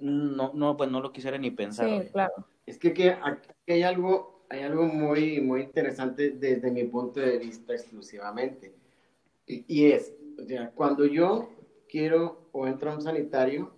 no, 0.00 0.50
no, 0.54 0.76
pues 0.76 0.90
no 0.90 1.00
lo 1.00 1.12
quisiera 1.12 1.38
ni 1.38 1.50
pensar. 1.50 1.88
Sí, 1.88 2.08
claro. 2.12 2.46
Es 2.66 2.78
que 2.78 2.88
aquí, 2.88 3.08
aquí 3.08 3.72
hay 3.72 3.82
algo, 3.84 4.39
hay 4.50 4.62
algo 4.62 4.84
muy, 4.84 5.40
muy 5.40 5.62
interesante 5.62 6.30
desde 6.30 6.72
mi 6.72 6.84
punto 6.84 7.20
de 7.20 7.38
vista 7.38 7.72
exclusivamente. 7.72 8.74
Y, 9.46 9.92
es, 9.92 10.12
o 10.38 10.74
cuando 10.74 11.06
yo 11.06 11.48
quiero 11.88 12.48
o 12.52 12.66
entro 12.66 12.90
a 12.90 12.96
un 12.96 13.02
sanitario, 13.02 13.72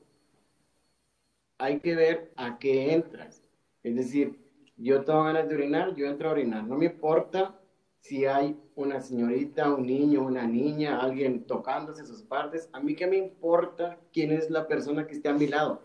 hay 1.59 1.79
que 1.81 1.95
ver 1.95 2.33
a 2.37 2.59
qué 2.59 2.95
entras. 2.95 3.43
Es 3.83 3.95
decir, 3.95 4.39
yo 4.79 5.05
tengo 5.05 5.25
ganas 5.25 5.47
de 5.49 5.55
orinar, 5.55 5.95
yo 5.95 6.07
entro 6.07 6.31
a 6.31 6.33
orinar. 6.33 6.65
No 6.65 6.77
me 6.77 6.87
importa 6.87 7.61
si 8.01 8.25
hay 8.25 8.59
una 8.75 9.01
señorita, 9.03 9.75
un 9.75 9.87
niño, 9.87 10.25
una 10.25 10.47
niña, 10.47 11.01
alguien 11.01 11.47
tocándose 11.47 12.07
sus 12.07 12.23
partes. 12.23 12.71
A 12.73 12.81
mí 12.81 12.95
qué 12.95 13.07
me 13.07 13.19
importa 13.19 13.99
quién 14.11 14.33
es 14.33 14.49
la 14.49 14.67
persona 14.67 15.07
que 15.07 15.15
esté 15.15 15.29
a 15.29 15.35
mi 15.35 15.47
lado. 15.49 15.83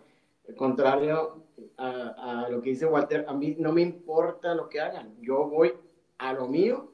Contrario 0.56 1.43
a, 1.78 2.43
a 2.45 2.50
lo 2.50 2.62
que 2.62 2.70
dice 2.72 2.86
Walter, 2.86 3.26
a 3.28 3.34
mí 3.34 3.56
no 3.60 3.72
me 3.72 3.82
importa 3.82 4.56
lo 4.56 4.70
que 4.70 4.80
hagan. 4.80 5.16
Yo 5.22 5.48
voy 5.48 5.74
a 6.18 6.34
lo 6.34 6.48
mío 6.48 6.91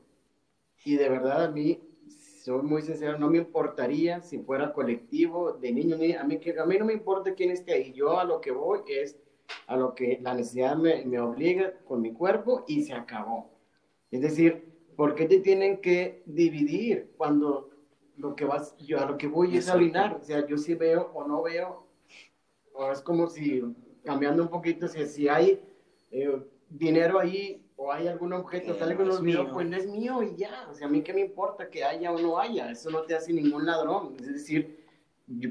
y 0.83 0.95
de 0.95 1.09
verdad 1.09 1.45
a 1.45 1.49
mí, 1.49 1.79
soy 2.43 2.61
muy 2.61 2.81
sincero, 2.81 3.17
no 3.17 3.29
me 3.29 3.37
importaría 3.37 4.21
si 4.21 4.39
fuera 4.39 4.73
colectivo, 4.73 5.53
de 5.53 5.71
niños, 5.71 5.99
ni 5.99 6.13
a 6.13 6.23
mí, 6.23 6.39
que- 6.39 6.59
a 6.59 6.65
mí 6.65 6.77
no 6.77 6.85
me 6.85 6.93
importa 6.93 7.33
quién 7.33 7.51
esté 7.51 7.73
ahí. 7.73 7.93
Yo 7.93 8.19
a 8.19 8.25
lo 8.25 8.41
que 8.41 8.51
voy 8.51 8.79
es 8.87 9.17
a 9.67 9.77
lo 9.77 9.93
que 9.95 10.19
la 10.21 10.33
necesidad 10.33 10.75
me, 10.75 11.05
me 11.05 11.19
obliga 11.19 11.73
con 11.85 12.01
mi 12.01 12.11
cuerpo 12.11 12.65
y 12.67 12.83
se 12.83 12.93
acabó. 12.93 13.49
Es 14.11 14.21
decir, 14.21 14.73
¿por 14.97 15.15
qué 15.15 15.25
te 15.25 15.39
tienen 15.39 15.77
que 15.79 16.21
dividir 16.25 17.11
cuando 17.17 17.69
lo 18.17 18.35
que 18.35 18.45
vas, 18.45 18.75
yo 18.77 18.99
a 18.99 19.05
lo 19.05 19.17
que 19.17 19.27
voy 19.27 19.55
es 19.57 19.69
a 19.69 19.75
orinar? 19.75 20.15
O 20.21 20.23
sea, 20.23 20.45
yo 20.45 20.57
sí 20.57 20.75
veo 20.75 21.11
o 21.13 21.25
no 21.25 21.41
veo, 21.43 21.82
o 22.73 22.91
es 22.91 23.01
como 23.01 23.27
si, 23.29 23.63
cambiando 24.03 24.43
un 24.43 24.49
poquito, 24.49 24.87
si, 24.87 25.05
si 25.05 25.27
hay 25.27 25.61
eh, 26.11 26.41
dinero 26.69 27.19
ahí 27.19 27.63
o 27.75 27.91
hay 27.91 28.07
algún 28.07 28.33
objeto, 28.33 28.73
Eh, 28.73 28.79
sale 28.79 28.95
con 28.95 29.07
no 29.07 29.13
es 29.15 29.21
mío. 29.21 29.49
pues 29.51 29.67
no 29.67 29.77
es 29.77 29.87
mío 29.87 30.21
y 30.23 30.35
ya. 30.35 30.67
O 30.69 30.73
sea, 30.73 30.87
a 30.87 30.89
mí 30.89 31.01
qué 31.01 31.13
me 31.13 31.21
importa 31.21 31.69
que 31.69 31.83
haya 31.83 32.11
o 32.11 32.19
no 32.19 32.39
haya, 32.39 32.69
eso 32.71 32.89
no 32.91 33.01
te 33.03 33.15
hace 33.15 33.33
ningún 33.33 33.65
ladrón. 33.65 34.15
Es 34.19 34.27
decir, 34.33 34.85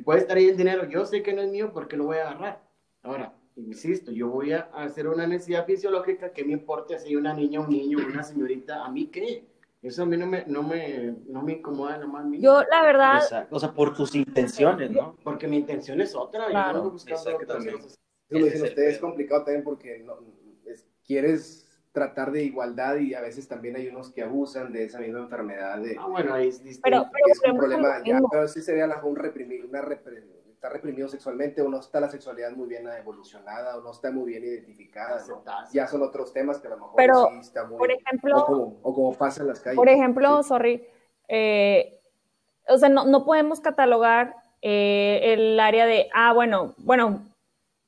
puede 0.05 0.21
estar 0.21 0.37
ahí 0.37 0.49
el 0.49 0.57
dinero, 0.57 0.89
yo 0.89 1.05
sé 1.07 1.23
que 1.23 1.33
no 1.33 1.43
es 1.43 1.51
mío 1.51 1.71
porque 1.73 1.97
lo 1.97 2.05
voy 2.05 2.19
a 2.19 2.29
agarrar. 2.31 2.63
Ahora, 3.03 3.35
insisto, 3.57 4.13
yo 4.13 4.29
voy 4.29 4.53
a 4.53 4.61
hacer 4.75 5.09
una 5.09 5.27
necesidad 5.27 5.67
fisiológica 5.67 6.33
que 6.33 6.45
me 6.45 6.53
importa 6.53 6.99
si 6.99 7.09
hay 7.09 7.17
una 7.17 7.35
niña, 7.35 7.61
un 7.61 7.71
niño, 7.71 7.99
una 8.07 8.23
señorita, 8.23 8.85
¿a 8.85 8.91
mí 8.91 9.07
qué? 9.07 9.45
Eso 9.83 10.05
a 10.05 10.07
mí 10.07 10.17
no 10.17 10.27
me, 10.29 10.45
no 10.47 10.63
me, 10.63 11.17
no 11.27 11.43
me 11.43 11.55
incomoda 11.55 11.99
lo 11.99 12.07
más. 12.07 12.25
Yo, 12.39 12.63
la 12.71 12.83
verdad, 12.83 13.17
Exacto. 13.17 13.57
O 13.57 13.59
sea, 13.59 13.73
por 13.73 13.93
tus 13.95 14.15
intenciones, 14.15 14.91
¿no? 14.93 15.17
Porque 15.25 15.49
mi 15.49 15.57
intención 15.57 16.01
es 16.01 16.15
otra, 16.15 16.45
yo 16.45 16.51
Claro. 16.51 16.85
no 16.85 16.91
cosas. 16.93 17.99
Como 18.31 18.47
Ese 18.47 18.55
dicen 18.55 18.63
ustedes, 18.63 18.95
es 18.95 18.99
complicado 19.01 19.45
también 19.45 19.65
porque 19.65 19.99
no, 19.99 20.19
es- 20.67 20.87
quieres 21.05 21.69
tratar 21.91 22.31
de 22.31 22.45
igualdad 22.45 22.97
y 22.97 23.13
a 23.13 23.21
veces 23.21 23.47
también 23.49 23.77
hay 23.77 23.89
unos 23.89 24.11
que 24.11 24.23
abusan 24.23 24.73
de 24.73 24.85
esa 24.85 24.99
misma 25.01 25.19
enfermedad 25.19 25.79
de, 25.83 25.97
Ah, 25.99 26.07
bueno, 26.07 26.33
ahí 26.33 26.49
es 26.49 26.63
distinto. 26.63 26.81
pero, 26.85 27.03
pero 27.13 27.25
que 27.27 27.33
es 27.33 27.41
un 27.53 27.59
problema 27.59 28.03
ya, 28.05 28.21
pero 28.31 28.49
sí 28.49 28.63
sería 28.63 28.87
la, 28.87 29.05
un 29.05 29.17
reprimir, 29.17 29.67
una 29.67 29.83
está 30.63 30.69
reprimido 30.73 31.09
sexualmente 31.09 31.61
o 31.61 31.69
no 31.69 31.81
está 31.81 31.99
la 31.99 32.09
sexualidad 32.09 32.53
muy 32.53 32.69
bien 32.69 32.87
evolucionada 32.87 33.77
o 33.77 33.81
no 33.81 33.91
está 33.91 34.13
muy 34.13 34.31
bien 34.31 34.45
identificada. 34.45 35.21
Ya 35.73 35.89
son 35.89 36.03
otros 36.05 36.33
temas 36.33 36.61
que 36.61 36.69
a 36.69 36.71
lo 36.71 36.77
mejor 36.77 36.93
Pero, 36.97 37.27
sí 37.33 37.39
está 37.41 37.65
muy... 37.65 37.79
Por 37.79 37.91
ejemplo, 37.91 38.39
o, 38.39 38.47
como, 38.47 38.77
o 38.83 38.95
como 38.95 39.13
pasa 39.13 39.43
en 39.43 39.49
las 39.49 39.59
calles. 39.59 39.77
Por 39.77 39.89
ejemplo, 39.89 40.41
Sí. 40.45 40.49
sorry, 40.49 40.87
eh, 41.27 42.01
o 42.69 42.79
sea, 42.79 42.89
no, 42.89 43.05
no 43.07 43.25
podemos 43.25 43.59
catalogar 43.59 44.37
eh, 44.61 45.33
el 45.33 45.59
área 45.59 45.85
de, 45.85 46.09
ah, 46.15 46.33
bueno, 46.33 46.75
bueno, 46.79 47.23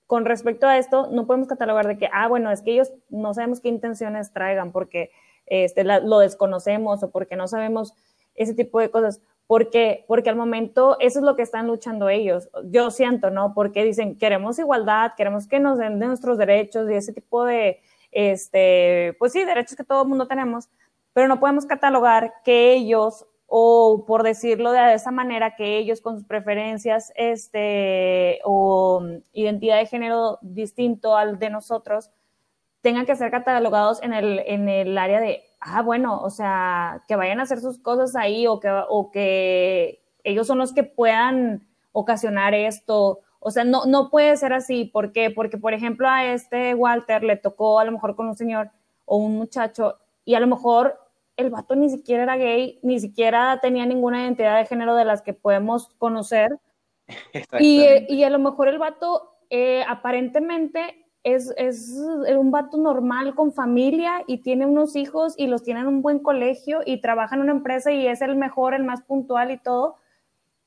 con 0.08 0.24
respecto 0.24 0.66
a 0.66 0.76
esto, 0.76 1.06
no 1.12 1.26
podemos 1.28 1.46
catalogar 1.46 1.86
de 1.86 1.96
que, 1.96 2.10
ah, 2.12 2.26
bueno, 2.26 2.50
es 2.50 2.60
que 2.60 2.72
ellos 2.72 2.92
no 3.08 3.34
sabemos 3.34 3.60
qué 3.60 3.68
intenciones 3.68 4.32
traigan 4.32 4.72
porque 4.72 5.12
este, 5.46 5.84
la- 5.84 6.00
lo 6.00 6.18
desconocemos 6.18 7.04
o 7.04 7.10
porque 7.12 7.36
no 7.36 7.46
sabemos 7.46 7.94
ese 8.34 8.52
tipo 8.52 8.80
de 8.80 8.90
cosas. 8.90 9.20
Porque, 9.46 10.04
porque 10.08 10.30
al 10.30 10.36
momento 10.36 10.96
eso 11.00 11.18
es 11.18 11.24
lo 11.24 11.36
que 11.36 11.42
están 11.42 11.66
luchando 11.66 12.08
ellos. 12.08 12.48
Yo 12.64 12.90
siento, 12.90 13.30
¿no? 13.30 13.52
Porque 13.54 13.84
dicen, 13.84 14.16
queremos 14.16 14.58
igualdad, 14.58 15.12
queremos 15.16 15.46
que 15.46 15.60
nos 15.60 15.78
den 15.78 15.98
de 15.98 16.06
nuestros 16.06 16.38
derechos 16.38 16.90
y 16.90 16.94
ese 16.94 17.12
tipo 17.12 17.44
de, 17.44 17.80
este, 18.10 19.16
pues 19.18 19.32
sí, 19.32 19.44
derechos 19.44 19.76
que 19.76 19.84
todo 19.84 20.02
el 20.02 20.08
mundo 20.08 20.26
tenemos, 20.26 20.70
pero 21.12 21.28
no 21.28 21.40
podemos 21.40 21.66
catalogar 21.66 22.34
que 22.44 22.72
ellos, 22.72 23.26
o 23.46 24.04
por 24.06 24.22
decirlo 24.22 24.72
de 24.72 24.94
esa 24.94 25.10
manera, 25.10 25.56
que 25.56 25.78
ellos 25.78 26.00
con 26.00 26.16
sus 26.16 26.24
preferencias 26.24 27.12
este, 27.16 28.40
o 28.44 29.04
identidad 29.32 29.78
de 29.78 29.86
género 29.86 30.38
distinto 30.42 31.16
al 31.16 31.38
de 31.38 31.50
nosotros, 31.50 32.10
tengan 32.84 33.06
que 33.06 33.16
ser 33.16 33.30
catalogados 33.30 34.02
en 34.02 34.12
el, 34.12 34.40
en 34.46 34.68
el 34.68 34.98
área 34.98 35.18
de, 35.18 35.42
ah, 35.58 35.80
bueno, 35.80 36.20
o 36.20 36.28
sea, 36.28 37.02
que 37.08 37.16
vayan 37.16 37.40
a 37.40 37.44
hacer 37.44 37.58
sus 37.60 37.78
cosas 37.78 38.14
ahí 38.14 38.46
o 38.46 38.60
que, 38.60 38.68
o 38.90 39.10
que 39.10 40.02
ellos 40.22 40.46
son 40.46 40.58
los 40.58 40.74
que 40.74 40.84
puedan 40.84 41.66
ocasionar 41.92 42.52
esto. 42.52 43.20
O 43.40 43.50
sea, 43.50 43.64
no, 43.64 43.86
no 43.86 44.10
puede 44.10 44.36
ser 44.36 44.52
así. 44.52 44.84
¿Por 44.84 45.12
qué? 45.12 45.30
Porque, 45.30 45.56
por 45.56 45.72
ejemplo, 45.72 46.06
a 46.10 46.26
este 46.26 46.74
Walter 46.74 47.24
le 47.24 47.36
tocó 47.36 47.80
a 47.80 47.86
lo 47.86 47.92
mejor 47.92 48.16
con 48.16 48.28
un 48.28 48.36
señor 48.36 48.70
o 49.06 49.16
un 49.16 49.38
muchacho 49.38 49.96
y 50.26 50.34
a 50.34 50.40
lo 50.40 50.46
mejor 50.46 50.98
el 51.38 51.48
vato 51.48 51.74
ni 51.76 51.88
siquiera 51.88 52.24
era 52.24 52.36
gay, 52.36 52.80
ni 52.82 53.00
siquiera 53.00 53.60
tenía 53.62 53.86
ninguna 53.86 54.22
identidad 54.22 54.58
de 54.58 54.66
género 54.66 54.94
de 54.94 55.06
las 55.06 55.22
que 55.22 55.32
podemos 55.32 55.88
conocer. 55.96 56.58
Y, 57.60 57.84
y 58.08 58.24
a 58.24 58.30
lo 58.30 58.38
mejor 58.38 58.68
el 58.68 58.78
vato 58.78 59.36
eh, 59.50 59.84
aparentemente 59.86 61.03
es, 61.24 61.52
es, 61.56 61.90
un 62.36 62.50
vato 62.50 62.76
normal 62.76 63.34
con 63.34 63.52
familia 63.52 64.22
y 64.26 64.38
tiene 64.38 64.66
unos 64.66 64.94
hijos 64.94 65.34
y 65.38 65.46
los 65.46 65.62
tiene 65.62 65.80
en 65.80 65.86
un 65.86 66.02
buen 66.02 66.18
colegio 66.18 66.80
y 66.84 67.00
trabaja 67.00 67.34
en 67.34 67.40
una 67.40 67.52
empresa 67.52 67.90
y 67.90 68.06
es 68.06 68.20
el 68.20 68.36
mejor, 68.36 68.74
el 68.74 68.84
más 68.84 69.02
puntual 69.02 69.50
y 69.50 69.56
todo. 69.56 69.96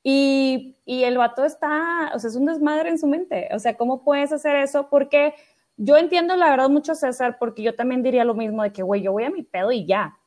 Y, 0.03 0.75
y 0.85 1.03
el 1.03 1.17
vato 1.17 1.45
está, 1.45 2.11
o 2.13 2.19
sea, 2.19 2.29
es 2.29 2.35
un 2.35 2.47
desmadre 2.47 2.89
en 2.89 2.97
su 2.97 3.07
mente. 3.07 3.49
O 3.53 3.59
sea, 3.59 3.77
¿cómo 3.77 4.03
puedes 4.03 4.31
hacer 4.31 4.55
eso? 4.55 4.89
Porque 4.89 5.35
yo 5.77 5.95
entiendo 5.95 6.35
la 6.35 6.49
verdad 6.49 6.69
mucho 6.69 6.95
César, 6.95 7.37
porque 7.39 7.61
yo 7.61 7.75
también 7.75 8.01
diría 8.01 8.25
lo 8.25 8.33
mismo 8.33 8.63
de 8.63 8.73
que, 8.73 8.81
güey, 8.81 9.03
yo 9.03 9.11
voy 9.11 9.25
a 9.25 9.29
mi 9.29 9.43
pedo 9.43 9.71
y 9.71 9.85
ya. 9.85 10.17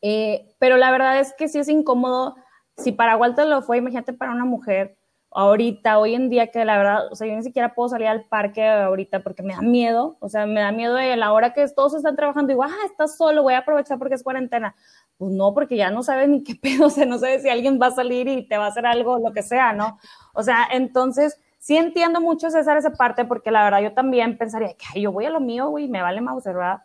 Eh, 0.00 0.54
pero 0.58 0.78
la 0.78 0.90
verdad 0.90 1.20
es 1.20 1.34
que 1.34 1.48
sí 1.48 1.58
es 1.58 1.68
incómodo. 1.68 2.34
Si 2.78 2.92
para 2.92 3.18
Walter 3.18 3.46
lo 3.46 3.60
fue, 3.60 3.76
imagínate 3.76 4.14
para 4.14 4.32
una 4.32 4.46
mujer 4.46 4.96
ahorita, 5.32 5.98
hoy 5.98 6.14
en 6.14 6.28
día, 6.28 6.50
que 6.50 6.64
la 6.64 6.76
verdad, 6.76 7.12
o 7.12 7.14
sea, 7.14 7.26
yo 7.28 7.36
ni 7.36 7.42
siquiera 7.42 7.74
puedo 7.74 7.88
salir 7.88 8.08
al 8.08 8.24
parque 8.24 8.66
ahorita 8.66 9.22
porque 9.22 9.42
me 9.42 9.54
da 9.54 9.62
miedo, 9.62 10.16
o 10.20 10.28
sea, 10.28 10.46
me 10.46 10.60
da 10.60 10.72
miedo 10.72 10.94
de 10.94 11.16
la 11.16 11.32
hora 11.32 11.52
que 11.52 11.66
todos 11.68 11.94
están 11.94 12.16
trabajando, 12.16 12.48
digo, 12.48 12.64
ah, 12.64 12.86
estás 12.86 13.16
solo, 13.16 13.42
voy 13.42 13.54
a 13.54 13.58
aprovechar 13.58 13.98
porque 13.98 14.16
es 14.16 14.22
cuarentena. 14.22 14.74
Pues 15.18 15.32
no, 15.32 15.54
porque 15.54 15.76
ya 15.76 15.90
no 15.90 16.02
sabes 16.02 16.28
ni 16.28 16.42
qué 16.42 16.54
pedo, 16.60 16.86
o 16.86 16.90
sea, 16.90 17.06
no 17.06 17.18
sabes 17.18 17.42
si 17.42 17.48
alguien 17.48 17.78
va 17.80 17.86
a 17.86 17.90
salir 17.92 18.26
y 18.28 18.46
te 18.48 18.58
va 18.58 18.66
a 18.66 18.68
hacer 18.68 18.86
algo, 18.86 19.18
lo 19.18 19.32
que 19.32 19.42
sea, 19.42 19.72
¿no? 19.72 19.98
O 20.34 20.42
sea, 20.42 20.66
entonces, 20.72 21.38
sí 21.58 21.76
entiendo 21.76 22.20
mucho, 22.20 22.50
César, 22.50 22.76
esa 22.76 22.92
parte, 22.92 23.24
porque 23.24 23.50
la 23.50 23.62
verdad 23.64 23.82
yo 23.82 23.92
también 23.92 24.36
pensaría 24.36 24.74
que 24.74 25.00
yo 25.00 25.12
voy 25.12 25.26
a 25.26 25.30
lo 25.30 25.40
mío, 25.40 25.68
güey, 25.68 25.88
me 25.88 26.02
vale 26.02 26.20
más, 26.20 26.42
¿verdad? 26.44 26.80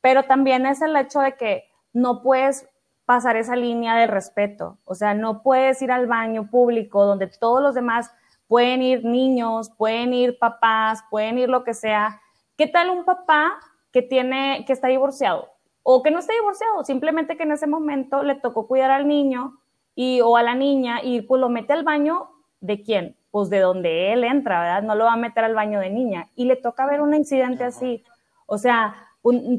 Pero 0.00 0.22
también 0.22 0.64
es 0.64 0.80
el 0.80 0.96
hecho 0.96 1.20
de 1.20 1.36
que 1.36 1.64
no 1.92 2.22
puedes 2.22 2.69
pasar 3.10 3.34
esa 3.36 3.56
línea 3.56 3.96
de 3.96 4.06
respeto. 4.06 4.78
O 4.84 4.94
sea, 4.94 5.14
no 5.14 5.42
puedes 5.42 5.82
ir 5.82 5.90
al 5.90 6.06
baño 6.06 6.48
público 6.48 7.04
donde 7.04 7.26
todos 7.26 7.60
los 7.60 7.74
demás 7.74 8.08
pueden 8.46 8.82
ir 8.82 9.04
niños, 9.04 9.68
pueden 9.76 10.14
ir 10.14 10.38
papás, 10.38 11.02
pueden 11.10 11.36
ir 11.36 11.48
lo 11.48 11.64
que 11.64 11.74
sea. 11.74 12.20
¿Qué 12.56 12.68
tal 12.68 12.88
un 12.88 13.04
papá 13.04 13.58
que 13.90 14.02
tiene, 14.02 14.62
que 14.64 14.72
está 14.72 14.86
divorciado? 14.86 15.48
O 15.82 16.04
que 16.04 16.12
no 16.12 16.20
está 16.20 16.34
divorciado, 16.34 16.84
simplemente 16.84 17.36
que 17.36 17.42
en 17.42 17.50
ese 17.50 17.66
momento 17.66 18.22
le 18.22 18.36
tocó 18.36 18.68
cuidar 18.68 18.92
al 18.92 19.08
niño 19.08 19.58
y, 19.96 20.20
o 20.20 20.36
a 20.36 20.44
la 20.44 20.54
niña 20.54 21.00
y 21.02 21.22
pues 21.22 21.40
lo 21.40 21.48
mete 21.48 21.72
al 21.72 21.82
baño 21.82 22.30
de 22.60 22.80
quién? 22.80 23.16
Pues 23.32 23.50
de 23.50 23.58
donde 23.58 24.12
él 24.12 24.22
entra, 24.22 24.60
¿verdad? 24.60 24.82
No 24.84 24.94
lo 24.94 25.06
va 25.06 25.14
a 25.14 25.16
meter 25.16 25.42
al 25.42 25.56
baño 25.56 25.80
de 25.80 25.90
niña. 25.90 26.28
Y 26.36 26.44
le 26.44 26.54
toca 26.54 26.86
ver 26.86 27.00
un 27.00 27.12
incidente 27.12 27.64
así. 27.64 28.04
O 28.46 28.56
sea, 28.56 28.94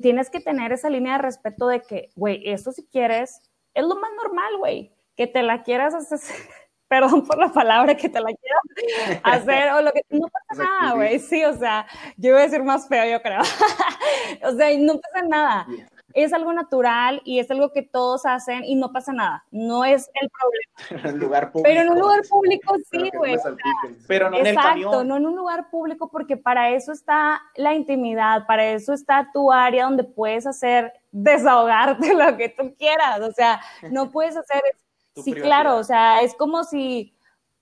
tienes 0.01 0.29
que 0.29 0.39
tener 0.39 0.71
esa 0.71 0.89
línea 0.89 1.13
de 1.13 1.23
respeto 1.23 1.67
de 1.67 1.81
que, 1.81 2.09
güey, 2.15 2.41
esto 2.49 2.71
si 2.71 2.85
quieres, 2.87 3.41
es 3.73 3.83
lo 3.83 3.95
más 3.95 4.11
normal, 4.21 4.57
güey, 4.57 4.93
que 5.15 5.27
te 5.27 5.43
la 5.43 5.63
quieras 5.63 5.93
hacer, 5.93 6.19
perdón 6.87 7.25
por 7.25 7.37
la 7.37 7.49
palabra, 7.49 7.95
que 7.95 8.09
te 8.09 8.19
la 8.19 8.31
quieras 8.33 9.21
hacer 9.23 9.71
o 9.73 9.81
lo 9.81 9.91
que, 9.91 10.01
no 10.09 10.27
pasa 10.27 10.63
nada, 10.63 10.93
güey, 10.95 11.19
sí, 11.19 11.43
o 11.45 11.53
sea, 11.53 11.85
yo 12.17 12.31
voy 12.33 12.41
a 12.41 12.45
decir 12.45 12.63
más 12.63 12.87
feo, 12.87 13.05
yo 13.05 13.21
creo, 13.21 13.41
o 14.43 14.51
sea, 14.53 14.77
no 14.77 14.99
pasa 14.99 15.25
nada, 15.27 15.67
es 16.13 16.33
algo 16.33 16.53
natural 16.53 17.21
y 17.25 17.39
es 17.39 17.49
algo 17.51 17.71
que 17.71 17.81
todos 17.81 18.25
hacen 18.25 18.63
y 18.65 18.75
no 18.75 18.91
pasa 18.91 19.13
nada. 19.13 19.45
No 19.51 19.85
es 19.85 20.09
el 20.21 20.29
problema. 20.29 21.09
en 21.09 21.15
un 21.15 21.19
lugar 21.19 21.51
público. 21.51 21.69
Pero 21.69 21.81
en 21.81 21.89
un 21.89 21.99
lugar 21.99 22.21
público 22.29 22.75
sí, 22.89 23.11
güey. 23.13 23.37
pero 24.07 24.29
no 24.29 24.37
en 24.37 24.47
el 24.47 24.53
Exacto, 24.55 25.03
no 25.03 25.17
en 25.17 25.25
un 25.25 25.35
lugar 25.35 25.69
público 25.69 26.09
porque 26.09 26.37
para 26.37 26.71
eso 26.71 26.91
está 26.91 27.41
la 27.55 27.73
intimidad, 27.73 28.45
para 28.45 28.65
eso 28.65 28.93
está 28.93 29.29
tu 29.33 29.51
área 29.51 29.85
donde 29.85 30.03
puedes 30.03 30.45
hacer 30.47 30.93
desahogarte 31.11 32.13
lo 32.13 32.37
que 32.37 32.49
tú 32.49 32.73
quieras. 32.77 33.21
O 33.21 33.31
sea, 33.31 33.61
no 33.89 34.11
puedes 34.11 34.35
hacer... 34.35 34.61
sí, 35.15 35.33
claro, 35.33 35.77
o 35.77 35.83
sea, 35.83 36.21
es 36.21 36.33
como 36.35 36.63
si 36.63 37.13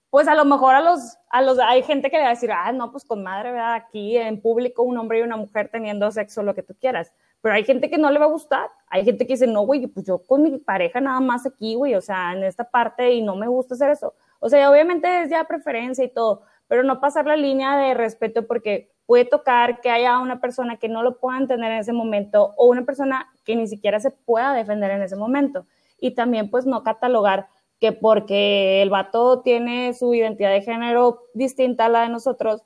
pues 0.10 0.28
a 0.28 0.36
lo 0.36 0.46
mejor 0.46 0.76
a 0.76 0.82
los, 0.82 1.18
a 1.30 1.42
los, 1.42 1.60
hay 1.60 1.84
gente 1.84 2.10
que 2.10 2.18
le 2.18 2.24
va 2.24 2.30
a 2.30 2.34
decir, 2.34 2.52
ah, 2.52 2.72
no, 2.72 2.92
pues 2.92 3.06
con 3.06 3.24
madre, 3.24 3.52
¿verdad? 3.52 3.76
Aquí 3.76 4.18
en 4.18 4.42
público 4.42 4.82
un 4.84 4.98
hombre 4.98 5.20
y 5.20 5.22
una 5.22 5.38
mujer 5.38 5.70
teniendo 5.72 6.12
sexo, 6.12 6.42
lo 6.42 6.56
que 6.56 6.64
tú 6.64 6.76
quieras. 6.80 7.14
Pero 7.42 7.56
hay 7.56 7.64
gente 7.64 7.90
que 7.90 7.98
no 7.98 8.12
le 8.12 8.20
va 8.20 8.26
a 8.26 8.30
gustar. 8.30 8.70
Hay 8.88 9.06
gente 9.06 9.26
que 9.26 9.34
dice, 9.34 9.48
no, 9.48 9.62
güey, 9.62 9.88
pues 9.88 10.06
yo 10.06 10.20
con 10.26 10.44
mi 10.44 10.58
pareja 10.58 11.00
nada 11.00 11.20
más 11.20 11.46
aquí, 11.46 11.76
güey, 11.76 11.96
o 11.96 12.02
sea, 12.02 12.34
en 12.34 12.44
esta 12.44 12.70
parte 12.70 13.14
y 13.14 13.22
no 13.22 13.36
me 13.36 13.48
gusta 13.48 13.76
hacer 13.76 13.92
eso. 13.92 14.14
O 14.40 14.50
sea, 14.50 14.70
obviamente 14.70 15.24
es 15.24 15.30
ya 15.30 15.44
preferencia 15.46 16.04
y 16.04 16.10
todo, 16.10 16.42
pero 16.68 16.84
no 16.84 17.00
pasar 17.00 17.26
la 17.26 17.36
línea 17.36 17.78
de 17.78 17.94
respeto 17.94 18.46
porque 18.48 18.92
puede 19.06 19.26
tocar 19.26 19.82
que 19.82 19.90
haya 19.90 20.20
una 20.20 20.40
persona 20.40 20.78
que 20.78 20.90
no 20.90 21.02
lo 21.02 21.18
pueda 21.20 21.38
entender 21.38 21.72
en 21.72 21.80
ese 21.80 21.94
momento 21.94 22.54
o 22.58 22.68
una 22.68 22.86
persona 22.86 23.28
que 23.44 23.56
ni 23.56 23.68
siquiera 23.68 24.00
se 24.00 24.12
pueda 24.12 24.54
defender 24.54 24.92
en 24.92 25.02
ese 25.02 25.16
momento. 25.16 25.66
Y 26.00 26.12
también 26.12 26.50
pues 26.50 26.66
no 26.66 26.84
catalogar 26.84 27.48
que 27.80 27.92
porque 27.92 28.82
el 28.82 28.90
vato 28.90 29.42
tiene 29.42 29.94
su 29.94 30.14
identidad 30.14 30.52
de 30.52 30.62
género 30.62 31.24
distinta 31.34 31.86
a 31.86 31.90
la 31.90 32.02
de 32.02 32.10
nosotros, 32.10 32.62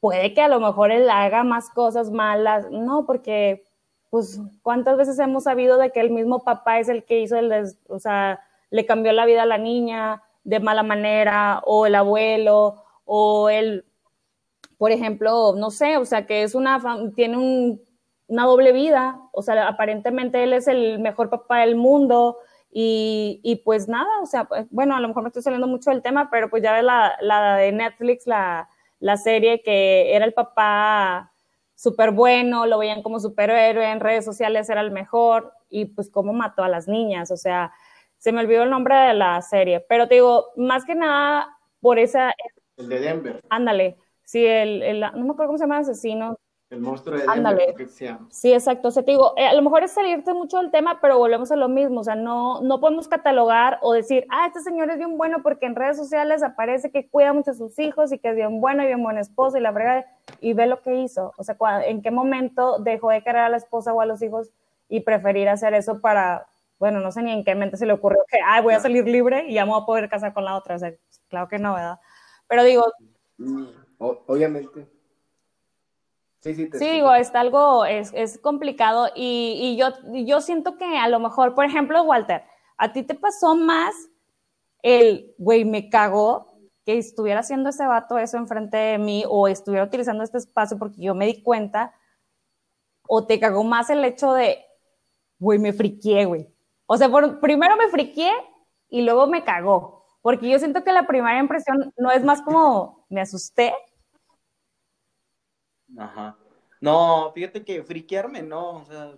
puede 0.00 0.34
que 0.34 0.42
a 0.42 0.48
lo 0.48 0.58
mejor 0.58 0.90
él 0.90 1.08
haga 1.10 1.44
más 1.44 1.70
cosas 1.70 2.10
malas. 2.10 2.70
No, 2.70 3.06
porque 3.06 3.64
pues 4.12 4.38
cuántas 4.60 4.98
veces 4.98 5.18
hemos 5.20 5.44
sabido 5.44 5.78
de 5.78 5.90
que 5.90 6.00
el 6.00 6.10
mismo 6.10 6.44
papá 6.44 6.78
es 6.78 6.90
el 6.90 7.02
que 7.02 7.20
hizo 7.20 7.38
el, 7.38 7.50
o 7.88 7.98
sea, 7.98 8.40
le 8.68 8.84
cambió 8.84 9.10
la 9.12 9.24
vida 9.24 9.44
a 9.44 9.46
la 9.46 9.56
niña 9.56 10.22
de 10.44 10.60
mala 10.60 10.82
manera, 10.82 11.62
o 11.64 11.86
el 11.86 11.94
abuelo, 11.94 12.84
o 13.06 13.48
él, 13.48 13.86
por 14.76 14.90
ejemplo, 14.90 15.54
no 15.56 15.70
sé, 15.70 15.96
o 15.96 16.04
sea, 16.04 16.26
que 16.26 16.42
es 16.42 16.54
una, 16.54 16.78
tiene 17.14 17.80
una 18.26 18.44
doble 18.44 18.72
vida, 18.72 19.18
o 19.32 19.40
sea, 19.40 19.66
aparentemente 19.66 20.44
él 20.44 20.52
es 20.52 20.68
el 20.68 20.98
mejor 20.98 21.30
papá 21.30 21.60
del 21.60 21.74
mundo, 21.74 22.36
y, 22.70 23.40
y, 23.42 23.56
pues 23.64 23.88
nada, 23.88 24.10
o 24.22 24.26
sea, 24.26 24.44
pues, 24.44 24.66
bueno, 24.70 24.94
a 24.94 25.00
lo 25.00 25.08
mejor 25.08 25.22
me 25.22 25.28
estoy 25.30 25.42
saliendo 25.42 25.68
mucho 25.68 25.88
del 25.88 26.02
tema, 26.02 26.28
pero 26.30 26.50
pues 26.50 26.62
ya 26.62 26.74
ves 26.74 26.84
la, 26.84 27.16
la 27.22 27.56
de 27.56 27.72
Netflix, 27.72 28.26
la, 28.26 28.68
la 29.00 29.16
serie 29.16 29.62
que 29.62 30.14
era 30.14 30.26
el 30.26 30.34
papá 30.34 31.31
súper 31.82 32.12
bueno, 32.12 32.64
lo 32.66 32.78
veían 32.78 33.02
como 33.02 33.18
superhéroe, 33.18 33.90
en 33.90 33.98
redes 33.98 34.24
sociales 34.24 34.70
era 34.70 34.82
el 34.82 34.92
mejor, 34.92 35.52
y 35.68 35.86
pues 35.86 36.08
cómo 36.10 36.32
mató 36.32 36.62
a 36.62 36.68
las 36.68 36.86
niñas, 36.86 37.32
o 37.32 37.36
sea, 37.36 37.72
se 38.18 38.30
me 38.30 38.40
olvidó 38.40 38.62
el 38.62 38.70
nombre 38.70 38.94
de 38.94 39.14
la 39.14 39.42
serie, 39.42 39.84
pero 39.88 40.06
te 40.06 40.14
digo, 40.14 40.52
más 40.54 40.84
que 40.84 40.94
nada 40.94 41.58
por 41.80 41.98
esa... 41.98 42.34
El 42.76 42.88
de 42.88 43.00
Denver. 43.00 43.40
Ándale, 43.50 43.96
sí, 44.24 44.46
el, 44.46 44.80
el 44.84 45.00
no 45.00 45.24
me 45.24 45.32
acuerdo 45.32 45.48
cómo 45.48 45.58
se 45.58 45.64
llama, 45.64 45.78
asesino, 45.78 46.38
el 46.72 46.80
monstruo 46.80 47.18
de 47.18 47.24
Ándale. 47.28 47.74
Sí, 48.30 48.52
exacto. 48.52 48.88
O 48.88 48.90
sea, 48.90 49.02
te 49.02 49.10
digo, 49.10 49.34
eh, 49.36 49.46
a 49.46 49.52
lo 49.52 49.60
mejor 49.60 49.84
es 49.84 49.92
salirte 49.92 50.32
mucho 50.32 50.56
del 50.56 50.70
tema, 50.70 51.00
pero 51.02 51.18
volvemos 51.18 51.52
a 51.52 51.56
lo 51.56 51.68
mismo. 51.68 52.00
O 52.00 52.04
sea, 52.04 52.14
no, 52.14 52.62
no 52.62 52.80
podemos 52.80 53.08
catalogar 53.08 53.78
o 53.82 53.92
decir, 53.92 54.26
ah, 54.30 54.46
este 54.46 54.60
señor 54.60 54.90
es 54.90 54.96
bien 54.96 55.18
bueno 55.18 55.42
porque 55.42 55.66
en 55.66 55.76
redes 55.76 55.98
sociales 55.98 56.42
aparece 56.42 56.90
que 56.90 57.08
cuida 57.08 57.34
mucho 57.34 57.50
a 57.50 57.54
sus 57.54 57.78
hijos 57.78 58.10
y 58.10 58.18
que 58.18 58.30
es 58.30 58.36
bien 58.36 58.62
bueno 58.62 58.82
y 58.82 58.86
bien 58.86 59.02
buen 59.02 59.18
esposo 59.18 59.58
y 59.58 59.60
la 59.60 59.70
verdad, 59.70 60.06
y 60.40 60.54
ve 60.54 60.66
lo 60.66 60.80
que 60.80 60.96
hizo. 60.96 61.34
O 61.36 61.44
sea, 61.44 61.56
en 61.84 62.00
qué 62.00 62.10
momento 62.10 62.78
dejó 62.78 63.10
de 63.10 63.22
querer 63.22 63.42
a 63.42 63.48
la 63.50 63.58
esposa 63.58 63.92
o 63.92 64.00
a 64.00 64.06
los 64.06 64.22
hijos 64.22 64.50
y 64.88 65.00
preferir 65.00 65.50
hacer 65.50 65.74
eso 65.74 66.00
para, 66.00 66.46
bueno, 66.78 67.00
no 67.00 67.12
sé 67.12 67.22
ni 67.22 67.32
en 67.32 67.44
qué 67.44 67.54
mente 67.54 67.76
se 67.76 67.84
le 67.84 67.92
ocurrió 67.92 68.20
que, 68.30 68.38
ah, 68.46 68.62
voy 68.62 68.72
a 68.72 68.80
salir 68.80 69.06
libre 69.06 69.44
y 69.46 69.54
ya 69.54 69.66
me 69.66 69.72
voy 69.72 69.82
a 69.82 69.86
poder 69.86 70.08
casar 70.08 70.32
con 70.32 70.46
la 70.46 70.56
otra. 70.56 70.76
O 70.76 70.78
sea, 70.78 70.94
claro 71.28 71.48
que 71.48 71.58
no, 71.58 71.74
¿verdad? 71.74 72.00
Pero 72.48 72.64
digo... 72.64 72.86
Mm, 73.36 73.66
obviamente 73.98 74.91
Sí, 76.42 76.54
sí, 76.56 76.68
sí 76.72 76.90
digo, 76.90 77.14
está 77.14 77.38
algo, 77.38 77.84
es, 77.84 78.10
es 78.14 78.36
complicado 78.36 79.08
y, 79.14 79.58
y, 79.62 79.76
yo, 79.76 79.90
yo 80.12 80.40
siento 80.40 80.76
que 80.76 80.98
a 80.98 81.08
lo 81.08 81.20
mejor, 81.20 81.54
por 81.54 81.64
ejemplo, 81.64 82.02
Walter, 82.02 82.42
a 82.76 82.92
ti 82.92 83.04
te 83.04 83.14
pasó 83.14 83.54
más 83.54 83.94
el, 84.82 85.34
güey, 85.38 85.64
me 85.64 85.88
cagó 85.88 86.52
que 86.84 86.98
estuviera 86.98 87.40
haciendo 87.40 87.70
ese 87.70 87.86
vato 87.86 88.18
eso 88.18 88.38
enfrente 88.38 88.76
de 88.76 88.98
mí 88.98 89.24
o 89.28 89.46
estuviera 89.46 89.84
utilizando 89.84 90.24
este 90.24 90.38
espacio 90.38 90.76
porque 90.78 91.00
yo 91.00 91.14
me 91.14 91.26
di 91.26 91.44
cuenta, 91.44 91.94
o 93.06 93.24
te 93.24 93.38
cagó 93.38 93.62
más 93.62 93.88
el 93.90 94.04
hecho 94.04 94.32
de, 94.32 94.64
güey, 95.38 95.60
me 95.60 95.72
friqué, 95.72 96.24
güey. 96.24 96.52
O 96.86 96.96
sea, 96.96 97.08
por, 97.08 97.38
primero 97.38 97.76
me 97.76 97.88
friqué 97.88 98.30
y 98.88 99.02
luego 99.02 99.28
me 99.28 99.44
cagó, 99.44 100.06
porque 100.22 100.48
yo 100.48 100.58
siento 100.58 100.82
que 100.82 100.92
la 100.92 101.06
primera 101.06 101.38
impresión 101.38 101.92
no 101.96 102.10
es 102.10 102.24
más 102.24 102.42
como 102.42 103.06
me 103.08 103.20
asusté, 103.20 103.72
Ajá. 105.98 106.36
No, 106.80 107.30
fíjate 107.32 107.64
que 107.64 107.82
friquearme, 107.82 108.42
no, 108.42 108.78
o 108.78 108.84
sea, 108.84 109.14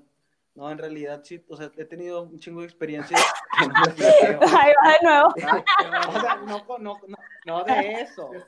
no, 0.55 0.71
en 0.71 0.79
realidad 0.79 1.23
sí, 1.25 1.43
o 1.49 1.57
sea, 1.57 1.71
he 1.77 1.85
tenido 1.85 2.23
un 2.23 2.39
chingo 2.39 2.61
de 2.61 2.67
experiencias. 2.67 3.21
Ahí 3.59 4.73
va 4.83 4.93
de 4.93 4.99
nuevo. 5.03 5.29
o 6.09 6.21
sea, 6.21 6.37
no, 6.47 6.65
no, 6.79 7.01
no, 7.09 7.17
no 7.47 7.65
de 7.65 8.03
eso. 8.03 8.31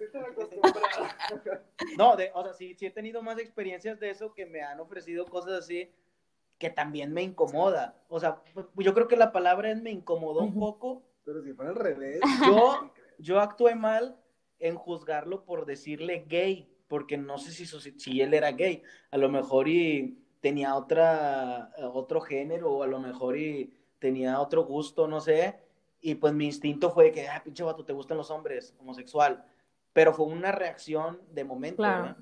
No, 1.99 2.17
de, 2.17 2.31
o 2.35 2.43
sea, 2.43 2.53
sí, 2.53 2.75
sí 2.75 2.87
he 2.87 2.91
tenido 2.91 3.23
más 3.23 3.39
experiencias 3.39 3.99
de 4.01 4.11
eso 4.11 4.35
que 4.35 4.47
me 4.47 4.63
han 4.63 4.81
ofrecido 4.81 5.25
cosas 5.27 5.61
así 5.61 5.91
que 6.59 6.71
también 6.71 7.13
me 7.13 7.23
incomoda. 7.23 7.97
O 8.09 8.21
sea, 8.21 8.43
yo 8.77 8.95
creo 8.95 9.09
que 9.09 9.17
la 9.17 9.33
palabra 9.33 9.71
es 9.71 9.81
me 9.83 9.91
incomodó 9.91 10.41
un 10.41 10.59
poco. 10.59 11.03
Pero 11.25 11.43
si 11.43 11.53
fuera 11.53 11.71
al 11.71 11.77
revés. 11.77 12.21
Yo, 12.47 12.91
yo 13.19 13.41
actué 13.41 13.75
mal 13.75 14.17
en 14.59 14.77
juzgarlo 14.77 15.45
por 15.45 15.67
decirle 15.67 16.25
gay 16.29 16.76
porque 16.89 17.17
no 17.17 17.39
sé 17.39 17.53
si, 17.53 17.67
si 17.67 18.21
él 18.21 18.35
era 18.35 18.53
gay, 18.53 18.83
a 19.11 19.19
lo 19.19 19.29
mejor 19.29 19.69
y 19.69 20.19
tenía 20.41 20.77
otra, 20.77 21.73
otro 21.93 22.21
género, 22.21 22.71
o 22.73 22.83
a 22.83 22.87
lo 22.87 23.01
mejor 23.01 23.37
y 23.37 23.73
tenía 23.99 24.41
otro 24.41 24.65
gusto, 24.65 25.09
no 25.09 25.21
sé, 25.21 25.59
y 26.01 26.15
pues 26.15 26.33
mi 26.33 26.47
instinto 26.47 26.91
fue 26.91 27.11
que, 27.11 27.29
ah, 27.29 27.43
pinche 27.43 27.63
vato, 27.65 27.85
te 27.85 27.93
gustan 27.93 28.17
los 28.17 28.31
hombres, 28.31 28.75
homosexual, 28.79 29.45
pero 29.93 30.13
fue 30.13 30.27
una 30.27 30.53
reacción 30.53 31.21
de 31.33 31.45
momento, 31.45 31.83
Claro. 31.83 32.17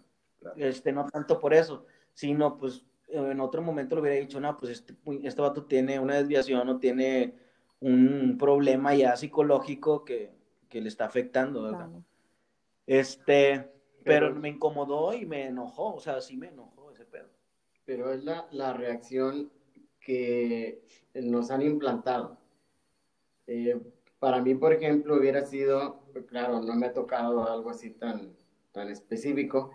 este, 0.57 0.93
no 0.93 1.07
tanto 1.09 1.39
por 1.39 1.53
eso, 1.53 1.85
sino 2.15 2.57
pues 2.57 2.85
en 3.09 3.41
otro 3.41 3.63
momento 3.63 3.95
le 3.95 4.01
hubiera 4.01 4.21
dicho, 4.21 4.41
no, 4.41 4.57
pues 4.57 4.73
este, 4.73 4.95
este 5.23 5.41
vato 5.43 5.65
tiene 5.65 5.99
una 5.99 6.15
desviación 6.17 6.69
o 6.69 6.79
tiene 6.79 7.35
un 7.81 8.37
problema 8.39 8.95
ya 8.95 9.17
psicológico 9.17 10.05
que, 10.05 10.33
que 10.69 10.81
le 10.81 10.89
está 10.89 11.05
afectando, 11.05 11.65
¿verdad? 11.65 11.89
Claro. 11.89 12.05
Este, 12.87 13.71
pero 14.05 14.29
Pero- 14.29 14.41
me 14.41 14.49
incomodó 14.51 15.13
y 15.15 15.25
me 15.27 15.47
enojó, 15.47 15.95
o 15.95 16.01
sea, 16.01 16.21
sí 16.21 16.37
me 16.37 16.49
enojó 16.49 16.91
ese 16.91 17.05
pedo. 17.05 17.29
Pero 17.85 18.13
es 18.13 18.23
la, 18.25 18.47
la 18.53 18.73
reacción 18.73 19.51
que 20.01 20.83
nos 21.15 21.51
han 21.51 21.63
implantado. 21.63 22.39
Eh, 23.47 23.79
para 24.19 24.41
mí, 24.41 24.55
por 24.55 24.73
ejemplo, 24.73 25.17
hubiera 25.17 25.45
sido, 25.45 26.01
claro, 26.27 26.61
no 26.63 26.75
me 26.75 26.87
ha 26.87 26.93
tocado 26.93 27.51
algo 27.51 27.71
así 27.71 27.91
tan, 27.91 28.33
tan 28.73 28.89
específico, 28.89 29.71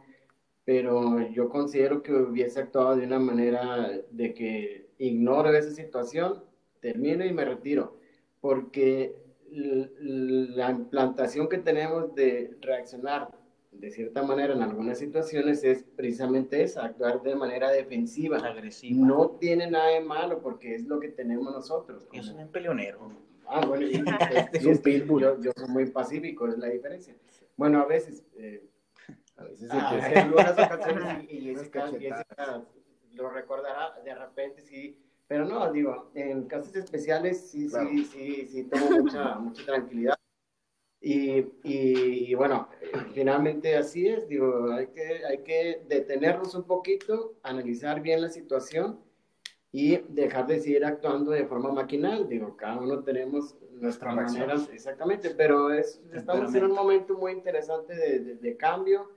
pero 0.65 1.19
yo 1.29 1.49
considero 1.49 2.01
que 2.01 2.13
hubiese 2.13 2.59
actuado 2.59 2.95
de 2.95 3.05
una 3.05 3.19
manera 3.19 3.91
de 4.11 4.33
que 4.33 4.89
ignoro 4.99 5.51
esa 5.51 5.71
situación, 5.71 6.43
termino 6.79 7.25
y 7.25 7.33
me 7.33 7.45
retiro, 7.45 7.97
porque 8.41 9.15
la 9.51 10.69
implantación 10.71 11.49
que 11.49 11.57
tenemos 11.57 12.13
de 12.13 12.55
reaccionar 12.61 13.29
de 13.71 13.91
cierta 13.91 14.23
manera 14.23 14.53
en 14.53 14.61
algunas 14.61 14.97
situaciones 14.97 15.63
es 15.63 15.83
precisamente 15.95 16.61
esa, 16.63 16.85
actuar 16.85 17.21
de 17.21 17.35
manera 17.35 17.69
defensiva. 17.71 18.37
Agresivo. 18.37 19.05
No 19.05 19.29
tiene 19.39 19.69
nada 19.69 19.87
de 19.89 20.01
malo 20.01 20.41
porque 20.41 20.75
es 20.75 20.85
lo 20.85 20.99
que 20.99 21.09
tenemos 21.09 21.53
nosotros. 21.53 22.07
Yo 22.11 22.23
soy 22.23 22.41
un 22.41 22.49
peleonero. 22.49 23.11
Ah, 23.47 23.65
bueno, 23.65 23.85
y- 23.85 23.93
Es 24.53 24.63
y 24.63 24.65
un 24.67 24.73
es 24.73 24.79
que 24.81 24.99
pitbull. 24.99 25.21
yo, 25.21 25.39
yo 25.39 25.51
soy 25.55 25.69
muy 25.69 25.85
pacífico, 25.87 26.47
es 26.47 26.57
la 26.57 26.67
diferencia. 26.67 27.15
Bueno, 27.57 27.79
a 27.81 27.85
veces, 27.85 28.23
eh, 28.37 28.63
A 29.37 29.43
veces 29.43 29.69
ah, 29.71 29.99
sí 30.05 30.11
en 30.13 30.17
algunas 30.19 30.51
ocasiones, 30.53 31.23
y, 31.29 31.37
y 31.37 31.51
Unas 31.51 31.63
Jessica. 31.71 31.87
Jessica 32.17 32.63
lo 33.13 33.29
recordará 33.29 33.99
de 34.03 34.13
repente, 34.15 34.61
sí. 34.61 34.97
Pero 35.27 35.45
no, 35.45 35.71
digo, 35.71 36.09
en 36.15 36.45
casos 36.47 36.75
especiales 36.75 37.39
sí, 37.49 37.67
Claro. 37.69 37.87
sí, 37.89 38.03
sí, 38.05 38.47
sí, 38.47 38.63
tengo 38.63 38.89
mucha, 39.03 39.35
mucha 39.35 39.63
tranquilidad. 39.65 40.15
Y, 41.01 41.39
y, 41.63 42.31
y 42.31 42.35
bueno, 42.35 42.67
finalmente 43.13 43.75
así 43.77 44.07
es, 44.07 44.27
digo, 44.27 44.71
hay 44.71 44.87
que, 44.87 45.25
hay 45.25 45.37
que 45.39 45.81
detenernos 45.87 46.53
un 46.55 46.63
poquito, 46.63 47.35
analizar 47.43 48.01
bien 48.01 48.21
la 48.21 48.29
situación 48.29 48.99
y 49.71 49.97
dejar 50.09 50.47
de 50.47 50.59
seguir 50.59 50.83
actuando 50.83 51.31
de 51.31 51.45
forma 51.45 51.71
maquinal. 51.71 52.27
Digo, 52.27 52.57
cada 52.57 52.79
uno 52.79 53.01
tenemos 53.03 53.55
nuestras 53.71 54.13
maneras, 54.13 54.69
exactamente, 54.73 55.29
pero 55.29 55.71
es, 55.71 56.01
estamos 56.13 56.53
en 56.55 56.65
un 56.65 56.71
momento 56.75 57.17
muy 57.17 57.31
interesante 57.31 57.95
de, 57.95 58.19
de- 58.19 58.35
de 58.35 58.57
cambio 58.57 59.09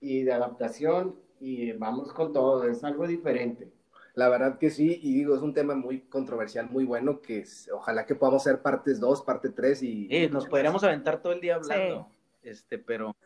y 0.00 0.24
de 0.24 0.32
adaptación 0.32 1.16
y 1.40 1.72
vamos 1.72 2.12
con 2.12 2.32
todo, 2.32 2.68
es 2.68 2.84
algo 2.84 3.06
diferente. 3.06 3.72
La 4.14 4.28
verdad 4.28 4.58
que 4.58 4.70
sí, 4.70 5.00
y 5.02 5.14
digo, 5.14 5.34
es 5.34 5.40
un 5.42 5.54
tema 5.54 5.74
muy 5.74 6.02
controversial, 6.02 6.68
muy 6.70 6.84
bueno, 6.84 7.20
que 7.22 7.38
es- 7.40 7.70
ojalá 7.72 8.04
que 8.04 8.14
podamos 8.14 8.42
hacer 8.46 8.60
partes 8.60 9.00
2, 9.00 9.22
parte 9.22 9.48
3 9.50 9.82
y... 9.82 10.06
Eh, 10.10 10.28
nos 10.28 10.46
podríamos 10.46 10.84
aventar 10.84 11.22
todo 11.22 11.32
el 11.32 11.40
día 11.40 11.54
hablando, 11.56 12.08
este, 12.42 12.78
pero 12.78 13.16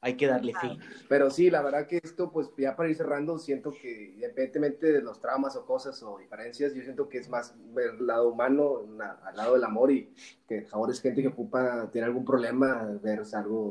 hay 0.00 0.16
que 0.16 0.26
darle 0.26 0.52
fin. 0.60 0.78
Pero 1.08 1.30
sí, 1.30 1.50
la 1.50 1.62
verdad 1.62 1.86
que 1.86 2.00
esto, 2.02 2.32
pues 2.32 2.48
ya 2.56 2.74
para 2.74 2.88
ir 2.88 2.96
cerrando, 2.96 3.38
siento 3.38 3.70
que 3.70 4.12
independientemente 4.14 4.90
de 4.90 5.02
los 5.02 5.20
traumas 5.20 5.54
o 5.54 5.64
cosas 5.66 6.02
o 6.02 6.18
diferencias, 6.18 6.74
yo 6.74 6.82
siento 6.82 7.08
que 7.08 7.18
es 7.18 7.28
más 7.28 7.54
ver 7.74 7.90
el 8.00 8.06
lado 8.06 8.30
humano, 8.30 8.80
al 9.24 9.36
lado 9.36 9.54
del 9.54 9.64
amor 9.64 9.92
y 9.92 10.12
que 10.48 10.66
ahora 10.72 10.92
es 10.92 11.00
gente 11.00 11.22
que 11.22 11.28
ocupa, 11.28 11.88
tiene 11.92 12.06
algún 12.06 12.24
problema, 12.24 12.84
ver 13.02 13.22
algo, 13.34 13.70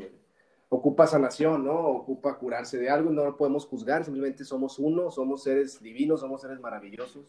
ocupa 0.74 1.06
sanación, 1.06 1.66
¿no? 1.66 1.74
Ocupa 1.86 2.38
curarse 2.38 2.78
de 2.78 2.88
algo, 2.88 3.10
no 3.10 3.24
lo 3.26 3.36
podemos 3.36 3.66
juzgar, 3.66 4.04
simplemente 4.04 4.42
somos 4.42 4.78
uno, 4.78 5.10
somos 5.10 5.42
seres 5.42 5.82
divinos, 5.82 6.20
somos 6.20 6.40
seres 6.40 6.58
maravillosos, 6.60 7.26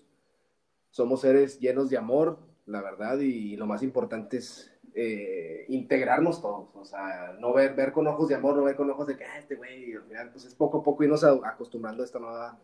somos 0.89 1.19
seres 1.19 1.59
llenos 1.59 1.89
de 1.89 1.97
amor, 1.97 2.39
la 2.65 2.81
verdad, 2.81 3.19
y 3.19 3.57
lo 3.57 3.65
más 3.65 3.83
importante 3.83 4.37
es 4.37 4.71
eh, 4.95 5.65
integrarnos 5.67 6.41
todos, 6.41 6.73
o 6.73 6.85
sea, 6.85 7.35
no 7.37 7.51
ver, 7.53 7.75
ver 7.75 7.91
con 7.91 8.07
ojos 8.07 8.29
de 8.29 8.35
amor, 8.35 8.55
no 8.55 8.63
ver 8.63 8.77
con 8.77 8.89
ojos 8.89 9.07
de 9.07 9.17
que, 9.17 9.25
ah, 9.25 9.39
este 9.39 9.55
güey, 9.55 9.93
al 9.93 10.03
final, 10.03 10.29
pues 10.31 10.45
es 10.45 10.55
poco 10.55 10.77
a 10.77 10.83
poco 10.83 11.03
irnos 11.03 11.25
a- 11.25 11.41
acostumbrando 11.43 12.01
a 12.01 12.05
esta 12.05 12.19
nueva 12.19 12.57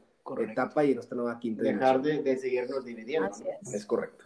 etapa 0.48 0.86
y 0.86 0.94
en 0.94 1.00
esta 1.00 1.16
nueva 1.16 1.38
quinta 1.40 1.62
Dejar 1.64 2.02
de, 2.02 2.24
de 2.24 2.38
seguirnos 2.38 2.86
dividiendo. 2.86 3.30
Así 3.30 3.44
¿no? 3.44 3.50
es. 3.62 3.74
Es 3.74 3.86
correcto. 3.86 4.26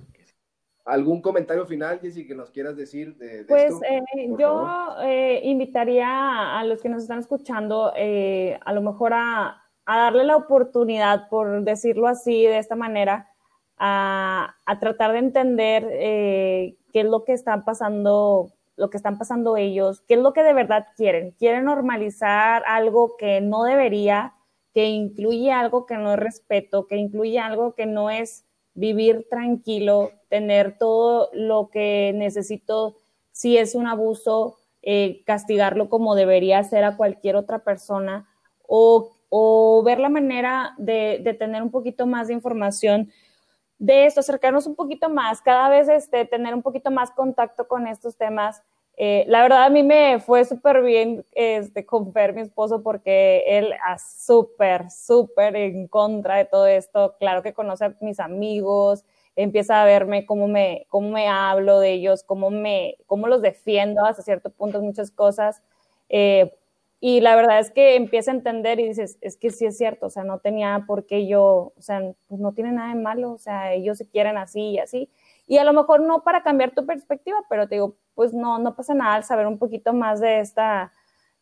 ¿Algún 0.86 1.21
comentario 1.21 1.65
final, 1.65 1.99
Jessy, 2.01 2.27
que 2.27 2.36
nos 2.36 2.51
quieras 2.51 2.75
decir 2.75 3.15
de, 3.15 3.38
de 3.39 3.45
Pues 3.45 3.71
esto? 3.71 3.86
eh, 3.86 4.01
yo 4.38 4.95
eh, 5.01 5.39
invitaría 5.43 6.59
a, 6.59 6.63
los 6.65 6.81
que 6.81 6.89
nos 6.89 7.03
están 7.03 7.19
escuchando 7.19 7.93
eh, 7.95 8.59
a 8.65 8.73
lo 8.73 8.81
mejor 8.81 9.13
a, 9.13 9.63
a 9.86 9.97
darle 9.97 10.25
la 10.25 10.36
oportunidad, 10.36 11.29
por 11.29 11.63
decirlo 11.63 12.07
así, 12.07 12.43
de 12.45 12.57
esta 12.57 12.75
manera, 12.75 13.29
a, 13.77 14.55
a 14.65 14.79
tratar 14.79 15.13
de 15.13 15.19
entender 15.19 15.88
eh, 15.89 16.75
qué 16.91 16.99
es 17.01 17.05
lo 17.05 17.23
que 17.23 17.31
están 17.34 17.63
pasando, 17.63 18.51
lo 18.75 18.89
que 18.89 18.97
están 18.97 19.17
pasando 19.17 19.55
ellos, 19.55 20.01
qué 20.01 20.15
es 20.15 20.19
lo 20.19 20.34
que 20.34 20.43
de 20.43 20.53
verdad 20.53 20.88
quieren. 20.97 21.31
Quieren 21.39 21.63
normalizar 21.63 22.63
algo 22.67 23.15
que 23.17 23.39
no 23.39 23.63
debería, 23.63 24.34
que 24.73 24.88
incluye 24.88 25.51
algo 25.53 25.86
que 25.86 25.97
no 25.97 26.13
es 26.13 26.19
respeto, 26.19 26.88
que 26.88 26.97
incluye 26.97 27.39
algo 27.39 27.73
que 27.73 27.86
no 27.86 28.09
es 28.09 28.45
vivir 28.74 29.28
tranquilo, 29.30 30.11
tener 30.30 30.78
todo 30.78 31.30
lo 31.34 31.69
que 31.69 32.11
necesito, 32.15 32.95
si 33.32 33.57
es 33.57 33.76
un 33.76 33.88
abuso, 33.88 34.57
eh, 34.82 35.24
castigarlo 35.26 35.89
como 35.89 36.15
debería 36.15 36.63
ser 36.63 36.84
a 36.84 36.97
cualquier 36.97 37.36
otra 37.36 37.59
persona, 37.59 38.28
o, 38.67 39.11
o 39.30 39.84
ver 39.84 39.99
la 39.99 40.09
manera 40.09 40.74
de, 40.78 41.19
de, 41.24 41.34
tener 41.34 41.61
un 41.61 41.71
poquito 41.71 42.05
más 42.05 42.28
de 42.28 42.34
información 42.34 43.11
de 43.80 44.05
esto, 44.05 44.21
acercarnos 44.21 44.65
un 44.65 44.76
poquito 44.76 45.09
más, 45.09 45.41
cada 45.41 45.69
vez 45.69 45.89
este, 45.89 46.26
tener 46.26 46.53
un 46.53 46.61
poquito 46.61 46.89
más 46.91 47.11
contacto 47.11 47.67
con 47.67 47.88
estos 47.88 48.15
temas. 48.17 48.63
Eh, 48.95 49.25
la 49.27 49.41
verdad 49.41 49.63
a 49.63 49.69
mí 49.69 49.81
me 49.81 50.19
fue 50.19 50.45
súper 50.45 50.83
bien 50.83 51.25
este, 51.31 51.85
con 51.85 52.13
Fer, 52.13 52.33
mi 52.33 52.41
esposo, 52.41 52.83
porque 52.83 53.43
él 53.47 53.73
es 53.73 54.25
súper, 54.25 54.91
súper 54.91 55.55
en 55.55 55.87
contra 55.87 56.37
de 56.37 56.45
todo 56.45 56.67
esto. 56.67 57.15
Claro 57.19 57.41
que 57.41 57.53
conoce 57.53 57.85
a 57.85 57.95
mis 58.01 58.19
amigos, 58.19 59.03
empieza 59.35 59.81
a 59.81 59.85
verme 59.85 60.25
cómo 60.25 60.47
me, 60.47 60.85
cómo 60.89 61.09
me 61.09 61.27
hablo 61.27 61.79
de 61.79 61.93
ellos, 61.93 62.23
cómo, 62.23 62.51
me, 62.51 62.97
cómo 63.07 63.27
los 63.27 63.41
defiendo 63.41 64.05
hasta 64.05 64.21
cierto 64.21 64.51
punto, 64.51 64.81
muchas 64.81 65.11
cosas. 65.11 65.63
Eh, 66.09 66.53
y 66.99 67.19
la 67.19 67.35
verdad 67.35 67.59
es 67.59 67.69
que 67.71 67.95
empieza 67.95 68.31
a 68.31 68.35
entender 68.35 68.79
y 68.79 68.87
dices, 68.87 69.17
es 69.19 69.35
que 69.35 69.49
sí 69.49 69.65
es 69.65 69.77
cierto, 69.77 70.05
o 70.05 70.09
sea, 70.09 70.23
no 70.23 70.39
tenía 70.39 70.85
por 70.87 71.05
qué 71.05 71.27
yo, 71.27 71.73
o 71.75 71.81
sea, 71.81 71.99
pues 72.29 72.39
no 72.39 72.53
tiene 72.53 72.71
nada 72.71 72.93
de 72.93 73.01
malo, 73.01 73.33
o 73.33 73.37
sea, 73.37 73.73
ellos 73.73 73.97
se 73.97 74.07
quieren 74.07 74.37
así 74.37 74.61
y 74.61 74.79
así. 74.79 75.09
Y 75.45 75.57
a 75.57 75.65
lo 75.65 75.73
mejor 75.73 75.99
no 76.01 76.23
para 76.23 76.43
cambiar 76.43 76.71
tu 76.71 76.85
perspectiva, 76.85 77.39
pero 77.49 77.67
te 77.67 77.75
digo, 77.75 77.97
pues 78.16 78.34
no, 78.34 78.59
no 78.59 78.76
pasa 78.76 78.93
nada 78.93 79.16
al 79.16 79.24
saber 79.24 79.47
un 79.47 79.57
poquito 79.57 79.93
más 79.93 80.20
de 80.20 80.39
esta, 80.39 80.91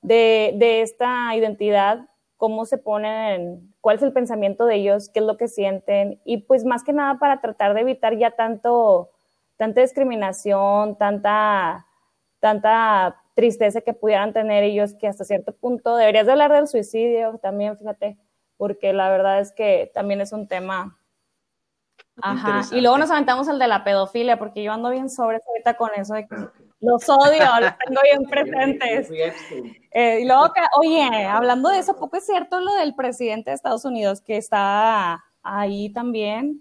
de, 0.02 0.54
de 0.56 0.82
esta 0.82 1.36
identidad, 1.36 2.08
cómo 2.38 2.66
se 2.66 2.78
ponen, 2.78 3.74
cuál 3.82 3.98
es 3.98 4.04
el 4.04 4.14
pensamiento 4.14 4.66
de 4.66 4.76
ellos, 4.76 5.10
qué 5.10 5.20
es 5.20 5.26
lo 5.26 5.38
que 5.38 5.48
sienten, 5.48 6.20
y 6.26 6.38
pues 6.38 6.66
más 6.66 6.84
que 6.84 6.94
nada 6.94 7.20
para 7.20 7.40
tratar 7.40 7.74
de 7.74 7.82
evitar 7.82 8.18
ya 8.18 8.32
tanto, 8.32 9.12
tanta 9.58 9.82
discriminación, 9.82 10.98
tanta, 10.98 11.86
tanta 12.40 13.22
tristeza 13.36 13.82
que 13.82 13.94
pudieran 13.94 14.34
tener 14.34 14.64
ellos, 14.64 14.94
que 14.96 15.08
hasta 15.08 15.24
cierto 15.24 15.54
punto 15.54 15.96
deberías 15.96 16.26
de 16.26 16.32
hablar 16.32 16.52
del 16.52 16.68
suicidio 16.68 17.38
también, 17.38 17.78
fíjate, 17.78 18.18
porque 18.58 18.94
la 18.94 19.10
verdad 19.10 19.40
es 19.40 19.52
que 19.52 19.92
también 19.94 20.22
es 20.22 20.34
un 20.34 20.48
tema 20.48 20.98
Ajá, 22.22 22.62
y 22.72 22.82
luego 22.82 22.98
nos 22.98 23.12
aventamos 23.12 23.48
el 23.48 23.60
de 23.60 23.68
la 23.68 23.84
pedofilia, 23.84 24.38
porque 24.38 24.64
yo 24.64 24.74
ando 24.74 24.90
bien 24.90 25.10
sobre 25.10 25.40
ahorita 25.48 25.76
con 25.76 25.90
eso 25.96 26.14
de 26.14 26.28
que 26.28 26.36
los 26.82 27.08
odio, 27.10 27.46
los 27.60 27.74
tengo 27.86 28.02
bien 28.04 28.24
presentes. 28.30 29.10
Eh, 29.92 30.20
y 30.22 30.26
luego, 30.26 30.52
que, 30.54 30.62
oye, 30.80 31.26
hablando 31.26 31.70
de 31.70 31.80
eso, 31.80 31.96
poco 31.96 32.18
es 32.18 32.26
cierto 32.26 32.60
lo 32.60 32.74
del 32.76 32.96
presidente 32.96 33.52
de 33.52 33.56
Estados 33.56 33.86
Unidos 33.86 34.22
que 34.22 34.38
está 34.38 35.24
ahí 35.44 35.92
también. 35.94 36.60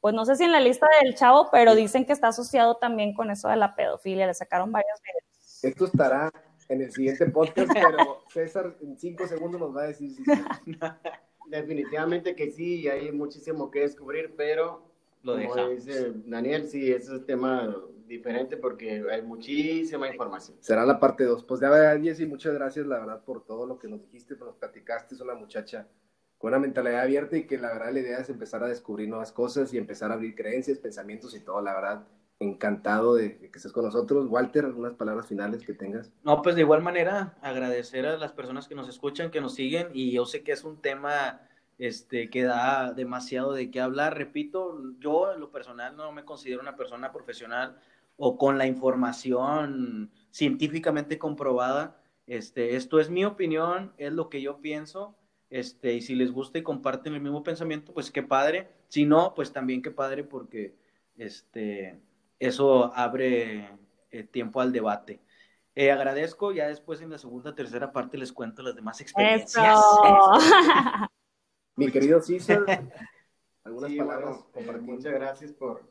Pues 0.00 0.14
no 0.14 0.24
sé 0.24 0.36
si 0.36 0.44
en 0.44 0.52
la 0.52 0.60
lista 0.60 0.86
del 1.02 1.14
chavo, 1.14 1.48
pero 1.50 1.74
dicen 1.74 2.06
que 2.06 2.12
está 2.12 2.28
asociado 2.28 2.76
también 2.76 3.14
con 3.14 3.30
eso 3.30 3.48
de 3.48 3.56
la 3.56 3.74
pedofilia. 3.74 4.26
Le 4.26 4.34
sacaron 4.34 4.72
varios 4.72 5.00
videos. 5.02 5.64
Esto 5.64 5.84
estará 5.86 6.30
en 6.68 6.82
el 6.82 6.92
siguiente 6.92 7.26
podcast, 7.26 7.70
pero 7.72 8.22
César 8.32 8.76
en 8.80 8.98
cinco 8.98 9.26
segundos 9.26 9.60
nos 9.60 9.76
va 9.76 9.82
a 9.82 9.86
decir 9.88 10.12
si 10.14 10.22
Definitivamente 11.48 12.34
que 12.34 12.50
sí, 12.50 12.82
y 12.82 12.88
hay 12.88 13.12
muchísimo 13.12 13.70
que 13.70 13.80
descubrir, 13.80 14.34
pero 14.36 14.82
lo 15.22 15.32
como 15.32 15.54
dejamos. 15.54 15.84
dice 15.84 16.12
Daniel, 16.26 16.68
sí, 16.68 16.92
ese 16.92 17.04
es 17.04 17.20
un 17.20 17.26
tema 17.26 17.74
diferente 18.06 18.56
porque 18.56 19.04
hay 19.10 19.22
muchísima 19.22 20.08
información. 20.08 20.56
Será 20.60 20.84
la 20.84 20.98
parte 20.98 21.24
2. 21.24 21.44
Pues 21.44 21.60
ya, 21.60 21.98
Jessy, 22.00 22.26
muchas 22.26 22.54
gracias, 22.54 22.86
la 22.86 22.98
verdad, 22.98 23.24
por 23.24 23.44
todo 23.44 23.66
lo 23.66 23.78
que 23.78 23.88
nos 23.88 24.02
dijiste, 24.02 24.36
nos 24.36 24.56
platicaste. 24.56 25.14
Es 25.14 25.20
una 25.20 25.34
muchacha 25.34 25.86
con 26.38 26.48
una 26.48 26.58
mentalidad 26.58 27.02
abierta 27.02 27.36
y 27.36 27.46
que 27.46 27.58
la 27.58 27.72
verdad 27.72 27.92
la 27.92 28.00
idea 28.00 28.18
es 28.18 28.30
empezar 28.30 28.62
a 28.62 28.68
descubrir 28.68 29.08
nuevas 29.08 29.32
cosas 29.32 29.72
y 29.74 29.78
empezar 29.78 30.10
a 30.10 30.14
abrir 30.14 30.34
creencias, 30.34 30.78
pensamientos 30.78 31.34
y 31.34 31.40
todo, 31.40 31.60
la 31.60 31.74
verdad. 31.74 32.06
Encantado 32.40 33.14
de 33.14 33.38
que 33.38 33.56
estés 33.56 33.72
con 33.72 33.84
nosotros. 33.84 34.26
Walter, 34.28 34.64
algunas 34.64 34.94
palabras 34.94 35.26
finales 35.26 35.64
que 35.64 35.74
tengas. 35.74 36.12
No, 36.22 36.42
pues 36.42 36.54
de 36.54 36.62
igual 36.62 36.82
manera, 36.82 37.36
agradecer 37.42 38.06
a 38.06 38.16
las 38.16 38.32
personas 38.32 38.68
que 38.68 38.74
nos 38.74 38.88
escuchan, 38.88 39.30
que 39.30 39.40
nos 39.40 39.54
siguen, 39.54 39.88
y 39.92 40.12
yo 40.12 40.24
sé 40.24 40.42
que 40.42 40.52
es 40.52 40.64
un 40.64 40.80
tema 40.80 41.40
este, 41.78 42.30
que 42.30 42.44
da 42.44 42.92
demasiado 42.92 43.52
de 43.52 43.70
qué 43.70 43.80
hablar. 43.80 44.16
Repito, 44.16 44.80
yo 45.00 45.32
en 45.32 45.40
lo 45.40 45.50
personal 45.50 45.96
no 45.96 46.12
me 46.12 46.24
considero 46.24 46.60
una 46.60 46.76
persona 46.76 47.12
profesional 47.12 47.80
o 48.16 48.36
con 48.36 48.58
la 48.58 48.66
información 48.66 50.10
científicamente 50.30 51.18
comprobada. 51.18 52.00
Este, 52.26 52.76
esto 52.76 53.00
es 53.00 53.10
mi 53.10 53.24
opinión, 53.24 53.92
es 53.96 54.12
lo 54.12 54.28
que 54.28 54.42
yo 54.42 54.60
pienso 54.60 55.16
este, 55.50 55.94
y 55.94 56.02
si 56.02 56.14
les 56.14 56.30
gusta 56.30 56.58
y 56.58 56.62
comparten 56.62 57.14
el 57.14 57.20
mismo 57.20 57.42
pensamiento, 57.42 57.92
pues 57.94 58.10
qué 58.10 58.22
padre. 58.22 58.68
Si 58.88 59.06
no, 59.06 59.34
pues 59.34 59.52
también 59.52 59.82
qué 59.82 59.90
padre 59.90 60.24
porque 60.24 60.74
este, 61.16 62.00
eso 62.38 62.92
abre 62.94 63.68
eh, 64.10 64.24
tiempo 64.24 64.60
al 64.60 64.72
debate. 64.72 65.20
Eh, 65.74 65.90
agradezco, 65.90 66.52
ya 66.52 66.66
después 66.68 67.00
en 67.00 67.10
la 67.10 67.18
segunda, 67.18 67.54
tercera 67.54 67.92
parte 67.92 68.18
les 68.18 68.32
cuento 68.32 68.62
las 68.62 68.74
demás 68.74 69.00
experiencias. 69.00 69.80
Mi 71.76 71.90
querido 71.90 72.20
César, 72.20 72.64
algunas 73.64 73.92
palabras. 73.92 74.38
muchas 74.80 75.12
gracias 75.12 75.52
por, 75.52 75.88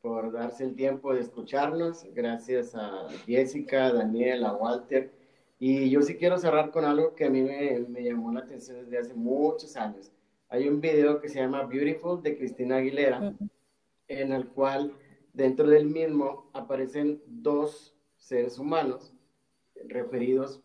por 0.00 0.32
darse 0.32 0.64
el 0.64 0.74
tiempo 0.74 1.14
de 1.14 1.20
escucharnos. 1.20 2.04
Gracias 2.12 2.74
a 2.74 3.06
Jessica, 3.26 3.92
Daniel, 3.92 4.44
a 4.44 4.54
Walter 4.54 5.12
y 5.58 5.88
yo 5.88 6.02
sí 6.02 6.16
quiero 6.16 6.36
cerrar 6.38 6.70
con 6.70 6.84
algo 6.84 7.14
que 7.14 7.24
a 7.24 7.30
mí 7.30 7.42
me, 7.42 7.80
me, 7.88 8.02
llamó 8.02 8.32
la 8.32 8.40
atención 8.40 8.84
desde 8.84 8.98
hace 8.98 9.14
muchos 9.14 9.76
años. 9.76 10.12
Hay 10.48 10.68
un 10.68 10.80
video 10.80 11.20
que 11.20 11.28
se 11.28 11.40
llama 11.40 11.62
Beautiful 11.64 12.22
de 12.22 12.36
Cristina 12.36 12.76
Aguilera, 12.76 13.32
en 14.08 14.32
el 14.32 14.48
cual 14.48 14.92
dentro 15.36 15.68
del 15.68 15.86
mismo 15.86 16.50
aparecen 16.54 17.22
dos 17.26 17.94
seres 18.16 18.58
humanos, 18.58 19.14
referidos 19.86 20.62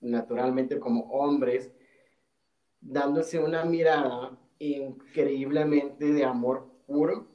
naturalmente 0.00 0.78
como 0.78 1.00
hombres, 1.10 1.72
dándose 2.80 3.40
una 3.40 3.64
mirada 3.64 4.38
increíblemente 4.60 6.12
de 6.12 6.24
amor 6.24 6.70
puro, 6.86 7.26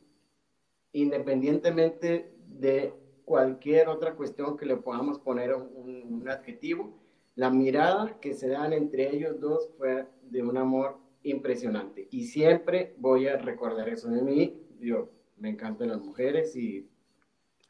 independientemente 0.94 2.32
de 2.48 2.94
cualquier 3.26 3.90
otra 3.90 4.16
cuestión 4.16 4.56
que 4.56 4.66
le 4.66 4.78
podamos 4.78 5.20
poner 5.20 5.54
un, 5.54 6.26
adjetivo. 6.30 6.98
La 7.36 7.50
mirada 7.50 8.18
que 8.22 8.34
se 8.34 8.48
dan 8.48 8.72
entre 8.72 9.14
ellos 9.14 9.40
dos 9.42 9.70
fue 9.78 10.08
de 10.22 10.42
un 10.42 10.58
amor 10.58 11.00
impresionante. 11.24 12.08
Y 12.12 12.28
siempre 12.28 12.94
voy 12.98 13.28
a 13.28 13.38
recordar 13.38 13.90
eso 13.90 14.10
de 14.10 14.22
mí. 14.22 14.56
Yo 14.80 15.10
me 15.42 15.50
encantan 15.50 15.90
las 15.90 16.00
mujeres 16.00 16.56
y 16.56 16.88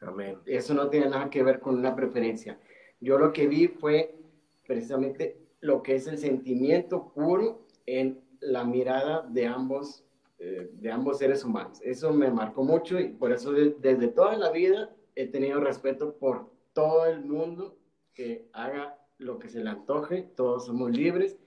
Amén. 0.00 0.38
eso 0.46 0.74
no 0.74 0.88
tiene 0.90 1.08
nada 1.08 1.30
que 1.30 1.42
ver 1.42 1.58
con 1.58 1.76
una 1.76 1.96
preferencia. 1.96 2.58
Yo 3.00 3.18
lo 3.18 3.32
que 3.32 3.48
vi 3.48 3.66
fue 3.66 4.14
precisamente 4.66 5.38
lo 5.60 5.82
que 5.82 5.96
es 5.96 6.06
el 6.06 6.18
sentimiento 6.18 7.12
puro 7.14 7.66
en 7.86 8.20
la 8.40 8.64
mirada 8.64 9.22
de 9.22 9.46
ambos, 9.46 10.04
eh, 10.38 10.70
de 10.72 10.90
ambos 10.90 11.18
seres 11.18 11.44
humanos. 11.44 11.80
Eso 11.82 12.12
me 12.12 12.30
marcó 12.30 12.62
mucho 12.62 13.00
y 13.00 13.08
por 13.08 13.32
eso 13.32 13.52
desde 13.52 14.08
toda 14.08 14.36
la 14.36 14.50
vida 14.50 14.94
he 15.14 15.26
tenido 15.26 15.60
respeto 15.60 16.14
por 16.16 16.50
todo 16.72 17.06
el 17.06 17.24
mundo 17.24 17.76
que 18.14 18.48
haga 18.52 18.98
lo 19.18 19.38
que 19.38 19.48
se 19.48 19.62
le 19.62 19.70
antoje, 19.70 20.28
todos 20.36 20.66
somos 20.66 20.90
libres, 20.90 21.38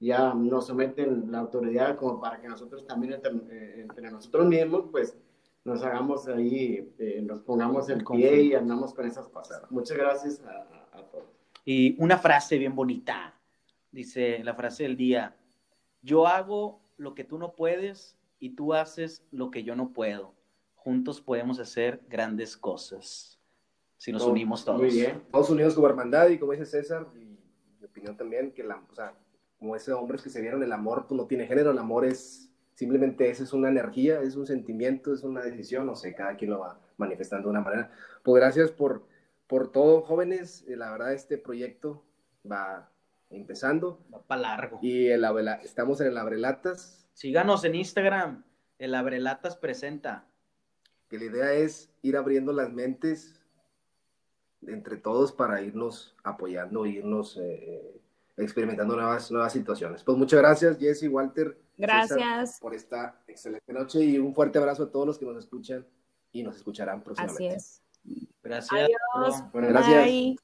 ya 0.00 0.34
nos 0.34 0.66
someten 0.66 1.30
la 1.30 1.38
autoridad 1.38 1.96
como 1.96 2.20
para 2.20 2.40
que 2.40 2.48
nosotros 2.48 2.86
también 2.86 3.14
entre, 3.14 3.82
eh, 3.82 4.10
nosotros 4.10 4.46
mismos, 4.46 4.86
pues 4.90 5.16
nos 5.64 5.82
hagamos 5.82 6.26
ahí, 6.28 6.92
eh, 6.98 7.22
nos 7.22 7.40
pongamos 7.40 7.88
el 7.88 8.04
pie 8.04 8.42
y 8.42 8.54
andamos 8.54 8.94
con 8.94 9.06
esas 9.06 9.28
cosas. 9.28 9.62
Muchas 9.70 9.96
gracias 9.96 10.42
a, 10.44 10.98
a 10.98 11.02
todos. 11.10 11.26
Y 11.64 11.96
una 12.02 12.18
frase 12.18 12.58
bien 12.58 12.74
bonita, 12.74 13.38
dice 13.90 14.42
la 14.42 14.54
frase 14.54 14.82
del 14.82 14.96
día, 14.96 15.36
yo 16.00 16.26
hago 16.26 16.80
lo 16.96 17.14
que 17.14 17.24
tú 17.24 17.38
no 17.38 17.54
puedes 17.54 18.18
y 18.38 18.50
tú 18.50 18.74
haces 18.74 19.24
lo 19.30 19.50
que 19.50 19.62
yo 19.62 19.76
no 19.76 19.92
puedo 19.92 20.34
juntos 20.82 21.20
podemos 21.20 21.60
hacer 21.60 22.02
grandes 22.08 22.56
cosas. 22.56 23.38
Si 23.96 24.10
nos 24.10 24.26
unimos 24.26 24.64
todos. 24.64 24.80
Muy 24.80 24.90
bien. 24.90 25.22
Todos 25.30 25.50
unidos 25.50 25.74
como 25.74 25.86
hermandad 25.86 26.28
y 26.28 26.38
como 26.38 26.52
dice 26.52 26.66
César, 26.66 27.06
y 27.14 27.38
mi 27.78 27.86
opinión 27.86 28.16
también, 28.16 28.50
que 28.50 28.64
la, 28.64 28.82
o 28.90 28.94
sea, 28.94 29.14
como 29.60 29.76
ese 29.76 29.92
hombres 29.92 30.22
que 30.22 30.28
se 30.28 30.40
vieron, 30.40 30.60
el 30.60 30.72
amor 30.72 31.06
pues, 31.06 31.16
no 31.16 31.26
tiene 31.26 31.46
género, 31.46 31.70
el 31.70 31.78
amor 31.78 32.04
es 32.04 32.51
simplemente 32.74 33.30
eso, 33.30 33.44
es 33.44 33.52
una 33.52 33.68
energía, 33.68 34.20
es 34.20 34.36
un 34.36 34.46
sentimiento, 34.46 35.12
es 35.12 35.22
una 35.22 35.42
decisión, 35.42 35.86
no 35.86 35.96
sé, 35.96 36.14
cada 36.14 36.36
quien 36.36 36.50
lo 36.50 36.60
va 36.60 36.80
manifestando 36.96 37.48
de 37.48 37.50
una 37.50 37.60
manera. 37.60 37.90
Pues 38.22 38.40
gracias 38.40 38.70
por, 38.70 39.06
por 39.46 39.72
todo, 39.72 40.02
jóvenes, 40.02 40.64
eh, 40.68 40.76
la 40.76 40.90
verdad 40.90 41.12
este 41.12 41.38
proyecto 41.38 42.04
va 42.50 42.90
empezando. 43.30 44.04
Va 44.12 44.22
para 44.22 44.42
largo. 44.42 44.78
Y 44.82 45.08
el, 45.08 45.24
estamos 45.62 46.00
en 46.00 46.08
el 46.08 46.18
Abrelatas. 46.18 47.08
Síganos 47.14 47.64
en 47.64 47.74
Instagram, 47.74 48.44
el 48.78 48.94
Abrelatas 48.94 49.56
presenta 49.56 50.26
que 51.08 51.18
la 51.18 51.24
idea 51.26 51.52
es 51.52 51.90
ir 52.00 52.16
abriendo 52.16 52.54
las 52.54 52.72
mentes 52.72 53.38
entre 54.66 54.96
todos 54.96 55.30
para 55.30 55.60
irnos 55.60 56.16
apoyando, 56.24 56.86
irnos 56.86 57.36
eh, 57.36 58.00
experimentando 58.38 58.96
nuevas, 58.96 59.30
nuevas 59.30 59.52
situaciones. 59.52 60.02
Pues 60.02 60.16
muchas 60.16 60.40
gracias, 60.40 60.78
Jesse, 60.78 61.08
Walter. 61.08 61.56
Gracias. 61.82 62.58
por 62.60 62.74
esta 62.74 63.20
excelente 63.26 63.72
noche 63.72 64.04
y 64.04 64.18
un 64.18 64.34
fuerte 64.34 64.58
abrazo 64.58 64.84
a 64.84 64.90
todos 64.90 65.06
los 65.06 65.18
que 65.18 65.26
nos 65.26 65.36
escuchan 65.36 65.86
y 66.32 66.42
nos 66.42 66.56
escucharán 66.56 67.02
próximamente. 67.02 67.56
Así 67.56 67.82
es. 68.06 68.32
Gracias. 68.42 68.90
Adiós. 69.14 69.44
Gracias. 69.52 70.36